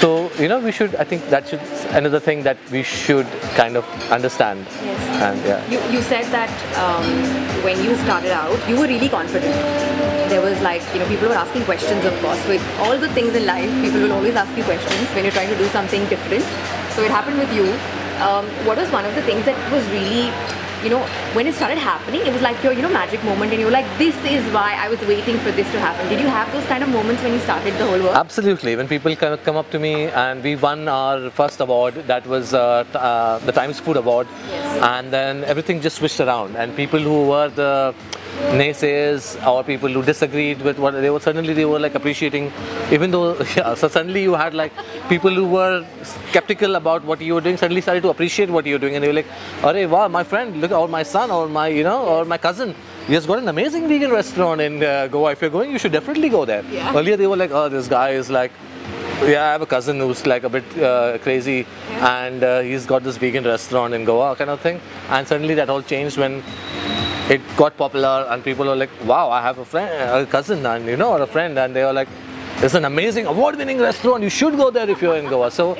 So 0.00 0.30
you 0.38 0.48
know 0.48 0.58
we 0.60 0.72
should 0.72 0.94
I 0.96 1.04
think 1.04 1.28
that 1.30 1.48
should 1.48 1.60
another 2.00 2.20
thing 2.20 2.42
that 2.44 2.56
we 2.70 2.82
should 2.82 3.26
kind 3.56 3.76
of 3.76 3.84
understand 4.10 4.66
Yes. 4.82 5.22
and 5.26 5.38
yeah 5.50 5.60
You, 5.72 5.78
you 5.94 6.02
said 6.02 6.26
that 6.36 6.50
um, 6.84 7.06
when 7.66 7.82
you 7.84 7.94
started 8.04 8.32
out, 8.32 8.58
you 8.68 8.76
were 8.80 8.86
really 8.86 9.08
confident. 9.08 9.54
There 10.32 10.42
was 10.42 10.60
like, 10.60 10.82
you 10.92 11.00
know, 11.00 11.08
people 11.08 11.28
were 11.28 11.40
asking 11.44 11.64
questions, 11.64 12.04
of 12.04 12.14
course. 12.20 12.40
With 12.46 12.62
all 12.80 12.98
the 12.98 13.08
things 13.16 13.34
in 13.34 13.46
life, 13.46 13.70
people 13.84 14.00
will 14.00 14.12
always 14.12 14.34
ask 14.36 14.56
you 14.58 14.64
questions 14.64 15.08
when 15.14 15.24
you're 15.24 15.32
trying 15.32 15.48
to 15.48 15.56
do 15.58 15.66
something 15.68 16.04
different. 16.08 16.44
So 16.94 17.02
it 17.02 17.10
happened 17.10 17.38
with 17.38 17.52
you. 17.60 17.68
um, 18.26 18.46
what 18.66 18.76
was 18.82 18.90
one 18.90 19.04
of 19.08 19.14
the 19.14 19.22
things 19.22 19.44
that 19.44 19.56
was 19.72 19.84
really, 19.94 20.24
you 20.82 20.90
know, 20.90 21.00
when 21.34 21.46
it 21.46 21.54
started 21.54 21.78
happening, 21.78 22.20
it 22.26 22.32
was 22.32 22.42
like 22.42 22.62
your, 22.62 22.72
you 22.72 22.82
know, 22.82 22.88
magic 22.88 23.22
moment, 23.24 23.52
and 23.52 23.60
you 23.60 23.66
were 23.66 23.72
like, 23.72 23.86
this 23.98 24.14
is 24.24 24.44
why 24.52 24.74
I 24.78 24.88
was 24.88 25.00
waiting 25.00 25.38
for 25.38 25.50
this 25.50 25.70
to 25.72 25.80
happen. 25.80 26.08
Did 26.08 26.20
you 26.20 26.26
have 26.28 26.50
those 26.52 26.64
kind 26.66 26.82
of 26.82 26.88
moments 26.88 27.22
when 27.22 27.32
you 27.32 27.40
started 27.40 27.74
the 27.74 27.86
whole 27.86 28.02
work? 28.02 28.16
Absolutely. 28.16 28.76
When 28.76 28.88
people 28.88 29.14
come 29.16 29.38
come 29.38 29.56
up 29.56 29.70
to 29.70 29.78
me 29.78 29.94
and 30.24 30.42
we 30.42 30.54
won 30.56 30.86
our 30.88 31.30
first 31.30 31.60
award, 31.60 31.94
that 32.06 32.26
was 32.26 32.54
uh, 32.54 32.84
t- 32.92 32.98
uh, 32.98 33.38
the 33.40 33.52
Times 33.52 33.80
Food 33.80 33.96
Award, 33.96 34.26
Yes. 34.50 34.82
and 34.82 35.12
then 35.12 35.44
everything 35.44 35.80
just 35.80 35.96
switched 35.96 36.20
around. 36.20 36.56
And 36.56 36.76
people 36.76 37.00
who 37.00 37.26
were 37.28 37.48
the 37.48 37.94
naysayers 38.52 39.24
or 39.50 39.64
people 39.64 39.88
who 39.88 40.02
disagreed 40.02 40.60
with 40.62 40.78
what 40.78 40.92
they 40.92 41.10
were 41.10 41.20
suddenly 41.20 41.52
they 41.54 41.64
were 41.64 41.78
like 41.78 41.94
appreciating, 41.94 42.52
even 42.92 43.10
though 43.10 43.36
yeah. 43.56 43.74
So 43.74 43.88
suddenly 43.88 44.22
you 44.22 44.34
had 44.34 44.54
like 44.54 44.72
people 45.08 45.30
who 45.30 45.46
were 45.46 45.84
skeptical 46.30 46.76
about 46.76 47.04
what 47.04 47.20
you 47.20 47.34
were 47.34 47.40
doing 47.40 47.56
suddenly 47.56 47.80
started 47.80 48.02
to 48.02 48.10
appreciate 48.10 48.50
what 48.50 48.66
you 48.66 48.74
were 48.74 48.78
doing, 48.78 48.94
and 48.94 49.02
they 49.04 49.08
were 49.08 49.14
like, 49.20 49.26
"Arey, 49.62 49.88
wow, 49.88 50.06
my 50.08 50.22
friend, 50.24 50.60
look, 50.68 50.78
or 50.80 50.88
my 50.88 51.02
son, 51.02 51.30
or 51.30 51.48
my 51.48 51.68
you 51.68 51.84
know, 51.84 52.00
or 52.04 52.24
my 52.24 52.38
cousin." 52.38 52.74
He 53.06 53.14
has 53.14 53.26
got 53.26 53.38
an 53.38 53.48
amazing 53.48 53.88
vegan 53.88 54.10
restaurant 54.10 54.60
in 54.60 54.82
uh, 54.82 55.06
Goa. 55.08 55.32
If 55.32 55.40
you're 55.40 55.50
going, 55.50 55.70
you 55.70 55.78
should 55.78 55.92
definitely 55.92 56.28
go 56.28 56.44
there. 56.44 56.62
Yeah. 56.70 56.94
Earlier, 56.96 57.16
they 57.16 57.26
were 57.26 57.36
like, 57.36 57.50
"Oh, 57.50 57.68
this 57.68 57.88
guy 57.88 58.10
is 58.10 58.30
like 58.30 58.52
yeah, 59.22 59.46
I 59.48 59.52
have 59.52 59.62
a 59.62 59.66
cousin 59.66 59.98
who's 59.98 60.24
like 60.26 60.44
a 60.44 60.48
bit 60.48 60.64
uh, 60.80 61.18
crazy, 61.18 61.66
Yeah. 61.90 62.26
and 62.26 62.44
uh, 62.44 62.60
he's 62.60 62.86
got 62.86 63.02
this 63.02 63.16
vegan 63.16 63.44
restaurant 63.44 63.92
in 63.94 64.04
Goa, 64.04 64.36
kind 64.36 64.48
of 64.50 64.60
thing. 64.60 64.80
And 65.10 65.26
suddenly 65.26 65.54
that 65.54 65.68
all 65.68 65.82
changed 65.82 66.18
when 66.18 66.42
it 67.28 67.40
got 67.56 67.76
popular, 67.76 68.26
and 68.30 68.44
people 68.44 68.66
were 68.66 68.76
like, 68.76 68.90
"Wow, 69.04 69.30
I 69.30 69.42
have 69.42 69.58
a 69.58 69.64
friend, 69.64 69.90
a 70.10 70.24
cousin, 70.26 70.64
and 70.64 70.86
you 70.86 70.96
know, 70.96 71.12
or 71.12 71.22
a 71.22 71.26
friend," 71.26 71.58
and 71.58 71.74
they 71.74 71.84
were 71.84 71.92
like, 71.92 72.08
"It's 72.62 72.74
an 72.74 72.84
amazing 72.84 73.26
award-winning 73.26 73.78
restaurant. 73.78 74.22
You 74.22 74.30
should 74.30 74.56
go 74.56 74.70
there 74.70 74.88
if 74.88 75.02
you're 75.02 75.16
in 75.16 75.28
Goa." 75.28 75.50
So. 75.50 75.76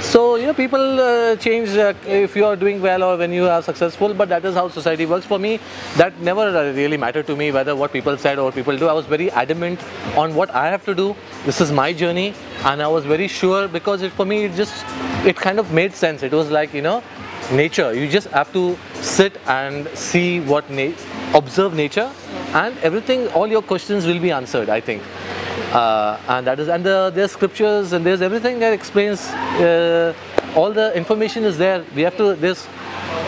So 0.00 0.36
you 0.36 0.46
know, 0.46 0.54
people 0.54 1.00
uh, 1.00 1.36
change 1.36 1.70
uh, 1.70 1.94
if 2.06 2.34
you 2.36 2.44
are 2.44 2.56
doing 2.56 2.82
well 2.82 3.02
or 3.02 3.16
when 3.16 3.32
you 3.32 3.46
are 3.48 3.62
successful. 3.62 4.12
But 4.14 4.28
that 4.28 4.44
is 4.44 4.54
how 4.54 4.68
society 4.68 5.06
works. 5.06 5.26
For 5.26 5.38
me, 5.38 5.60
that 5.96 6.18
never 6.20 6.72
really 6.74 6.96
mattered 6.96 7.26
to 7.28 7.36
me 7.36 7.50
whether 7.52 7.74
what 7.76 7.92
people 7.92 8.16
said 8.18 8.38
or 8.38 8.44
what 8.44 8.54
people 8.54 8.76
do. 8.76 8.88
I 8.88 8.92
was 8.92 9.06
very 9.06 9.30
adamant 9.30 9.80
on 10.16 10.34
what 10.34 10.50
I 10.50 10.68
have 10.68 10.84
to 10.86 10.94
do. 10.94 11.14
This 11.44 11.60
is 11.60 11.72
my 11.72 11.92
journey, 11.92 12.34
and 12.64 12.82
I 12.82 12.88
was 12.88 13.04
very 13.04 13.28
sure 13.28 13.68
because 13.68 14.02
it, 14.02 14.12
for 14.12 14.24
me, 14.24 14.44
it 14.44 14.54
just 14.54 14.84
it 15.24 15.36
kind 15.36 15.58
of 15.58 15.72
made 15.72 15.94
sense. 15.94 16.22
It 16.22 16.32
was 16.32 16.50
like 16.50 16.74
you 16.74 16.82
know, 16.82 17.02
nature. 17.52 17.92
You 17.94 18.08
just 18.08 18.28
have 18.28 18.52
to 18.52 18.76
sit 18.94 19.40
and 19.46 19.88
see 19.96 20.40
what 20.40 20.68
na- 20.70 20.92
observe 21.34 21.74
nature, 21.74 22.10
and 22.54 22.76
everything. 22.78 23.28
All 23.28 23.46
your 23.46 23.62
questions 23.62 24.06
will 24.06 24.20
be 24.20 24.30
answered. 24.30 24.68
I 24.68 24.80
think 24.80 25.02
uh, 25.72 26.18
and 26.28 26.46
that 26.46 26.58
is 26.60 26.68
and 26.68 26.84
the, 26.84 27.10
there's 27.14 27.32
scriptures 27.32 27.92
and 27.92 28.04
there's 28.04 28.22
everything 28.22 28.58
that 28.58 28.72
explains 28.72 29.20
uh, 29.30 30.14
all 30.54 30.72
the 30.72 30.94
information 30.96 31.44
is 31.44 31.56
there 31.58 31.84
we 31.94 32.02
have 32.02 32.16
to 32.16 32.34
this 32.34 32.68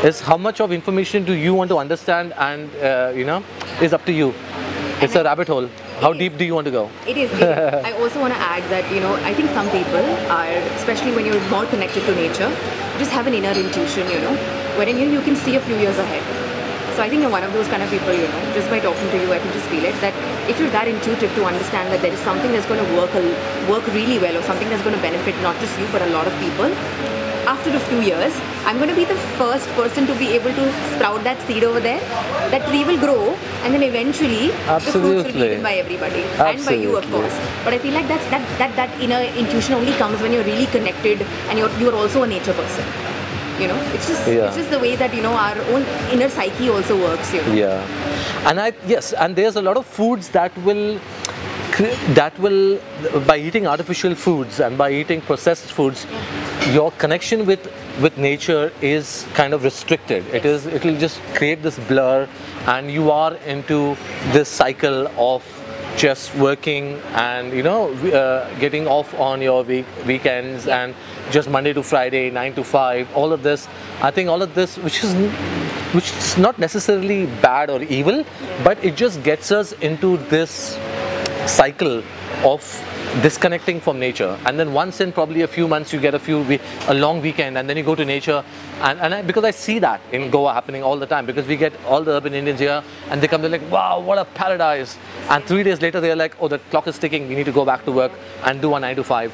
is 0.04 0.20
how 0.20 0.36
much 0.36 0.60
of 0.60 0.72
information 0.72 1.24
do 1.24 1.32
you 1.32 1.54
want 1.54 1.68
to 1.70 1.78
understand 1.78 2.34
and 2.34 2.74
uh, 2.76 3.12
you 3.14 3.24
know 3.24 3.42
is 3.80 3.92
up 3.92 4.04
to 4.04 4.12
you 4.12 4.34
it's 5.00 5.14
a 5.14 5.24
rabbit 5.24 5.48
hole 5.48 5.68
how 6.00 6.12
is. 6.12 6.18
deep 6.18 6.36
do 6.36 6.44
you 6.44 6.54
want 6.54 6.66
to 6.66 6.70
go 6.70 6.90
It 7.06 7.16
is. 7.16 7.30
It 7.32 7.40
is. 7.40 7.84
I 7.84 7.92
also 7.92 8.20
want 8.20 8.34
to 8.34 8.40
add 8.40 8.62
that 8.70 8.92
you 8.92 9.00
know 9.00 9.14
I 9.30 9.32
think 9.34 9.50
some 9.50 9.68
people 9.70 10.04
are, 10.30 10.48
especially 10.80 11.12
when 11.16 11.24
you're 11.24 11.40
more 11.48 11.66
connected 11.66 12.04
to 12.06 12.14
nature, 12.14 12.50
just 12.98 13.10
have 13.10 13.26
an 13.26 13.34
inner 13.34 13.52
intuition, 13.52 14.10
you 14.10 14.20
know, 14.20 14.34
wherein 14.76 14.98
you, 14.98 15.08
you 15.08 15.20
can 15.22 15.36
see 15.36 15.56
a 15.56 15.60
few 15.60 15.76
years 15.76 15.98
ahead. 15.98 16.22
So 16.94 17.02
I 17.02 17.08
think 17.10 17.22
you're 17.22 17.30
one 17.30 17.42
of 17.42 17.52
those 17.52 17.66
kind 17.66 17.82
of 17.82 17.90
people, 17.90 18.12
you 18.14 18.28
know. 18.28 18.54
Just 18.54 18.70
by 18.70 18.78
talking 18.78 19.08
to 19.10 19.18
you, 19.20 19.32
I 19.32 19.40
can 19.40 19.52
just 19.52 19.66
feel 19.66 19.84
it 19.84 19.96
that 20.00 20.14
if 20.48 20.60
you're 20.60 20.70
that 20.70 20.86
intuitive 20.86 21.34
to 21.34 21.44
understand 21.44 21.92
that 21.92 22.00
there 22.02 22.12
is 22.12 22.20
something 22.20 22.52
that's 22.52 22.66
going 22.66 22.78
to 22.78 22.90
work 22.94 23.12
work 23.68 23.84
really 23.92 24.18
well, 24.20 24.36
or 24.36 24.42
something 24.42 24.68
that's 24.68 24.84
going 24.84 24.94
to 24.94 25.02
benefit 25.02 25.34
not 25.42 25.58
just 25.58 25.74
you 25.80 25.88
but 25.90 26.02
a 26.02 26.10
lot 26.14 26.28
of 26.28 26.34
people. 26.38 26.70
After 27.52 27.70
a 27.76 27.80
few 27.86 28.00
years, 28.00 28.32
I'm 28.64 28.76
going 28.78 28.88
to 28.88 28.94
be 28.94 29.04
the 29.04 29.16
first 29.40 29.68
person 29.70 30.06
to 30.06 30.14
be 30.20 30.28
able 30.36 30.54
to 30.54 30.66
sprout 30.94 31.24
that 31.24 31.40
seed 31.48 31.64
over 31.64 31.80
there. 31.80 31.98
That 32.54 32.66
tree 32.68 32.84
will 32.84 32.98
grow, 32.98 33.34
and 33.64 33.74
then 33.74 33.82
eventually 33.82 34.52
Absolutely. 34.52 34.76
the 34.76 34.92
fruits 34.92 35.24
will 35.24 35.32
be 35.32 35.48
eaten 35.48 35.62
by 35.62 35.74
everybody 35.74 36.22
and 36.22 36.64
by 36.64 36.76
you, 36.84 36.96
of 36.96 37.10
course. 37.10 37.36
But 37.64 37.74
I 37.74 37.78
feel 37.78 37.92
like 37.92 38.06
that's 38.06 38.30
that 38.30 38.46
that 38.62 38.76
that 38.76 39.02
inner 39.08 39.20
intuition 39.42 39.74
only 39.74 39.98
comes 40.04 40.22
when 40.22 40.32
you're 40.32 40.48
really 40.52 40.70
connected 40.78 41.26
and 41.50 41.58
you're 41.58 41.74
you're 41.82 41.94
also 42.04 42.22
a 42.22 42.26
nature 42.36 42.54
person. 42.54 43.13
You 43.60 43.68
know, 43.68 43.80
it's 43.94 44.08
just 44.08 44.26
Yeah. 44.28 44.46
it's 44.48 44.56
just 44.56 44.70
the 44.70 44.78
way 44.78 44.96
that 44.96 45.14
you 45.14 45.22
know 45.22 45.32
our 45.32 45.58
own 45.74 45.82
inner 46.12 46.28
psyche 46.28 46.68
also 46.68 46.96
works. 47.00 47.32
You 47.34 47.42
know. 47.42 47.54
yeah 47.54 48.48
and 48.50 48.60
i 48.60 48.72
yes 48.86 49.12
and 49.24 49.36
there's 49.36 49.56
a 49.56 49.62
lot 49.62 49.76
of 49.80 49.86
foods 49.86 50.28
that 50.30 50.56
will 50.68 50.98
that 52.14 52.38
will 52.38 52.78
by 53.26 53.36
eating 53.36 53.66
artificial 53.66 54.14
foods 54.14 54.60
and 54.60 54.78
by 54.78 54.90
eating 54.92 55.20
processed 55.20 55.72
foods 55.72 56.06
your 56.72 56.90
connection 57.04 57.44
with 57.46 57.70
with 58.00 58.16
nature 58.18 58.70
is 58.80 59.26
kind 59.34 59.52
of 59.54 59.64
restricted 59.64 60.26
it 60.40 60.44
is 60.44 60.66
it 60.66 60.84
will 60.84 60.98
just 61.06 61.20
create 61.34 61.62
this 61.62 61.78
blur 61.88 62.28
and 62.66 62.90
you 62.90 63.10
are 63.10 63.34
into 63.56 63.96
this 64.32 64.48
cycle 64.48 65.08
of 65.32 65.42
just 65.96 66.34
working 66.36 66.86
and 67.14 67.52
you 67.52 67.62
know 67.62 67.80
uh, 68.20 68.58
getting 68.58 68.86
off 68.86 69.12
on 69.14 69.40
your 69.40 69.62
week 69.64 69.86
weekends 70.06 70.66
Yeah. 70.66 70.84
and 70.84 70.94
just 71.30 71.48
Monday 71.48 71.72
to 71.72 71.82
Friday, 71.82 72.30
nine 72.30 72.54
to 72.54 72.64
five, 72.64 73.08
all 73.14 73.32
of 73.32 73.42
this. 73.42 73.68
I 74.02 74.10
think 74.10 74.28
all 74.28 74.42
of 74.42 74.54
this, 74.54 74.76
which 74.78 75.02
is 75.04 75.14
which 75.94 76.10
is 76.12 76.36
not 76.36 76.58
necessarily 76.58 77.26
bad 77.40 77.70
or 77.70 77.82
evil, 77.82 78.24
but 78.62 78.82
it 78.84 78.96
just 78.96 79.22
gets 79.22 79.52
us 79.52 79.72
into 79.74 80.16
this 80.28 80.78
cycle 81.46 82.02
of 82.44 82.62
disconnecting 83.22 83.80
from 83.80 83.98
nature. 83.98 84.38
And 84.46 84.58
then 84.58 84.72
once 84.72 85.00
in 85.00 85.12
probably 85.12 85.42
a 85.42 85.48
few 85.48 85.68
months 85.68 85.92
you 85.92 86.00
get 86.00 86.14
a 86.14 86.18
few 86.18 86.40
we- 86.42 86.60
a 86.88 86.94
long 86.94 87.20
weekend 87.20 87.58
and 87.58 87.68
then 87.68 87.76
you 87.76 87.82
go 87.82 87.94
to 87.94 88.04
nature. 88.04 88.44
And, 88.80 89.00
and 89.00 89.14
I, 89.14 89.22
because 89.22 89.44
I 89.44 89.50
see 89.50 89.78
that 89.80 90.00
in 90.12 90.30
Goa 90.30 90.52
happening 90.52 90.82
all 90.82 90.98
the 90.98 91.06
time 91.06 91.26
because 91.26 91.46
we 91.46 91.56
get 91.56 91.72
all 91.86 92.02
the 92.02 92.12
urban 92.12 92.34
Indians 92.34 92.60
here 92.60 92.82
and 93.10 93.20
they 93.20 93.28
come 93.28 93.40
they're 93.42 93.50
like 93.50 93.70
wow 93.70 94.00
what 94.00 94.18
a 94.18 94.24
paradise. 94.24 94.98
And 95.28 95.44
three 95.44 95.62
days 95.62 95.80
later 95.80 96.00
they're 96.00 96.16
like 96.16 96.36
oh 96.40 96.48
the 96.48 96.58
clock 96.70 96.86
is 96.86 96.98
ticking. 96.98 97.28
We 97.28 97.34
need 97.34 97.46
to 97.46 97.52
go 97.52 97.64
back 97.64 97.84
to 97.84 97.92
work 97.92 98.12
and 98.44 98.60
do 98.60 98.74
a 98.74 98.80
9 98.80 98.96
to 98.96 99.04
5 99.04 99.32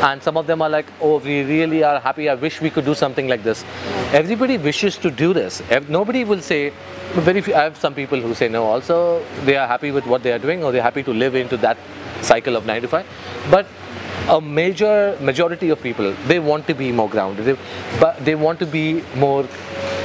and 0.00 0.22
some 0.22 0.36
of 0.36 0.46
them 0.46 0.62
are 0.62 0.68
like 0.68 0.86
oh 1.00 1.18
we 1.18 1.42
really 1.42 1.82
are 1.82 2.00
happy. 2.00 2.28
I 2.28 2.34
wish 2.34 2.60
we 2.60 2.70
could 2.70 2.84
do 2.84 2.94
something 2.94 3.28
like 3.28 3.42
this. 3.42 3.64
Everybody 4.12 4.58
wishes 4.58 4.96
to 4.98 5.10
do 5.10 5.32
this. 5.32 5.62
Nobody 5.88 6.24
will 6.24 6.40
say 6.40 6.72
very 7.14 7.40
few, 7.40 7.54
I 7.54 7.64
have 7.64 7.76
some 7.76 7.94
people 7.94 8.20
who 8.20 8.34
say 8.34 8.48
no 8.48 8.64
also. 8.64 9.24
They 9.44 9.56
are 9.56 9.66
happy 9.66 9.90
with 9.90 10.06
what 10.06 10.22
they 10.22 10.32
are 10.32 10.38
doing 10.38 10.62
or 10.62 10.72
they're 10.72 10.82
happy 10.82 11.02
to 11.02 11.12
live 11.12 11.34
into 11.34 11.56
that 11.58 11.76
cycle 12.22 12.56
of 12.56 12.66
9 12.66 12.82
to 12.82 12.88
5 12.88 13.06
but 13.50 13.66
a 14.28 14.40
major 14.40 15.16
majority 15.20 15.70
of 15.70 15.82
people 15.82 16.12
they 16.26 16.38
want 16.38 16.66
to 16.66 16.74
be 16.74 16.92
more 16.92 17.08
grounded 17.08 17.44
they, 17.44 17.56
but 18.00 18.22
they 18.24 18.34
want 18.34 18.58
to 18.58 18.66
be 18.66 19.02
more 19.16 19.46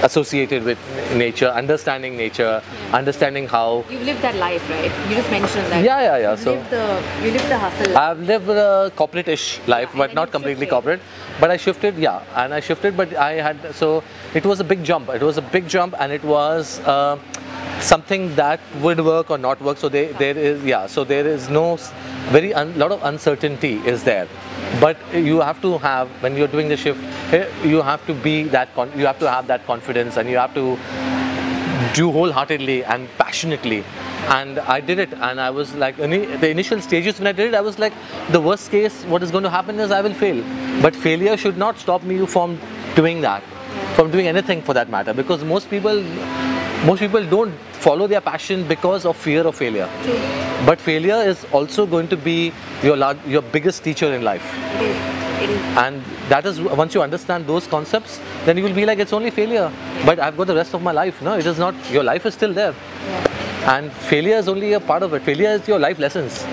associated 0.03 0.63
with 0.63 0.77
nature 1.15 1.47
understanding 1.47 2.15
nature 2.17 2.61
understanding 2.91 3.47
how 3.47 3.83
You 3.89 3.99
live 3.99 4.21
that 4.21 4.35
life, 4.35 4.69
right? 4.69 4.91
You 5.09 5.15
just 5.15 5.31
mentioned 5.31 5.65
that. 5.71 5.83
Yeah, 5.83 6.01
yeah, 6.01 6.17
yeah, 6.17 6.31
You 6.31 6.37
so- 6.37 6.53
live 6.55 6.69
the 6.69 7.03
you 7.25 7.31
live 7.31 7.47
the 7.49 7.57
hustle. 7.57 7.97
I've 7.97 8.19
lived 8.19 8.49
a 8.49 8.91
corporate-ish 8.95 9.45
life, 9.67 9.89
and 9.91 9.99
but 9.99 10.13
not 10.13 10.31
completely 10.31 10.67
corporate. 10.67 10.99
But 11.39 11.51
I 11.51 11.57
shifted, 11.57 11.97
yeah, 11.97 12.23
and 12.35 12.53
I 12.53 12.59
shifted, 12.59 12.95
but 12.95 13.13
I 13.15 13.33
had 13.33 13.75
so 13.75 14.03
it 14.33 14.45
was 14.45 14.59
a 14.59 14.63
big 14.63 14.83
jump. 14.83 15.09
It 15.09 15.21
was 15.21 15.37
a 15.37 15.41
big 15.41 15.67
jump, 15.67 15.95
and 15.99 16.11
it 16.11 16.23
was 16.23 16.79
uh, 16.81 17.17
something 17.79 18.33
that 18.35 18.59
would 18.81 18.99
work 19.03 19.31
or 19.31 19.37
not 19.37 19.61
work. 19.61 19.77
So 19.77 19.89
they, 19.89 20.05
there 20.13 20.37
is, 20.37 20.63
yeah, 20.63 20.85
so 20.87 21.03
there 21.03 21.25
is 21.27 21.49
no 21.49 21.77
very 22.29 22.53
un, 22.53 22.77
lot 22.77 22.91
of 22.91 23.03
uncertainty 23.03 23.73
is 23.85 24.03
there. 24.03 24.27
But 24.79 24.97
you 25.13 25.41
have 25.41 25.61
to 25.63 25.77
have 25.79 26.07
when 26.21 26.37
you're 26.37 26.47
doing 26.47 26.69
the 26.69 26.77
shift, 26.77 27.03
eh, 27.33 27.47
you 27.63 27.81
have 27.81 28.05
to 28.05 28.13
be 28.13 28.43
that 28.43 28.73
con- 28.75 28.91
you 28.95 29.05
have 29.05 29.19
to 29.19 29.29
have 29.29 29.47
that 29.47 29.65
confidence, 29.65 30.17
and 30.17 30.29
you 30.29 30.37
have 30.37 30.53
to 30.53 30.77
do 31.93 32.11
wholeheartedly 32.11 32.83
and 32.85 33.07
passionately 33.17 33.83
and 34.29 34.59
i 34.59 34.79
did 34.79 34.99
it. 34.99 35.13
And 35.13 35.39
i 35.39 35.49
was 35.49 35.73
like 35.75 35.97
the 35.97 36.49
initial 36.49 36.81
stages 36.81 37.19
when 37.19 37.27
i 37.27 37.31
did 37.31 37.53
it 37.53 37.55
i 37.55 37.61
was 37.61 37.79
like 37.79 37.93
the 38.31 38.39
worst 38.39 38.71
case 38.71 39.03
what 39.05 39.23
is 39.23 39.31
going 39.31 39.43
to 39.43 39.49
happen 39.49 39.79
is 39.79 39.91
i 39.91 40.01
will 40.01 40.13
fail. 40.13 40.43
But 40.81 40.95
failure 40.95 41.37
should 41.37 41.57
not 41.57 41.77
stop 41.77 42.03
me 42.03 42.25
from 42.25 42.59
doing 42.95 43.21
that 43.21 43.43
from 43.95 44.11
doing 44.11 44.27
anything 44.27 44.61
for 44.61 44.73
that 44.73 44.89
matter. 44.89 45.13
Because 45.13 45.43
most 45.43 45.69
people 45.69 46.01
most 46.85 46.99
people 46.99 47.25
don't 47.25 47.53
follow 47.85 48.07
their 48.07 48.21
passion 48.21 48.67
because 48.67 49.05
of 49.05 49.15
fear 49.15 49.45
of 49.47 49.55
failure. 49.55 49.89
But 50.65 50.79
failure 50.79 51.15
is 51.15 51.45
also 51.51 51.85
going 51.85 52.07
to 52.09 52.17
be 52.17 52.51
your 52.81 52.97
lar- 52.97 53.17
your 53.25 53.41
biggest 53.41 53.83
teacher 53.83 54.13
in 54.13 54.23
life. 54.23 54.45
It 54.75 54.81
is. 54.81 54.97
It 55.43 55.49
is. 55.49 55.77
and 55.77 56.03
that 56.29 56.45
is 56.45 56.59
once 56.61 56.93
you 56.93 57.01
understand 57.01 57.47
those 57.47 57.65
concepts 57.67 58.19
then 58.45 58.55
you 58.57 58.63
will 58.63 58.73
be 58.73 58.85
like 58.85 58.99
it's 58.99 59.13
only 59.13 59.31
failure. 59.31 59.71
But 60.05 60.19
i've 60.19 60.37
got 60.37 60.47
the 60.47 60.55
rest 60.55 60.73
of 60.73 60.81
my 60.81 60.91
life 60.91 61.21
no? 61.21 61.37
It 61.37 61.45
is 61.45 61.59
not 61.59 61.75
your 61.91 62.03
life 62.03 62.25
is 62.25 62.33
still 62.33 62.53
there. 62.53 62.73
And 63.65 63.91
failure 63.91 64.35
is 64.37 64.47
only 64.47 64.73
a 64.73 64.79
part 64.79 65.03
of 65.03 65.13
it 65.13 65.21
failure 65.21 65.49
is 65.49 65.67
your 65.67 65.79
life 65.79 65.99
lessons 65.99 66.43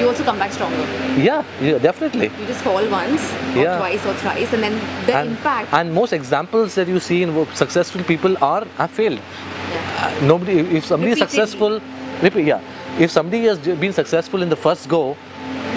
You 0.00 0.08
also 0.08 0.24
come 0.24 0.38
back 0.38 0.52
stronger. 0.52 0.84
yeah, 1.22 1.44
yeah 1.60 1.78
definitely 1.86 2.28
You 2.40 2.46
just 2.50 2.62
fall 2.66 2.84
once, 2.92 3.24
or 3.54 3.62
Yeah. 3.62 3.76
twice, 3.80 4.06
or 4.10 4.14
thrice, 4.22 4.52
and 4.56 4.62
then 4.66 4.76
the 5.08 5.14
and, 5.16 5.30
impact. 5.32 5.74
and 5.78 5.92
most 5.98 6.12
examples 6.18 6.74
that 6.76 6.88
you 6.88 7.00
see 7.08 7.18
in 7.24 7.32
successful 7.54 8.02
people 8.12 8.36
are 8.50 8.62
have 8.78 8.90
failed 9.00 9.20
yeah. 9.20 10.06
Uh, 10.06 10.26
nobody 10.30 10.54
if- 10.78 10.86
somebody 10.92 11.12
is 11.12 11.18
successful 11.24 11.74
repeat, 12.22 12.46
yeah 12.52 12.60
if 13.06 13.10
somebody 13.18 13.42
has 13.50 13.58
been 13.84 13.92
successful 14.00 14.42
in 14.48 14.48
the 14.54 14.60
first 14.66 14.88
go 14.96 15.02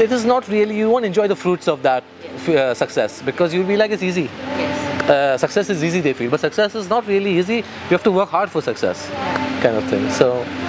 it 0.08 0.12
is 0.20 0.24
not 0.34 0.48
really 0.56 0.78
you 0.84 0.90
won't 0.94 1.06
enjoy 1.12 1.28
the 1.36 1.40
fruits 1.44 1.68
of 1.74 1.84
that 1.90 2.04
f- 2.36 2.50
uh, 2.50 2.74
success 2.84 3.22
because 3.32 3.54
you'll 3.54 3.72
be 3.76 3.80
like 3.86 3.92
it's 3.98 4.08
easy 4.12 4.28
Yes. 4.64 5.10
uh, 5.10 5.38
success 5.46 5.70
is 5.78 5.84
easy 5.90 6.00
they 6.08 6.14
feel 6.22 6.32
but 6.38 6.40
success 6.50 6.76
is 6.84 6.90
not 6.98 7.06
really 7.16 7.34
easy 7.44 7.58
you 7.88 7.94
have 7.98 8.08
to 8.12 8.16
work 8.22 8.30
hard 8.40 8.50
for 8.58 8.62
success 8.72 9.10
kind 9.64 9.76
of 9.82 9.86
thing 9.92 10.04
so 10.20 10.28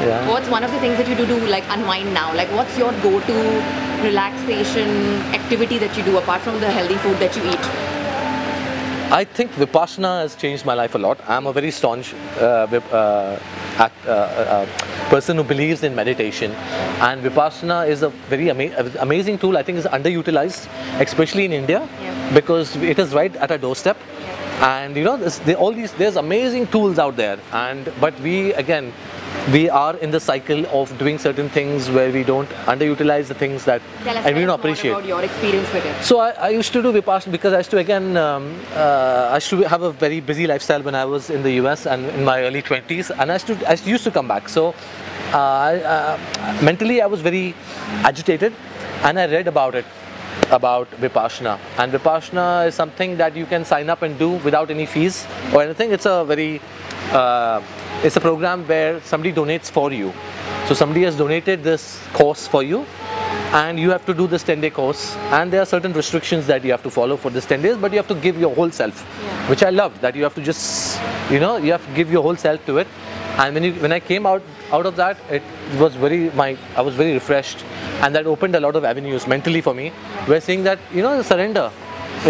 yeah 0.08 0.28
What's 0.34 0.48
one 0.56 0.64
of 0.66 0.70
the 0.74 0.80
things 0.84 0.96
that 0.98 1.08
you 1.08 1.16
do 1.22 1.26
to 1.32 1.36
like 1.54 1.64
unwind 1.76 2.12
now? 2.14 2.28
Like, 2.40 2.50
what's 2.58 2.76
your 2.78 2.92
go-to 3.06 3.38
relaxation 4.08 4.88
activity 5.38 5.78
that 5.78 5.96
you 5.96 6.02
do 6.04 6.16
apart 6.18 6.40
from 6.42 6.60
the 6.60 6.70
healthy 6.70 6.96
food 7.04 7.16
that 7.24 7.36
you 7.36 7.42
eat? 7.54 7.64
I 9.20 9.24
think 9.24 9.50
Vipassana 9.52 10.12
has 10.22 10.34
changed 10.34 10.64
my 10.64 10.74
life 10.74 10.94
a 10.94 10.98
lot. 10.98 11.18
I'm 11.28 11.46
a 11.46 11.52
very 11.52 11.70
staunch 11.70 12.14
uh, 12.14 12.66
vip- 12.66 12.92
uh, 12.92 13.38
act, 13.78 14.06
uh, 14.06 14.10
uh, 14.10 14.66
person 15.10 15.36
who 15.36 15.44
believes 15.44 15.82
in 15.82 15.94
meditation, 15.94 16.50
and 17.08 17.22
Vipassana 17.22 17.86
is 17.88 18.02
a 18.02 18.08
very 18.32 18.50
ama- 18.50 18.90
amazing 19.00 19.38
tool. 19.38 19.56
I 19.56 19.62
think 19.62 19.78
is 19.78 19.84
underutilized, 19.98 20.66
especially 21.06 21.44
in 21.44 21.52
India, 21.52 21.86
Yeah. 22.02 22.30
because 22.38 22.74
it 22.76 22.98
is 22.98 23.12
right 23.14 23.36
at 23.36 23.50
our 23.50 23.58
doorstep. 23.58 23.96
And 24.60 24.96
you 24.96 25.04
know, 25.04 25.16
there, 25.16 25.56
all 25.56 25.72
these 25.72 25.92
there's 25.92 26.16
amazing 26.16 26.68
tools 26.68 26.98
out 26.98 27.16
there, 27.16 27.38
and 27.52 27.92
but 28.00 28.18
we 28.20 28.52
again 28.54 28.92
we 29.52 29.68
are 29.68 29.96
in 29.96 30.10
the 30.10 30.20
cycle 30.20 30.64
of 30.68 30.96
doing 30.96 31.18
certain 31.18 31.48
things 31.50 31.90
where 31.90 32.10
we 32.10 32.22
don't 32.24 32.48
underutilize 32.66 33.26
the 33.26 33.34
things 33.34 33.64
that 33.66 33.82
Tell 34.02 34.16
us 34.16 34.24
and 34.24 34.36
we 34.36 34.42
don't 34.42 34.58
appreciate. 34.58 34.92
about 34.92 35.04
your 35.04 35.22
experience 35.22 35.70
with 35.72 35.84
it. 35.84 36.02
So 36.02 36.18
I, 36.20 36.30
I 36.30 36.48
used 36.50 36.72
to 36.72 36.80
do 36.80 36.92
Vipassana 36.92 37.32
because 37.32 37.52
I 37.52 37.58
used 37.58 37.70
to 37.72 37.78
again 37.78 38.16
um, 38.16 38.58
uh, 38.74 39.28
I 39.32 39.34
used 39.34 39.50
to 39.50 39.62
have 39.68 39.82
a 39.82 39.92
very 39.92 40.20
busy 40.20 40.46
lifestyle 40.46 40.82
when 40.82 40.94
I 40.94 41.04
was 41.04 41.28
in 41.30 41.42
the 41.42 41.52
US 41.64 41.86
and 41.86 42.06
in 42.10 42.24
my 42.24 42.42
early 42.42 42.62
20s 42.62 43.10
and 43.18 43.30
I 43.30 43.34
used 43.34 43.46
to, 43.48 43.70
I 43.70 43.74
used 43.84 44.04
to 44.04 44.10
come 44.10 44.28
back. 44.28 44.48
So 44.48 44.74
uh, 45.32 45.36
uh, 45.36 46.18
mentally 46.62 47.02
I 47.02 47.06
was 47.06 47.20
very 47.20 47.54
agitated 48.02 48.54
and 49.02 49.18
I 49.18 49.26
read 49.26 49.48
about 49.48 49.74
it 49.74 49.84
about 50.50 50.90
Vipassana 50.92 51.58
and 51.78 51.92
Vipassana 51.92 52.66
is 52.66 52.74
something 52.74 53.16
that 53.16 53.36
you 53.36 53.46
can 53.46 53.64
sign 53.64 53.88
up 53.90 54.02
and 54.02 54.18
do 54.18 54.30
without 54.48 54.70
any 54.70 54.86
fees 54.86 55.26
or 55.54 55.62
anything. 55.62 55.92
It's 55.92 56.06
a 56.06 56.24
very 56.24 56.60
uh, 57.12 57.62
it's 58.02 58.16
a 58.16 58.20
program 58.20 58.66
where 58.66 59.00
somebody 59.02 59.32
donates 59.32 59.70
for 59.70 59.92
you. 59.92 60.12
So 60.66 60.74
somebody 60.74 61.02
has 61.04 61.16
donated 61.16 61.62
this 61.62 62.00
course 62.12 62.46
for 62.46 62.62
you 62.62 62.84
and 63.52 63.78
you 63.78 63.90
have 63.90 64.04
to 64.06 64.14
do 64.14 64.26
this 64.26 64.42
10 64.42 64.60
day 64.60 64.70
course 64.70 65.14
and 65.30 65.52
there 65.52 65.60
are 65.62 65.66
certain 65.66 65.92
restrictions 65.92 66.46
that 66.46 66.64
you 66.64 66.70
have 66.72 66.82
to 66.82 66.90
follow 66.90 67.16
for 67.16 67.30
this 67.30 67.46
10 67.46 67.62
days 67.62 67.76
but 67.76 67.92
you 67.92 67.98
have 67.98 68.08
to 68.08 68.14
give 68.16 68.38
your 68.38 68.52
whole 68.54 68.70
self 68.70 69.04
Yeah. 69.22 69.48
which 69.50 69.62
i 69.62 69.70
loved 69.70 70.00
that 70.00 70.16
you 70.16 70.24
have 70.24 70.34
to 70.34 70.42
just 70.42 71.00
you 71.30 71.38
know 71.38 71.56
you 71.58 71.70
have 71.70 71.86
to 71.86 71.94
give 71.94 72.10
your 72.10 72.22
whole 72.22 72.34
self 72.36 72.64
to 72.66 72.78
it 72.78 72.88
and 73.38 73.54
when 73.54 73.62
you 73.64 73.72
when 73.74 73.92
i 73.92 74.00
came 74.00 74.26
out 74.26 74.42
out 74.74 74.86
of 74.90 74.96
that 75.02 75.16
it 75.38 75.42
was 75.82 75.94
very 76.04 76.20
my 76.42 76.48
i 76.76 76.82
was 76.88 76.94
very 77.00 77.12
refreshed 77.18 77.64
and 78.02 78.14
that 78.18 78.26
opened 78.34 78.54
a 78.60 78.62
lot 78.66 78.76
of 78.80 78.84
avenues 78.92 79.26
mentally 79.34 79.60
for 79.66 79.74
me 79.80 79.86
where 80.30 80.40
saying 80.46 80.62
that 80.68 80.78
you 80.98 81.02
know 81.06 81.12
surrender 81.32 81.66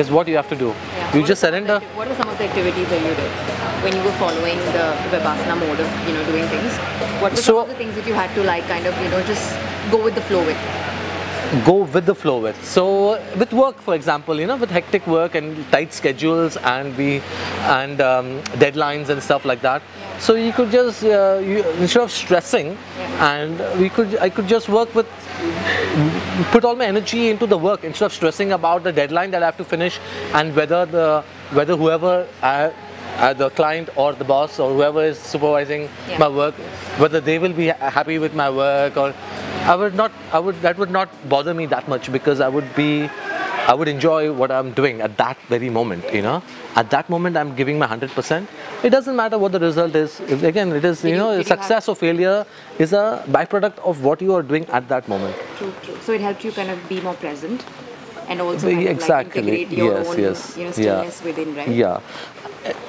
is 0.02 0.10
what 0.16 0.28
you 0.32 0.36
have 0.40 0.48
to 0.54 0.58
do 0.64 0.70
Yeah. 0.74 1.14
you 1.14 1.20
What 1.20 1.28
just 1.32 1.44
of 1.44 1.50
the 1.52 1.56
surrender 1.58 1.76
What 1.98 2.08
are 2.12 2.16
some 2.20 2.28
of 2.32 2.38
the 2.38 2.46
activities 2.50 2.88
that 2.92 3.02
you 3.08 3.14
did 3.20 3.32
when 3.84 3.92
you 3.98 4.02
were 4.06 4.16
following 4.22 4.58
the 4.76 4.86
Vipassana 5.12 5.56
mode 5.62 5.80
of 5.84 5.90
you 6.08 6.14
know 6.16 6.24
doing 6.30 6.46
things? 6.54 6.72
What 7.24 7.36
were 7.36 7.44
some 7.48 7.58
of 7.62 7.68
the 7.72 7.78
things 7.82 7.94
that 7.98 8.06
you 8.10 8.14
had 8.20 8.34
to 8.38 8.42
like 8.50 8.66
kind 8.72 8.86
of 8.92 8.98
you 9.04 9.10
know 9.14 9.22
just 9.32 9.54
go 9.94 10.02
with 10.08 10.14
the 10.20 10.24
flow 10.30 10.42
with? 10.50 10.58
Go 11.64 11.84
with 11.84 12.06
the 12.06 12.14
flow 12.14 12.38
with. 12.40 12.56
So 12.64 13.20
with 13.38 13.52
work, 13.52 13.76
for 13.80 13.94
example, 13.94 14.40
you 14.40 14.46
know, 14.46 14.56
with 14.56 14.70
hectic 14.70 15.06
work 15.06 15.34
and 15.34 15.70
tight 15.70 15.92
schedules 15.92 16.56
and 16.58 16.96
we 16.96 17.20
and 17.62 18.00
um, 18.00 18.40
deadlines 18.64 19.08
and 19.08 19.22
stuff 19.22 19.44
like 19.44 19.60
that. 19.62 19.82
So 20.18 20.34
you 20.34 20.52
could 20.52 20.70
just 20.70 21.04
uh, 21.04 21.40
you, 21.42 21.62
instead 21.78 22.02
of 22.02 22.10
stressing, 22.10 22.76
and 23.20 23.58
we 23.80 23.88
could 23.90 24.16
I 24.18 24.28
could 24.30 24.48
just 24.48 24.68
work 24.68 24.94
with 24.94 25.06
put 26.52 26.64
all 26.64 26.76
my 26.76 26.86
energy 26.86 27.28
into 27.30 27.46
the 27.46 27.58
work 27.58 27.84
instead 27.84 28.06
of 28.06 28.12
stressing 28.12 28.52
about 28.52 28.82
the 28.84 28.92
deadline 28.92 29.30
that 29.32 29.42
I 29.42 29.46
have 29.46 29.56
to 29.58 29.64
finish 29.64 29.98
and 30.32 30.54
whether 30.56 30.86
the 30.86 31.24
whether 31.52 31.76
whoever 31.76 32.26
I, 32.42 32.72
uh, 33.18 33.32
the 33.32 33.50
client 33.50 33.90
or 33.96 34.12
the 34.12 34.24
boss 34.24 34.58
or 34.58 34.72
whoever 34.72 35.04
is 35.04 35.18
supervising 35.18 35.88
Yeah. 36.08 36.18
my 36.18 36.28
work 36.28 36.54
whether 36.98 37.20
they 37.20 37.38
will 37.38 37.52
be 37.52 37.66
happy 37.66 38.18
with 38.18 38.34
my 38.34 38.50
work 38.50 38.96
or 38.96 39.12
I 39.64 39.74
would 39.74 39.94
not 39.94 40.12
I 40.30 40.38
would 40.38 40.60
that 40.62 40.76
would 40.78 40.90
not 40.90 41.08
bother 41.28 41.54
me 41.54 41.64
that 41.66 41.88
much 41.88 42.12
because 42.12 42.40
I 42.40 42.48
would 42.48 42.74
be 42.76 43.08
I 43.66 43.72
would 43.72 43.88
enjoy 43.88 44.30
what 44.30 44.50
I'm 44.50 44.72
doing 44.72 45.00
at 45.00 45.16
that 45.16 45.38
very 45.48 45.70
moment 45.70 46.12
you 46.12 46.20
know? 46.20 46.42
At 46.76 46.90
that 46.90 47.08
moment 47.08 47.38
I'm 47.38 47.54
giving 47.54 47.78
my 47.78 47.86
100% 47.86 48.46
it 48.82 48.90
doesn't 48.90 49.16
matter 49.16 49.38
what 49.38 49.52
the 49.52 49.60
result 49.60 49.94
is. 49.94 50.20
If- 50.20 50.42
again 50.42 50.72
it 50.72 50.84
is 50.84 51.02
you 51.04 51.16
know 51.16 51.30
success 51.42 51.88
or 51.88 51.96
failure 51.96 52.44
is 52.78 52.92
a 52.92 53.24
byproduct 53.38 53.78
of 53.78 54.04
what 54.04 54.20
you 54.20 54.34
are 54.34 54.42
doing 54.42 54.66
at 54.66 54.86
that 54.90 55.08
moment. 55.08 55.34
True, 55.56 55.72
true. 55.82 55.96
So 56.02 56.12
it 56.12 56.20
helped 56.20 56.44
you 56.44 56.52
kind 56.52 56.70
of 56.70 56.86
be 56.88 57.00
more 57.00 57.14
present 57.14 57.64
and 58.28 58.40
also 58.40 58.70
kind 58.70 58.86
of 58.86 58.90
exactly. 58.96 59.42
like 59.42 59.52
integrate 59.60 59.78
your 59.78 59.92
Yes, 59.94 60.06
own 60.08 60.18
yes. 60.18 60.56
you 60.56 60.64
know 60.64 60.72
Yeah. 60.76 61.10
within, 61.24 61.54
right? 61.56 61.68
Yeah, 61.68 62.00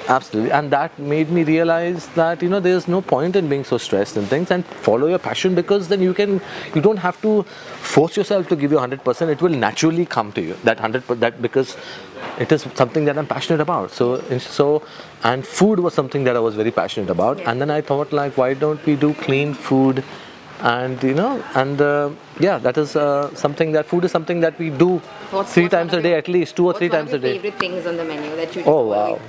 absolutely. 0.08 0.52
And 0.52 0.70
that 0.70 0.98
made 0.98 1.30
me 1.30 1.44
realize 1.44 2.06
that 2.14 2.42
you 2.42 2.48
know 2.48 2.60
there's 2.60 2.88
no 2.88 3.00
point 3.02 3.36
in 3.36 3.48
being 3.48 3.64
so 3.64 3.78
stressed 3.78 4.16
and 4.16 4.26
things, 4.28 4.50
and 4.50 4.64
follow 4.88 5.06
your 5.06 5.18
passion 5.18 5.54
because 5.54 5.88
then 5.88 6.00
you 6.00 6.14
can 6.14 6.40
you 6.74 6.80
don't 6.80 6.98
have 7.06 7.20
to 7.22 7.42
force 7.94 8.16
yourself 8.16 8.48
to 8.48 8.56
give 8.56 8.72
you 8.72 8.78
100%. 8.78 9.28
It 9.28 9.42
will 9.42 9.58
naturally 9.66 10.06
come 10.06 10.32
to 10.32 10.40
you 10.40 10.56
that 10.64 10.78
100 10.80 11.20
that 11.20 11.40
because 11.42 11.76
it 12.38 12.52
is 12.52 12.66
something 12.74 13.04
that 13.04 13.18
I'm 13.18 13.26
passionate 13.26 13.60
about. 13.60 13.90
So 13.90 14.14
and 14.30 14.40
so 14.40 14.82
and 15.24 15.46
food 15.46 15.80
was 15.80 15.94
something 15.94 16.24
that 16.24 16.36
I 16.36 16.40
was 16.40 16.54
very 16.54 16.70
passionate 16.70 17.10
about. 17.10 17.38
Yeah. 17.38 17.50
And 17.50 17.60
then 17.60 17.70
I 17.70 17.80
thought 17.80 18.12
like 18.12 18.36
why 18.36 18.54
don't 18.54 18.84
we 18.86 18.96
do 18.96 19.14
clean 19.14 19.54
food? 19.54 20.02
And 20.60 21.02
you 21.02 21.14
know, 21.14 21.42
and 21.54 21.80
uh, 21.80 22.10
yeah, 22.40 22.58
that 22.58 22.78
is 22.78 22.96
uh, 22.96 23.34
something 23.34 23.72
that 23.72 23.86
food 23.86 24.04
is 24.04 24.10
something 24.10 24.40
that 24.40 24.58
we 24.58 24.70
do 24.70 24.98
What's- 25.30 25.52
three 25.52 25.64
what's 25.64 25.72
times 25.74 25.92
a 25.92 26.00
day 26.00 26.14
at 26.14 26.28
least, 26.28 26.56
two 26.56 26.66
or 26.66 26.72
three 26.72 26.88
times 26.88 27.12
a 27.12 27.18
day. 27.18 27.34
Favorite 27.34 27.58
things 27.58 27.86
on 27.86 27.96
the 27.96 28.04
menu 28.04 28.34
that 28.36 28.56
you. 28.56 28.62
Oh, 28.64 28.86
wow. 28.88 29.20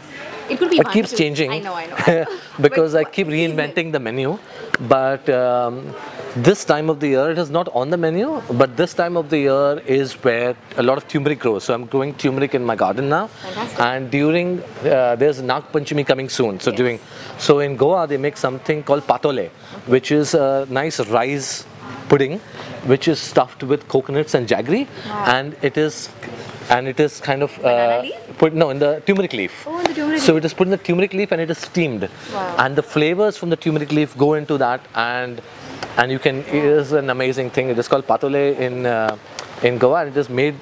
It 0.49 0.57
could 0.57 0.69
be. 0.69 0.77
It 0.77 0.89
keeps 0.91 1.11
changing. 1.11 1.51
I 1.51 1.59
know, 1.59 1.73
I 1.73 1.87
know. 1.87 2.25
Because 2.61 2.95
I 2.95 3.03
keep 3.03 3.27
reinventing 3.27 3.91
the 3.91 3.99
menu. 3.99 4.39
But 4.79 5.27
um, 5.29 5.93
this 6.43 6.65
time 6.65 6.89
of 6.89 6.99
the 6.99 7.07
year, 7.07 7.31
it 7.31 7.37
is 7.37 7.49
not 7.49 7.67
on 7.73 7.89
the 7.89 7.97
menu. 7.97 8.41
But 8.51 8.75
this 8.77 8.93
time 8.93 9.17
of 9.17 9.29
the 9.29 9.39
year 9.39 9.81
is 9.85 10.13
where 10.23 10.55
a 10.77 10.83
lot 10.83 10.97
of 10.97 11.07
turmeric 11.07 11.39
grows. 11.39 11.63
So 11.65 11.73
I'm 11.73 11.85
growing 11.85 12.13
turmeric 12.13 12.53
in 12.55 12.63
my 12.63 12.75
garden 12.75 13.09
now. 13.09 13.27
Fantastic. 13.27 13.79
And 13.79 14.11
during 14.11 14.61
uh, 14.83 15.15
there's 15.15 15.41
Nag 15.41 15.63
Panchami 15.71 16.05
coming 16.05 16.29
soon. 16.29 16.59
So 16.59 16.71
Yes. 16.71 16.77
during 16.77 16.99
so 17.37 17.59
in 17.59 17.75
Goa 17.77 18.07
they 18.07 18.17
make 18.17 18.37
something 18.37 18.83
called 18.83 19.05
patole, 19.07 19.49
which 19.85 20.11
is 20.11 20.33
a 20.33 20.65
nice 20.69 20.99
rice 21.07 21.65
pudding, 22.09 22.39
which 22.85 23.07
is 23.07 23.19
stuffed 23.19 23.63
with 23.63 23.87
coconuts 23.87 24.33
and 24.33 24.47
jaggery, 24.47 24.87
Wow. 25.09 25.25
and 25.27 25.55
it 25.61 25.77
is. 25.77 26.09
And 26.69 26.85
it 26.89 26.99
is 26.99 27.21
kind 27.21 27.43
of 27.43 27.51
uh, 27.63 28.03
put 28.39 28.53
no 28.53 28.69
in 28.71 28.79
the 28.79 29.01
turmeric 29.05 29.31
leaf. 29.31 29.65
Oh, 29.65 29.77
in 29.79 29.85
the 29.85 29.93
turmeric 29.93 30.21
So 30.21 30.33
leaf. 30.33 30.43
it 30.43 30.45
is 30.47 30.53
put 30.53 30.67
in 30.67 30.71
the 30.71 30.77
turmeric 30.77 31.13
leaf 31.13 31.31
and 31.31 31.39
it 31.39 31.49
is 31.49 31.59
steamed. 31.59 32.09
Wow. 32.33 32.55
And 32.59 32.75
the 32.75 32.83
flavors 32.83 33.37
from 33.37 33.49
the 33.51 33.55
turmeric 33.55 33.93
leaf 33.93 34.17
go 34.17 34.33
into 34.33 34.57
that, 34.57 34.81
and 34.93 35.41
and 35.97 36.11
you 36.11 36.19
can. 36.19 36.39
It 36.39 36.65
is 36.79 36.91
an 36.91 37.09
amazing 37.09 37.49
thing. 37.49 37.69
It 37.69 37.77
is 37.79 37.87
called 37.87 38.05
patole 38.07 38.35
in 38.67 38.85
uh, 38.85 39.17
in 39.63 39.77
Goa, 39.77 40.01
and 40.01 40.09
it 40.15 40.17
is 40.17 40.29
made 40.29 40.55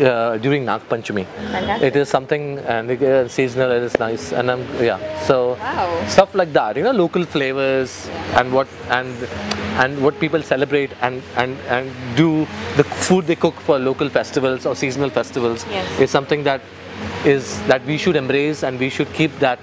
uh, 0.00 0.38
during 0.38 0.64
Nag 0.64 0.82
Panchami. 0.88 1.26
Fantastic. 1.26 1.82
It 1.88 1.96
is 1.96 2.08
something 2.08 2.58
and 2.60 2.90
it 2.90 3.02
is 3.02 3.32
seasonal. 3.32 3.70
It 3.72 3.82
is 3.82 3.98
nice, 3.98 4.32
and 4.32 4.50
um, 4.50 4.62
yeah. 4.80 4.98
So 5.26 5.54
Wow. 5.54 6.04
stuff 6.08 6.34
like 6.34 6.52
that, 6.54 6.76
you 6.76 6.82
know, 6.82 6.92
local 6.92 7.24
flavors 7.24 8.08
and 8.36 8.52
what 8.52 8.68
and 8.90 9.14
and 9.84 10.02
what 10.02 10.18
people 10.20 10.42
celebrate 10.42 10.90
and 11.02 11.22
and 11.36 11.56
and 11.68 11.90
do 12.16 12.46
the 12.76 12.84
food 12.84 13.26
they 13.26 13.36
cook 13.36 13.54
for 13.68 13.78
local 13.78 14.08
festivals 14.08 14.66
or 14.66 14.74
seasonal 14.74 15.10
festivals 15.10 15.64
Yes. 15.70 16.00
is 16.00 16.10
something 16.10 16.42
that 16.44 16.60
is 17.24 17.60
that 17.68 17.84
we 17.86 17.96
should 17.96 18.16
embrace 18.16 18.62
and 18.62 18.78
we 18.78 18.88
should 18.90 19.12
keep 19.12 19.38
that 19.38 19.58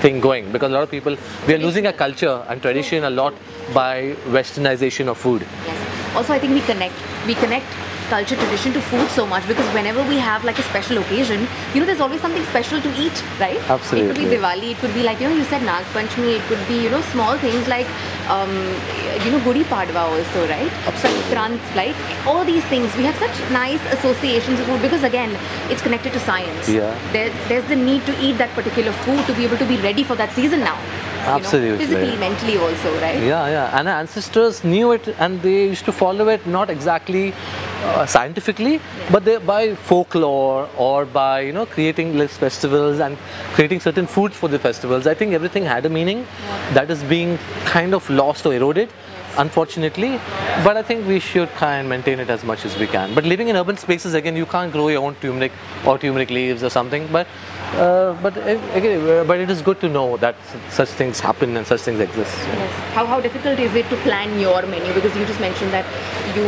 thing 0.00 0.20
going 0.20 0.50
because 0.52 0.70
a 0.70 0.74
lot 0.74 0.82
of 0.82 0.90
people 0.90 1.16
we 1.46 1.54
are 1.54 1.62
losing 1.66 1.86
our 1.86 1.92
culture 2.04 2.36
and 2.48 2.62
tradition 2.62 3.04
a 3.04 3.10
lot 3.10 3.34
by 3.74 4.14
westernization 4.38 5.08
of 5.08 5.18
food 5.18 5.42
Yes. 5.66 5.90
Also, 6.16 6.32
I 6.32 6.38
think 6.40 6.54
we 6.54 6.60
connect. 6.62 6.94
We 7.26 7.34
connect 7.34 7.66
culture, 8.10 8.36
tradition 8.36 8.72
to 8.74 8.80
food 8.90 9.08
so 9.16 9.24
much 9.32 9.46
because 9.46 9.66
whenever 9.74 10.02
we 10.12 10.18
have 10.18 10.44
like 10.44 10.58
a 10.58 10.62
special 10.70 10.98
occasion, 10.98 11.46
you 11.74 11.80
know, 11.80 11.86
there's 11.86 12.00
always 12.00 12.20
something 12.20 12.44
special 12.46 12.80
to 12.86 12.90
eat, 13.00 13.22
right? 13.38 13.58
Absolutely. 13.70 14.10
It 14.10 14.14
could 14.14 14.30
be 14.30 14.36
Diwali. 14.36 14.70
It 14.72 14.78
could 14.78 14.94
be 14.94 15.02
like 15.02 15.20
you 15.20 15.28
know, 15.28 15.36
you 15.36 15.44
said 15.44 15.62
Nag 15.62 15.84
Panchami. 15.96 16.36
It 16.38 16.42
could 16.48 16.62
be 16.68 16.82
you 16.82 16.90
know, 16.90 17.00
small 17.12 17.38
things 17.38 17.68
like 17.68 17.86
um, 18.28 18.50
you 19.24 19.30
know, 19.32 19.40
Gudi 19.46 19.64
Padwa 19.64 20.02
also, 20.14 20.46
right? 20.48 20.70
Sankrant, 21.04 21.60
like 21.74 21.96
all 22.26 22.44
these 22.44 22.64
things. 22.64 22.94
We 22.96 23.04
have 23.04 23.16
such 23.16 23.36
nice 23.50 23.80
associations 23.98 24.58
with 24.58 24.68
food 24.68 24.82
because 24.82 25.02
again, 25.04 25.36
it's 25.70 25.82
connected 25.82 26.12
to 26.12 26.20
science. 26.20 26.68
Yeah. 26.68 26.96
There, 27.12 27.30
there's 27.48 27.64
the 27.68 27.76
need 27.76 28.04
to 28.06 28.18
eat 28.20 28.38
that 28.38 28.50
particular 28.50 28.92
food 29.04 29.24
to 29.26 29.32
be 29.34 29.44
able 29.44 29.58
to 29.58 29.66
be 29.66 29.76
ready 29.78 30.04
for 30.04 30.14
that 30.16 30.32
season 30.32 30.60
now. 30.60 30.78
you 30.80 31.26
know, 31.26 31.32
Absolutely. 31.36 31.86
physically, 31.86 32.16
mentally 32.16 32.56
also, 32.56 32.90
right? 33.00 33.18
yeah 33.22 33.46
yeah 33.54 33.78
and 33.78 33.88
our 33.88 33.98
ancestors 34.00 34.64
knew 34.64 34.92
it 34.92 35.08
and 35.18 35.42
they 35.42 35.66
used 35.66 35.84
to 35.84 35.92
follow 35.92 36.28
it 36.34 36.46
not 36.46 36.70
exactly 36.70 37.24
uh, 37.82 38.06
scientifically 38.06 38.80
but 39.10 39.24
they 39.24 39.36
by 39.38 39.74
folklore 39.74 40.68
or 40.76 41.04
by 41.04 41.40
you 41.40 41.52
know 41.52 41.66
creating 41.66 42.16
like 42.18 42.30
festivals 42.30 43.00
and 43.00 43.16
creating 43.54 43.80
certain 43.80 44.06
foods 44.06 44.36
for 44.36 44.48
the 44.48 44.58
festivals 44.58 45.06
i 45.06 45.14
think 45.14 45.32
everything 45.32 45.64
had 45.64 45.86
a 45.86 45.88
meaning. 45.88 46.26
That 46.74 46.90
is 46.90 47.02
being 47.04 47.38
kind 47.64 47.94
of 47.94 48.08
lost 48.10 48.46
or 48.46 48.54
eroded 48.54 48.90
unfortunately. 49.38 50.20
But 50.64 50.76
i 50.76 50.82
think 50.82 51.06
we 51.06 51.18
should 51.20 51.48
try 51.60 51.76
and 51.76 51.88
maintain 51.88 52.20
it 52.20 52.30
as 52.30 52.44
much 52.44 52.64
as 52.64 52.76
we 52.78 52.86
can. 52.86 53.14
But 53.14 53.24
living 53.24 53.48
in 53.48 53.56
urban 53.56 53.76
spaces 53.76 54.14
again 54.14 54.36
you 54.36 54.46
can't 54.46 54.72
grow 54.72 54.88
your 54.88 55.02
own 55.02 55.14
turmeric 55.16 55.52
or 55.86 55.98
turmeric 55.98 56.30
leaves 56.30 56.62
or 56.62 56.70
something. 56.70 57.08
But 57.10 57.26
Uh, 57.70 58.12
but 58.20 58.36
again, 58.76 59.08
uh, 59.08 59.22
but 59.24 59.38
it 59.38 59.48
is 59.48 59.62
good 59.62 59.80
to 59.80 59.88
know 59.88 60.16
that 60.16 60.34
such 60.70 60.88
things 60.88 61.20
happen 61.20 61.56
and 61.56 61.64
such 61.66 61.80
things 61.82 62.00
exist. 62.00 62.36
Yes. 62.36 62.94
How, 62.94 63.06
how 63.06 63.20
difficult 63.20 63.60
is 63.60 63.74
it 63.76 63.88
to 63.90 63.96
plan 63.98 64.40
your 64.40 64.62
menu? 64.66 64.92
Because 64.92 65.16
you 65.16 65.24
just 65.24 65.40
mentioned 65.40 65.72
that 65.72 65.86
you 66.36 66.44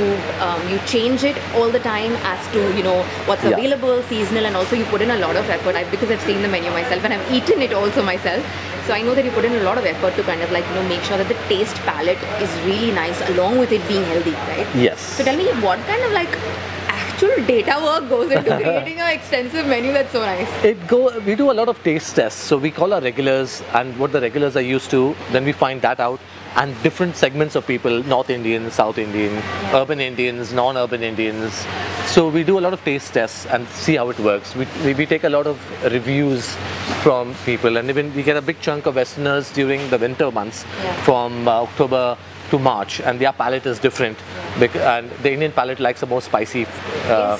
um, 0.47 0.61
you 0.69 0.79
change 0.87 1.23
it 1.23 1.37
all 1.55 1.71
the 1.71 1.79
time 1.79 2.13
as 2.33 2.53
to 2.55 2.61
you 2.77 2.83
know 2.83 3.03
what's 3.27 3.45
Yeah. 3.45 3.51
available, 3.51 4.03
seasonal, 4.11 4.47
and 4.47 4.57
also 4.57 4.75
you 4.75 4.85
put 4.87 5.01
in 5.01 5.11
a 5.13 5.19
lot 5.19 5.37
of 5.37 5.49
effort. 5.49 5.77
I, 5.77 5.85
because 5.91 6.11
I've 6.11 6.21
seen 6.23 6.43
the 6.43 6.49
menu 6.49 6.71
myself 6.73 7.05
and 7.05 7.15
I've 7.15 7.33
eaten 7.33 7.63
it 7.63 7.73
also 7.73 8.03
myself, 8.03 8.45
so 8.89 8.93
I 8.93 9.03
know 9.03 9.15
that 9.15 9.25
you 9.25 9.31
put 9.31 9.45
in 9.45 9.53
a 9.53 9.63
lot 9.63 9.79
of 9.79 9.87
effort 9.87 10.17
to 10.17 10.25
kind 10.25 10.43
of 10.43 10.51
like 10.51 10.67
you 10.71 10.75
know 10.75 10.89
make 10.89 11.03
sure 11.05 11.17
that 11.19 11.29
the 11.29 11.39
taste 11.55 11.77
palette 11.91 12.19
is 12.43 12.51
really 12.67 12.91
nice 12.91 13.21
along 13.31 13.59
with 13.59 13.71
it 13.71 13.87
being 13.87 14.05
healthy, 14.07 14.33
right? 14.53 14.67
Yes. 14.75 14.99
So 15.01 15.23
tell 15.25 15.37
me 15.37 15.47
what 15.69 15.79
kind 15.87 16.03
of 16.03 16.13
like 16.13 16.37
actual 17.23 17.45
data 17.47 17.81
work 17.83 18.09
goes 18.09 18.31
into 18.31 18.51
creating 18.63 18.99
an 19.01 19.13
extensive 19.13 19.67
menu 19.67 19.93
that's 19.93 20.13
so 20.13 20.21
nice. 20.21 20.65
It 20.65 20.87
go. 20.87 21.19
We 21.21 21.35
do 21.35 21.51
a 21.51 21.57
lot 21.61 21.69
of 21.69 21.83
taste 21.83 22.15
tests. 22.17 22.41
So 22.41 22.57
we 22.57 22.71
call 22.71 22.93
our 22.93 23.01
regulars 23.01 23.63
and 23.75 23.97
what 23.99 24.13
the 24.13 24.21
regulars 24.21 24.57
are 24.57 24.63
used 24.63 24.91
to. 24.91 25.15
Then 25.31 25.45
we 25.45 25.53
find 25.53 25.81
that 25.83 26.01
out. 26.01 26.21
And 26.55 26.75
different 26.83 27.17
segments 27.17 27.55
of 27.57 27.67
people: 27.67 28.03
North 28.05 28.29
Indian, 28.31 28.71
South 28.71 28.99
Indian, 28.99 29.43
urban 29.73 30.01
Indians, 30.01 30.53
non-urban 30.53 31.03
Indians. 31.03 31.65
So 32.07 32.29
we 32.29 32.45
do 32.45 32.59
a 32.59 32.63
lot 32.67 32.73
of 32.75 32.85
taste 32.85 33.15
tests 33.15 33.47
and 33.47 33.67
see 33.69 33.97
how 33.97 34.11
it 34.11 34.19
works. 34.19 34.55
We, 34.55 34.67
we, 34.85 34.93
we 34.95 35.07
take 35.07 35.25
a 35.25 35.31
lot 35.31 35.47
of 35.47 35.59
reviews 35.93 36.55
from 37.03 37.35
people, 37.47 37.79
and 37.79 37.89
even 37.89 38.15
we 38.15 38.23
get 38.23 38.37
a 38.37 38.43
big 38.43 38.61
chunk 38.61 38.85
of 38.87 38.97
Westerners 38.97 39.51
during 39.53 39.89
the 39.89 39.97
winter 39.99 40.31
months, 40.31 40.65
Yeah. 40.85 40.93
from 41.05 41.49
uh, 41.49 41.63
October 41.63 42.19
to 42.53 42.59
March, 42.59 43.01
and 43.01 43.21
their 43.21 43.33
palate 43.33 43.67
is 43.67 43.79
different. 43.79 44.19
And 44.95 45.11
the 45.23 45.33
Indian 45.33 45.53
palate 45.53 45.81
likes 45.81 46.03
a 46.03 46.07
more 46.07 46.23
spicy 46.23 46.67
uh, 47.17 47.37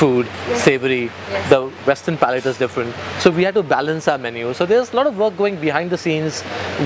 food, 0.00 0.28
savory. 0.54 1.04
Yes. 1.04 1.50
The 1.50 1.60
Western 1.90 2.18
palate 2.18 2.46
is 2.46 2.58
different. 2.58 2.94
So 3.18 3.30
we 3.30 3.42
had 3.48 3.54
to 3.54 3.62
balance 3.62 4.06
our 4.06 4.18
menu. 4.18 4.52
So 4.54 4.66
there's 4.66 4.92
a 4.92 4.96
lot 4.96 5.06
of 5.06 5.16
work 5.16 5.36
going 5.36 5.60
behind 5.60 5.90
the 5.90 5.98
scenes 5.98 6.44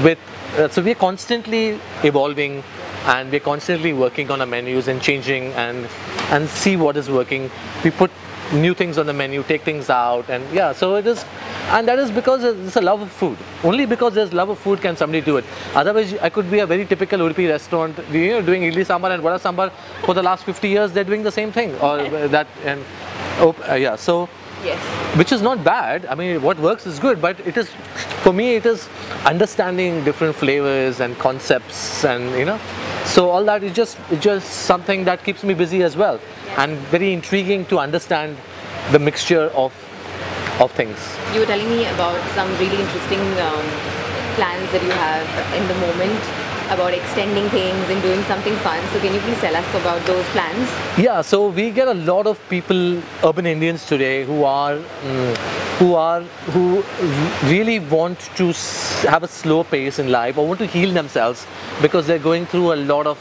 with. 0.08 0.18
Uh, 0.56 0.68
so 0.68 0.82
we're 0.82 0.94
constantly 0.94 1.80
evolving, 2.04 2.62
and 3.06 3.30
we're 3.30 3.40
constantly 3.40 3.92
working 3.92 4.30
on 4.30 4.40
our 4.40 4.46
menus 4.46 4.86
and 4.86 5.02
changing 5.02 5.52
and 5.64 5.88
and 6.30 6.48
see 6.48 6.76
what 6.76 6.96
is 6.96 7.10
working. 7.10 7.50
We 7.82 7.90
put 7.90 8.12
new 8.52 8.74
things 8.74 8.98
on 8.98 9.06
the 9.06 9.12
menu, 9.12 9.42
take 9.42 9.62
things 9.62 9.90
out, 9.90 10.28
and 10.28 10.44
yeah. 10.52 10.72
So 10.72 10.96
it 10.96 11.06
is, 11.06 11.24
and 11.68 11.88
that 11.88 11.98
is 11.98 12.10
because 12.10 12.44
it's 12.44 12.76
a 12.76 12.80
love 12.80 13.00
of 13.00 13.10
food. 13.10 13.38
Only 13.62 13.86
because 13.86 14.14
there's 14.14 14.32
love 14.32 14.50
of 14.50 14.58
food 14.58 14.80
can 14.80 14.96
somebody 14.96 15.20
do 15.20 15.36
it. 15.36 15.44
Otherwise, 15.74 16.14
I 16.14 16.28
could 16.28 16.50
be 16.50 16.60
a 16.60 16.66
very 16.66 16.84
typical 16.84 17.20
Udupi 17.20 17.48
restaurant, 17.48 17.98
you 18.12 18.28
know, 18.30 18.42
doing 18.42 18.62
idli 18.62 18.84
sambar 18.84 19.12
and 19.12 19.22
vada 19.22 19.38
sambar 19.38 19.70
for 20.04 20.14
the 20.14 20.22
last 20.22 20.44
50 20.44 20.68
years. 20.68 20.92
They're 20.92 21.04
doing 21.04 21.22
the 21.22 21.32
same 21.32 21.52
thing, 21.52 21.74
or 21.80 22.08
that 22.28 22.46
and 22.64 22.84
oh, 23.38 23.54
uh, 23.68 23.74
yeah. 23.74 23.96
So 23.96 24.28
Yes. 24.64 24.80
which 25.18 25.30
is 25.30 25.42
not 25.42 25.62
bad. 25.62 26.06
I 26.06 26.14
mean, 26.14 26.40
what 26.42 26.58
works 26.58 26.86
is 26.86 26.98
good, 26.98 27.20
but 27.20 27.38
it 27.40 27.56
is, 27.56 27.68
for 28.22 28.32
me, 28.32 28.54
it 28.56 28.66
is 28.66 28.88
understanding 29.24 30.02
different 30.04 30.34
flavors 30.34 31.00
and 31.00 31.18
concepts, 31.18 32.04
and 32.04 32.30
you 32.38 32.44
know, 32.44 32.58
so 33.04 33.28
all 33.30 33.44
that 33.44 33.62
is 33.62 33.72
just 33.72 33.98
just 34.20 34.48
something 34.70 35.04
that 35.04 35.22
keeps 35.24 35.44
me 35.44 35.54
busy 35.54 35.82
as 35.82 35.96
well, 35.96 36.20
and 36.56 36.78
very 36.94 37.12
intriguing 37.12 37.66
to 37.66 37.78
understand 37.78 38.36
the 38.92 38.98
mixture 38.98 39.50
of 39.64 39.72
of 40.60 40.72
things. 40.72 40.96
You 41.34 41.40
were 41.40 41.46
telling 41.46 41.68
me 41.68 41.84
about 41.86 42.18
some 42.34 42.48
really 42.58 42.80
interesting 42.80 43.20
um, 43.48 43.66
plans 44.36 44.70
that 44.72 44.82
you 44.82 44.90
have 44.90 45.26
in 45.60 45.68
the 45.68 45.74
moment 45.86 46.43
about 46.70 46.94
extending 46.94 47.48
things 47.50 47.88
and 47.90 48.00
doing 48.02 48.22
something 48.24 48.56
fun. 48.56 48.80
So 48.92 49.00
can 49.00 49.14
you 49.14 49.20
please 49.20 49.38
tell 49.38 49.54
us 49.54 49.74
about 49.74 50.04
those 50.06 50.24
plans? 50.26 50.68
Yeah, 50.98 51.20
so 51.20 51.48
we 51.48 51.70
get 51.70 51.88
a 51.88 51.94
lot 51.94 52.26
of 52.26 52.40
people, 52.48 53.02
urban 53.22 53.46
Indians 53.46 53.86
today, 53.86 54.24
who 54.24 54.44
are 54.44 54.76
mm, 54.76 55.36
who 55.78 55.94
are 55.94 56.22
who 56.54 56.84
really 57.50 57.80
want 57.80 58.18
to 58.36 58.46
have 59.08 59.22
a 59.22 59.28
slow 59.28 59.64
pace 59.64 59.98
in 59.98 60.10
life 60.10 60.38
or 60.38 60.46
want 60.46 60.60
to 60.60 60.66
heal 60.66 60.92
themselves 60.92 61.46
because 61.82 62.06
they're 62.06 62.26
going 62.30 62.46
through 62.46 62.72
a 62.72 62.78
lot 62.92 63.06
of 63.06 63.18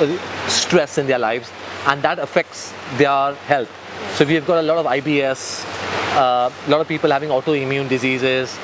uh, 0.00 0.48
stress 0.48 0.98
in 0.98 1.06
their 1.06 1.18
lives, 1.18 1.50
and 1.86 2.02
that 2.02 2.18
affects 2.18 2.72
their 2.96 3.34
health. 3.52 3.70
So 4.14 4.24
we've 4.24 4.46
got 4.46 4.58
a 4.58 4.62
lot 4.62 4.78
of 4.78 4.86
IBS, 4.86 5.64
uh, 6.16 6.50
a 6.66 6.70
lot 6.70 6.80
of 6.80 6.88
people 6.88 7.10
having 7.10 7.30
autoimmune 7.30 7.88
diseases, 7.88 8.56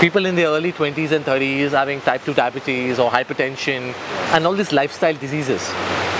people 0.00 0.26
in 0.26 0.36
their 0.36 0.48
early 0.48 0.72
20s 0.72 1.10
and 1.12 1.24
30s 1.24 1.70
having 1.70 2.00
type 2.00 2.24
2 2.24 2.34
diabetes 2.34 2.98
or 2.98 3.10
hypertension, 3.10 3.94
and 4.32 4.46
all 4.46 4.54
these 4.54 4.72
lifestyle 4.72 5.14
diseases. 5.14 5.62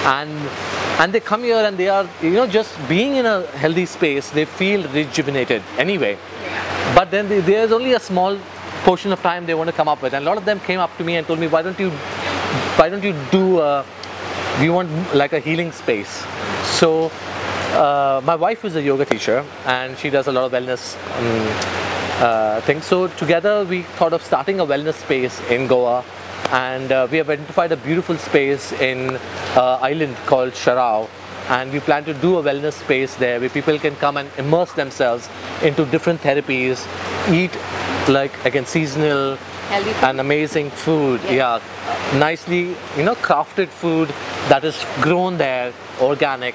And 0.05 0.31
and 1.01 1.13
they 1.13 1.21
come 1.21 1.45
here 1.45 1.65
and 1.65 1.79
they 1.79 1.89
are, 1.89 2.07
you 2.21 2.31
know, 2.31 2.47
just 2.47 2.77
being 2.89 3.17
in 3.17 3.27
a 3.27 3.47
healthy 3.63 3.87
space, 3.87 4.31
they 4.31 4.45
feel 4.45 4.83
rejuvenated 4.89 5.63
anyway. 5.79 6.19
But 6.95 7.13
then 7.13 7.29
the- 7.29 7.41
there's 7.41 7.71
only 7.71 7.93
a 7.93 8.01
small 8.01 8.37
portion 8.85 9.13
of 9.13 9.23
time 9.23 9.47
they 9.47 9.55
want 9.55 9.71
to 9.71 9.77
come 9.77 9.89
up 9.89 10.03
with, 10.03 10.13
and 10.15 10.25
a 10.25 10.29
lot 10.29 10.39
of 10.39 10.45
them 10.45 10.59
came 10.61 10.81
up 10.81 10.97
to 10.99 11.05
me 11.05 11.15
and 11.17 11.27
told 11.27 11.39
me, 11.39 11.47
why 11.47 11.63
don't 11.63 11.79
you, 11.79 11.91
why 12.81 12.89
don't 12.89 13.05
you 13.05 13.15
do, 13.31 13.59
uh, 13.61 13.85
we 14.61 14.71
want 14.71 14.91
like 15.15 15.33
a 15.33 15.39
healing 15.39 15.71
space. 15.71 16.25
So 16.65 17.13
uh, 17.75 18.21
my 18.25 18.35
wife 18.35 18.65
is 18.65 18.75
a 18.75 18.83
yoga 18.83 19.05
teacher, 19.05 19.45
and 19.67 19.97
she 19.99 20.11
does 20.11 20.27
a 20.27 20.33
lot 20.33 20.45
of 20.47 20.53
wellness 20.53 20.97
um, 21.21 21.98
uh, 22.21 22.61
things. 22.63 22.85
So 22.85 23.09
together 23.09 23.65
we 23.65 23.83
thought 23.83 24.13
of 24.13 24.23
starting 24.23 24.61
a 24.61 24.67
wellness 24.67 24.95
space 24.95 25.41
in 25.51 25.67
Goa, 25.67 26.05
and 26.51 26.91
uh, 26.93 27.07
we 27.11 27.19
have 27.19 27.31
identified 27.31 27.73
a 27.73 27.77
beautiful 27.77 28.17
space 28.17 28.73
in 28.73 29.17
uh, 29.57 29.79
island 29.83 30.17
called 30.27 30.53
Chorao. 30.53 31.09
And 31.51 31.73
we 31.73 31.81
plan 31.81 32.05
to 32.05 32.13
do 32.13 32.37
a 32.37 32.43
wellness 32.43 32.75
space 32.75 33.15
there 33.17 33.41
where 33.41 33.49
people 33.49 33.79
can 33.79 33.97
come 33.97 34.19
and 34.19 34.29
immerse 34.37 34.73
themselves 34.73 35.31
into 35.63 35.87
different 35.87 36.21
therapies, 36.21 36.87
eat 37.33 37.51
like 38.09 38.33
again 38.45 38.67
seasonal 38.67 39.37
Healthy 39.71 39.93
food. 39.93 40.05
and 40.05 40.21
amazing 40.21 40.71
food. 40.71 41.21
Yes. 41.25 41.33
Yeah, 41.33 42.19
nicely 42.19 42.77
you 42.99 43.03
know 43.03 43.15
crafted 43.15 43.69
food 43.69 44.09
that 44.51 44.63
is 44.65 44.77
grown 45.01 45.39
there, 45.39 45.73
organic, 46.03 46.55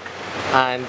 and 0.54 0.86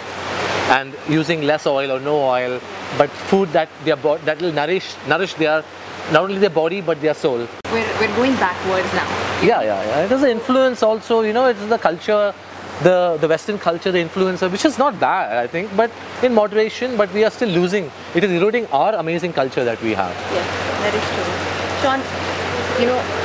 and 0.71 0.95
using 1.09 1.43
less 1.43 1.67
oil 1.67 1.91
or 1.93 2.01
no 2.01 2.17
oil, 2.21 2.61
but 2.99 3.11
food 3.11 3.53
that 3.53 3.69
their 3.85 3.97
bo- 3.97 4.19
that 4.19 4.41
will 4.41 4.53
nourish 4.53 4.95
nourish 5.07 5.35
their 5.35 5.63
not 6.13 6.23
only 6.23 6.39
their 6.39 6.51
body 6.51 6.81
but 6.81 7.01
their 7.01 7.15
soul. 7.15 7.47
We're, 7.73 8.01
we're 8.01 8.17
going 8.17 8.35
backwards 8.37 8.93
now. 8.95 9.09
Yeah, 9.43 9.63
yeah, 9.63 9.83
yeah. 9.85 10.05
It 10.05 10.13
is 10.13 10.23
an 10.23 10.31
influence 10.31 10.83
also. 10.83 11.21
You 11.23 11.33
know, 11.33 11.47
it's 11.47 11.65
the 11.67 11.79
culture, 11.79 12.33
the 12.83 13.19
the 13.21 13.29
Western 13.29 13.59
culture, 13.59 13.93
the 13.93 13.99
influencer, 13.99 14.51
which 14.51 14.65
is 14.65 14.79
not 14.79 14.99
bad, 14.99 15.37
I 15.37 15.47
think, 15.47 15.75
but 15.77 15.91
in 16.23 16.35
moderation. 16.35 16.97
But 16.97 17.13
we 17.13 17.25
are 17.25 17.31
still 17.31 17.49
losing. 17.49 17.91
It 18.15 18.25
is 18.25 18.31
eroding 18.31 18.67
our 18.69 18.95
amazing 18.95 19.33
culture 19.33 19.65
that 19.65 19.81
we 19.83 19.93
have. 19.95 20.15
Yes, 20.33 20.47
that 20.85 20.95
is 20.95 21.05
true. 21.13 21.31
Shawn, 21.83 22.01
you 22.81 22.87
know, 22.87 23.24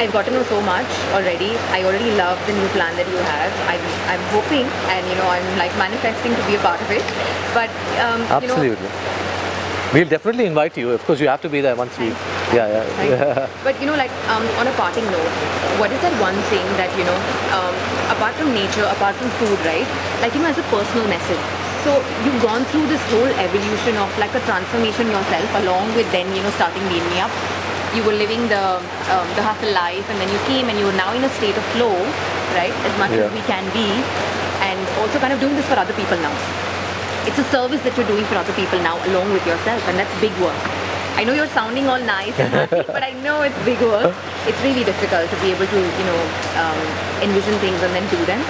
I've 0.00 0.12
got 0.12 0.24
to 0.26 0.30
know 0.30 0.42
so 0.44 0.60
much 0.62 0.88
already. 1.12 1.56
I 1.70 1.84
already 1.84 2.10
love 2.16 2.38
the 2.46 2.52
new 2.52 2.68
plan 2.76 2.94
that 2.96 3.08
you 3.08 3.18
have. 3.18 3.50
I'm, 3.68 3.82
I'm 4.12 4.24
hoping 4.32 4.66
and, 4.92 5.02
you 5.08 5.16
know, 5.16 5.28
I'm 5.28 5.46
like 5.58 5.72
manifesting 5.78 6.34
to 6.34 6.42
be 6.46 6.56
a 6.56 6.60
part 6.60 6.80
of 6.80 6.90
it. 6.90 7.04
But, 7.52 7.70
um, 8.00 8.20
you 8.42 8.48
know, 8.48 8.56
Absolutely. 8.56 8.88
We'll 9.92 10.08
definitely 10.08 10.46
invite 10.46 10.78
you. 10.78 10.88
Of 10.88 11.04
course, 11.04 11.20
you 11.20 11.28
have 11.28 11.42
to 11.42 11.50
be 11.50 11.60
there 11.60 11.76
once 11.76 11.92
we. 11.98 12.08
Yeah, 12.56 12.64
yeah. 12.64 13.44
Right? 13.44 13.50
But 13.62 13.78
you 13.78 13.84
know, 13.84 13.92
like 13.92 14.10
um, 14.32 14.40
on 14.56 14.66
a 14.66 14.72
parting 14.72 15.04
note, 15.12 15.32
what 15.76 15.92
is 15.92 16.00
that 16.00 16.16
one 16.16 16.32
thing 16.48 16.64
that 16.80 16.88
you 16.96 17.04
know, 17.04 17.18
um, 17.52 17.76
apart 18.08 18.32
from 18.40 18.56
nature, 18.56 18.88
apart 18.88 19.12
from 19.20 19.28
food, 19.36 19.60
right? 19.68 19.84
Like 20.24 20.32
you 20.32 20.40
know, 20.40 20.48
as 20.48 20.56
a 20.56 20.64
personal 20.72 21.04
message. 21.12 21.44
So 21.84 21.92
you've 22.24 22.40
gone 22.40 22.64
through 22.72 22.88
this 22.88 23.04
whole 23.12 23.28
evolution 23.36 24.00
of 24.00 24.08
like 24.16 24.32
a 24.32 24.40
transformation 24.48 25.12
yourself, 25.12 25.44
along 25.60 25.92
with 25.92 26.08
then 26.08 26.24
you 26.32 26.40
know 26.40 26.50
starting 26.56 26.80
Bean 26.88 27.04
Me 27.12 27.20
Up. 27.20 27.28
You 27.94 28.02
were 28.04 28.16
living 28.16 28.48
the 28.48 28.80
um, 29.12 29.26
the 29.36 29.44
hustle 29.44 29.72
life, 29.72 30.08
and 30.08 30.16
then 30.20 30.30
you 30.32 30.40
came, 30.48 30.68
and 30.72 30.78
you 30.78 30.86
were 30.86 30.96
now 30.96 31.12
in 31.12 31.22
a 31.24 31.32
state 31.36 31.56
of 31.56 31.64
flow, 31.76 31.92
right? 32.56 32.72
As 32.88 32.94
much 32.98 33.12
as 33.12 33.28
we 33.32 33.42
can 33.44 33.64
be, 33.76 33.88
and 34.64 34.78
also 35.02 35.18
kind 35.18 35.32
of 35.32 35.40
doing 35.40 35.54
this 35.56 35.66
for 35.66 35.76
other 35.76 35.92
people 35.92 36.16
now. 36.22 36.32
It's 37.26 37.38
a 37.38 37.46
service 37.54 37.82
that 37.82 37.94
you're 37.96 38.06
doing 38.06 38.24
for 38.26 38.34
other 38.34 38.54
people 38.54 38.78
now 38.82 38.98
along 39.10 39.30
with 39.30 39.46
yourself 39.46 39.82
and 39.86 39.98
that's 39.98 40.10
big 40.18 40.34
work. 40.42 40.58
I 41.14 41.22
know 41.22 41.34
you're 41.34 41.50
sounding 41.54 41.86
all 41.86 42.00
nice 42.02 42.34
and 42.40 42.50
happy 42.50 42.82
but 42.96 43.02
i 43.02 43.12
know 43.22 43.42
it's 43.42 43.58
big 43.62 43.78
work. 43.78 44.10
It's 44.46 44.58
really 44.66 44.82
difficult 44.82 45.30
to 45.30 45.36
be 45.38 45.54
able 45.54 45.66
to 45.66 45.80
you 45.82 46.06
know 46.08 46.20
um, 46.58 46.80
envision 47.22 47.54
things 47.62 47.78
and 47.82 47.92
then 47.94 48.06
do 48.10 48.18
them. 48.26 48.42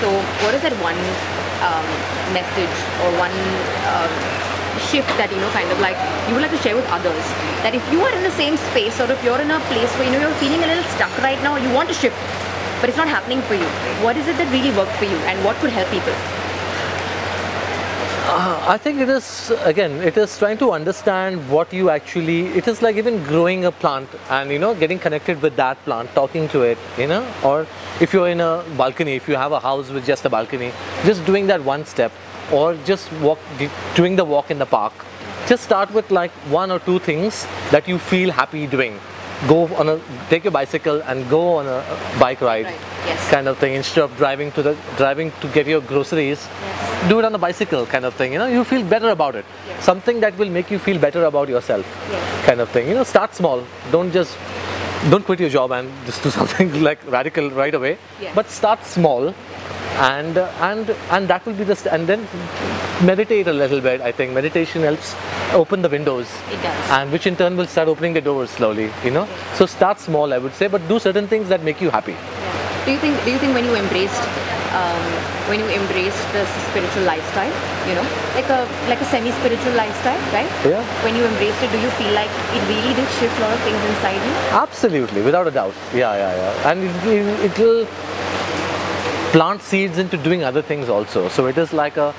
So 0.00 0.08
what 0.44 0.52
is 0.56 0.62
that 0.64 0.76
one 0.80 0.96
um, 1.64 1.86
message 2.32 2.76
or 3.04 3.08
one 3.20 3.36
um, 3.88 4.12
shift 4.90 5.08
that 5.20 5.30
you 5.34 5.40
know 5.42 5.50
kind 5.50 5.70
of 5.70 5.78
like 5.80 5.98
you 6.28 6.34
would 6.34 6.42
like 6.42 6.54
to 6.56 6.62
share 6.64 6.76
with 6.76 6.88
others 6.98 7.26
that 7.66 7.74
if 7.74 7.84
you 7.92 8.00
are 8.06 8.14
in 8.14 8.22
the 8.22 8.34
same 8.38 8.56
space 8.70 9.00
or 9.00 9.10
if 9.10 9.22
you're 9.24 9.40
in 9.40 9.50
a 9.50 9.60
place 9.72 9.92
where 9.98 10.06
you 10.06 10.12
know 10.14 10.22
you're 10.24 10.40
feeling 10.42 10.62
a 10.62 10.68
little 10.72 10.88
stuck 10.96 11.12
right 11.28 11.40
now 11.42 11.56
you 11.56 11.70
want 11.74 11.88
to 11.88 11.94
shift 11.94 12.16
but 12.80 12.88
it's 12.88 12.98
not 12.98 13.08
happening 13.08 13.40
for 13.50 13.54
you 13.54 13.68
what 14.06 14.16
is 14.16 14.26
it 14.28 14.36
that 14.42 14.50
really 14.52 14.74
worked 14.76 14.96
for 15.02 15.06
you 15.06 15.18
and 15.30 15.44
what 15.44 15.56
could 15.64 15.70
help 15.70 15.88
people 15.98 16.18
Uh, 18.28 18.60
I 18.66 18.76
think 18.76 19.00
it 19.00 19.08
is 19.08 19.52
again. 19.62 19.92
It 20.02 20.16
is 20.16 20.36
trying 20.36 20.58
to 20.58 20.72
understand 20.72 21.48
what 21.48 21.72
you 21.72 21.90
actually. 21.90 22.46
It 22.60 22.66
is 22.66 22.82
like 22.82 22.96
even 22.96 23.22
growing 23.22 23.66
a 23.66 23.70
plant 23.70 24.08
and 24.28 24.50
you 24.50 24.58
know 24.58 24.74
getting 24.74 24.98
connected 24.98 25.40
with 25.40 25.54
that 25.60 25.82
plant, 25.84 26.10
talking 26.16 26.48
to 26.54 26.62
it. 26.62 26.76
You 26.98 27.06
know, 27.06 27.20
or 27.44 27.68
if 28.00 28.12
you're 28.12 28.28
in 28.28 28.40
a 28.40 28.64
balcony, 28.76 29.14
if 29.14 29.28
you 29.28 29.36
have 29.36 29.52
a 29.52 29.60
house 29.60 29.90
with 29.90 30.04
just 30.04 30.24
a 30.24 30.32
balcony, 30.36 30.72
just 31.04 31.24
doing 31.24 31.46
that 31.52 31.62
one 31.62 31.86
step, 31.92 32.10
or 32.52 32.74
just 32.84 33.10
walk, 33.20 33.38
doing 33.94 34.16
the 34.16 34.24
walk 34.24 34.50
in 34.50 34.58
the 34.58 34.66
park, 34.66 34.92
just 35.46 35.62
start 35.64 35.92
with 35.92 36.10
like 36.10 36.30
one 36.50 36.70
or 36.70 36.78
two 36.80 36.98
things 36.98 37.46
that 37.70 37.86
you 37.88 37.98
feel 37.98 38.30
happy 38.30 38.66
doing. 38.66 38.98
Go 39.48 39.66
on 39.76 39.88
a 39.90 40.00
take 40.30 40.44
your 40.44 40.50
bicycle 40.50 41.02
and 41.02 41.28
go 41.28 41.56
on 41.58 41.66
a 41.66 41.84
bike 42.18 42.40
ride, 42.40 42.64
Right, 42.64 42.74
yes. 43.06 43.28
kind 43.30 43.46
of 43.48 43.58
thing. 43.58 43.74
Instead 43.74 44.04
of 44.04 44.16
driving 44.16 44.50
to 44.52 44.62
the 44.62 44.74
driving 44.96 45.30
to 45.42 45.48
get 45.48 45.66
your 45.66 45.82
groceries, 45.82 46.48
Yes. 46.62 47.08
do 47.10 47.18
it 47.18 47.24
on 47.26 47.34
a 47.34 47.38
bicycle, 47.38 47.84
kind 47.84 48.06
of 48.06 48.14
thing. 48.14 48.32
You 48.32 48.38
know, 48.38 48.46
you 48.46 48.64
feel 48.64 48.82
better 48.82 49.10
about 49.10 49.34
it. 49.34 49.44
Yes. 49.68 49.84
Something 49.84 50.20
that 50.20 50.38
will 50.38 50.48
make 50.48 50.70
you 50.70 50.78
feel 50.78 50.98
better 50.98 51.24
about 51.26 51.50
yourself, 51.50 51.84
kind 52.46 52.60
of 52.60 52.70
thing. 52.70 52.88
You 52.88 52.94
know, 52.94 53.04
start 53.04 53.34
small. 53.34 53.62
Don't 53.92 54.10
just 54.10 54.38
don't 55.10 55.24
quit 55.26 55.38
your 55.38 55.50
job 55.50 55.70
and 55.72 55.90
just 56.06 56.22
do 56.22 56.30
something 56.40 56.82
like 56.82 56.98
radical 57.06 57.50
right 57.50 57.74
away. 57.74 57.98
But 58.34 58.48
start 58.50 58.86
small, 58.86 59.34
and 59.98 60.36
and 60.38 60.90
and 61.10 61.28
that 61.28 61.44
will 61.46 61.54
be 61.54 61.64
the 61.64 61.76
and 61.92 62.06
then 62.06 62.26
meditate 63.02 63.46
a 63.48 63.52
little 63.52 63.80
bit. 63.80 64.00
I 64.00 64.12
think 64.12 64.32
meditation 64.32 64.82
helps 64.82 65.14
open 65.52 65.82
the 65.82 65.88
windows 65.88 66.26
It 66.50 66.62
does. 66.62 66.90
and 66.90 67.12
which 67.12 67.26
in 67.26 67.36
turn 67.36 67.56
will 67.56 67.66
start 67.66 67.88
opening 67.88 68.12
the 68.14 68.20
doors 68.20 68.50
slowly 68.50 68.90
you 69.04 69.10
know 69.10 69.28
so 69.54 69.64
start 69.64 70.00
small 70.00 70.32
i 70.34 70.38
would 70.38 70.52
say 70.52 70.66
but 70.66 70.86
do 70.88 70.98
certain 70.98 71.28
things 71.28 71.48
that 71.48 71.62
make 71.62 71.80
you 71.80 71.88
happy 71.90 72.12
Yeah. 72.12 72.84
Do 72.86 72.92
you 72.92 72.98
think? 72.98 73.14
Do 73.24 73.30
you 73.32 73.38
think 73.38 73.52
when 73.54 73.64
you 73.64 73.74
embraced, 73.74 74.22
um, 74.80 75.06
when 75.50 75.58
you 75.58 75.66
embraced 75.76 76.22
the 76.34 76.42
spiritual 76.66 77.02
lifestyle, 77.02 77.50
you 77.88 77.94
know, 77.98 78.04
like 78.36 78.46
a 78.56 78.58
like 78.90 79.00
a 79.00 79.08
semi-spiritual 79.12 79.74
lifestyle, 79.78 80.20
right? 80.36 80.46
Yeah. 80.72 80.84
When 81.06 81.16
you 81.18 81.24
embraced 81.30 81.64
it, 81.66 81.72
do 81.72 81.80
you 81.86 81.90
feel 81.98 82.12
like 82.18 82.30
it 82.58 82.62
really 82.70 82.94
did 82.98 83.08
shift 83.18 83.40
a 83.40 83.42
lot 83.46 83.52
of 83.58 83.60
things 83.66 83.82
inside 83.90 84.20
you? 84.28 84.34
absolutely 84.62 85.22
without 85.28 85.48
a 85.50 85.54
doubt 85.58 85.74
yeah 86.02 86.14
yeah 86.22 86.32
yeah 86.42 86.70
and 86.70 86.86
it, 86.90 87.10
it, 87.16 87.50
it 87.50 87.58
will 87.64 87.82
plant 89.36 89.60
seeds 89.70 89.98
into 90.02 90.16
doing 90.26 90.42
other 90.50 90.62
things 90.70 90.88
also 90.96 91.28
so 91.36 91.46
it 91.52 91.58
is 91.64 91.72
like 91.82 91.96
a 92.06 92.12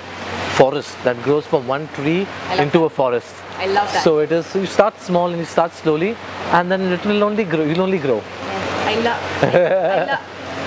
forest 0.60 0.96
that 1.04 1.18
grows 1.28 1.46
from 1.52 1.68
one 1.76 1.86
tree 1.98 2.22
I 2.50 2.62
into 2.64 2.80
a 2.86 2.90
forest 3.00 3.34
I 3.58 3.68
love 3.78 3.88
that. 3.94 4.04
so 4.04 4.20
it 4.26 4.32
is 4.32 4.46
you 4.56 4.68
start 4.78 5.00
small 5.10 5.28
and 5.34 5.40
you 5.44 5.50
start 5.58 5.72
slowly 5.82 6.12
and 6.58 6.72
then 6.72 6.82
it 6.98 7.04
will 7.12 7.24
only 7.30 7.46
grow 7.54 7.64
you'll 7.70 7.86
only 7.90 8.02
grow 8.08 8.22
Yes. 8.48 8.64
I 8.92 8.96
love. 9.08 9.22
I, 9.44 10.06
love. 10.12 10.22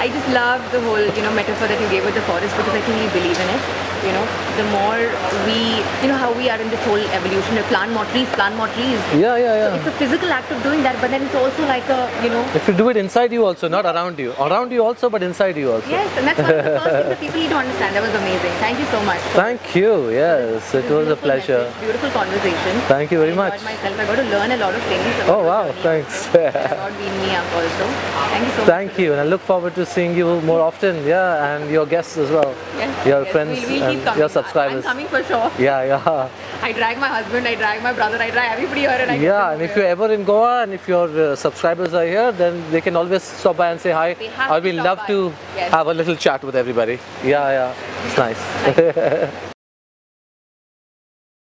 I 0.05 0.09
just 0.09 0.29
love 0.29 0.61
the 0.73 0.81
whole, 0.87 1.05
you 1.17 1.23
know, 1.25 1.33
metaphor 1.35 1.67
that 1.69 1.81
you 1.83 1.89
gave 1.89 2.05
with 2.05 2.15
the 2.15 2.23
forest 2.23 2.55
because 2.57 2.75
I 2.75 2.81
truly 2.87 3.09
believe 3.17 3.39
in 3.45 3.49
it. 3.57 3.63
You 4.07 4.13
know, 4.17 4.27
the 4.57 4.65
more 4.73 5.01
we, 5.47 5.59
you 6.03 6.09
know, 6.09 6.17
how 6.17 6.33
we 6.33 6.49
are 6.49 6.59
in 6.61 6.69
this 6.71 6.83
whole 6.85 7.05
evolution, 7.19 7.55
we 7.55 7.63
plant 7.73 7.93
more 7.93 8.05
trees, 8.07 8.29
plant 8.39 8.57
more 8.57 8.69
trees. 8.69 9.01
yeah 9.15 9.37
yeah 9.37 9.55
yeah 9.63 9.77
It's 9.77 9.87
a 9.87 9.97
physical 10.03 10.31
act 10.33 10.51
of 10.53 10.63
doing 10.63 10.83
that, 10.87 10.97
but 11.03 11.11
then 11.11 11.23
it's 11.27 11.35
also 11.35 11.63
like 11.67 11.87
a, 11.89 12.01
you 12.25 12.31
know, 12.31 12.43
if 12.55 12.67
you 12.67 12.75
do 12.75 12.89
it 12.89 12.97
inside 12.97 13.33
you 13.33 13.45
also 13.45 13.69
not 13.69 13.85
around 13.85 14.19
you 14.19 14.33
around 14.47 14.73
you 14.73 14.83
also 14.85 15.11
but 15.11 15.23
inside 15.23 15.57
you 15.63 15.71
also 15.73 15.89
yes, 15.97 16.09
and 16.17 16.27
that's 16.27 16.41
one 16.41 16.51
of 16.51 16.65
the 16.65 16.81
first 16.81 16.91
things 16.97 17.09
that 17.13 17.21
people 17.21 17.41
need 17.41 17.51
to 17.51 17.57
understand. 17.57 17.95
That 17.97 18.03
was 18.09 18.15
amazing. 18.23 18.53
Thank 18.65 18.79
you 18.79 18.87
so 18.87 19.03
much. 19.11 19.21
thank 19.43 19.75
you 19.77 20.11
yes 20.11 20.75
it 20.75 20.89
was 20.91 21.09
a 21.09 21.17
pleasure 21.17 21.63
message, 21.65 21.81
beautiful 21.85 22.11
conversation. 22.11 22.75
Thank 22.95 23.11
you 23.13 23.19
very 23.19 23.33
I 23.33 23.43
much. 23.43 23.63
myself. 23.65 23.99
I 24.01 24.07
got 24.07 24.17
to 24.17 24.27
learn 24.35 24.51
a 24.53 24.57
lot 24.65 24.75
of 24.75 24.83
things. 24.85 25.05
about 25.21 25.29
Oh 25.37 25.43
wow, 25.51 25.73
thanks. 25.83 26.27
About 26.29 26.93
Bean 26.99 27.15
Me 27.23 27.31
Up 27.37 27.53
also. 27.61 27.85
Thank 28.33 28.47
you 28.47 28.53
so 28.57 28.61
much. 28.61 28.67
Thank 28.75 28.99
you, 28.99 29.13
and 29.13 29.21
I 29.21 29.25
look 29.25 29.41
forward 29.53 29.75
to 29.75 29.85
seeing 29.85 30.17
you 30.17 30.41
more 30.43 30.61
often. 30.61 31.05
Yeah, 31.07 31.47
and 31.51 31.71
your 31.71 31.87
guests 31.87 32.17
as 32.17 32.31
well. 32.31 32.55
Yes, 32.79 33.07
Your 33.07 33.23
yes, 33.23 33.33
friends 33.33 33.61
we'll, 33.61 33.81
we'll 33.81 33.90
and 33.91 34.19
your 34.19 34.29
subscribers. 34.29 34.85
I'm 34.85 34.91
coming 34.93 35.07
for 35.09 35.23
sure. 35.25 35.51
Yeah, 35.59 35.85
yeah, 35.85 36.29
I 36.63 36.73
drag 36.73 36.99
my 36.99 37.09
husband, 37.09 37.47
I 37.47 37.55
drag 37.55 37.83
my 37.83 37.93
brother, 37.93 38.17
I 38.17 38.31
drag 38.31 38.53
everybody 38.53 38.81
here 38.81 38.91
and 38.91 39.11
I 39.11 39.17
yeah. 39.17 39.53
And 39.53 39.63
if 39.63 39.77
you're 39.77 39.87
ever 39.87 40.13
in 40.13 40.25
Goa 40.25 40.63
and 40.63 40.73
if 40.73 40.89
your 40.89 41.09
uh, 41.09 41.37
subscribers 41.37 41.95
are 41.95 42.07
here, 42.07 42.33
then 42.33 42.63
they 42.71 42.81
can 42.81 42.97
always 42.97 43.23
stop 43.23 43.57
by 43.57 43.71
and 43.71 43.81
say 43.81 43.91
hi. 43.91 44.17
I 44.39 44.59
will 44.59 44.77
love 44.91 44.99
by. 44.99 45.07
to 45.09 45.33
Yes. 45.57 45.71
have 45.73 45.87
a 45.87 45.95
little 45.95 46.17
chat 46.17 46.43
with 46.43 46.57
everybody. 46.57 46.99
Yeah, 47.25 47.75
yeah. 47.75 48.07
It's 48.07 48.17
nice. 48.17 49.51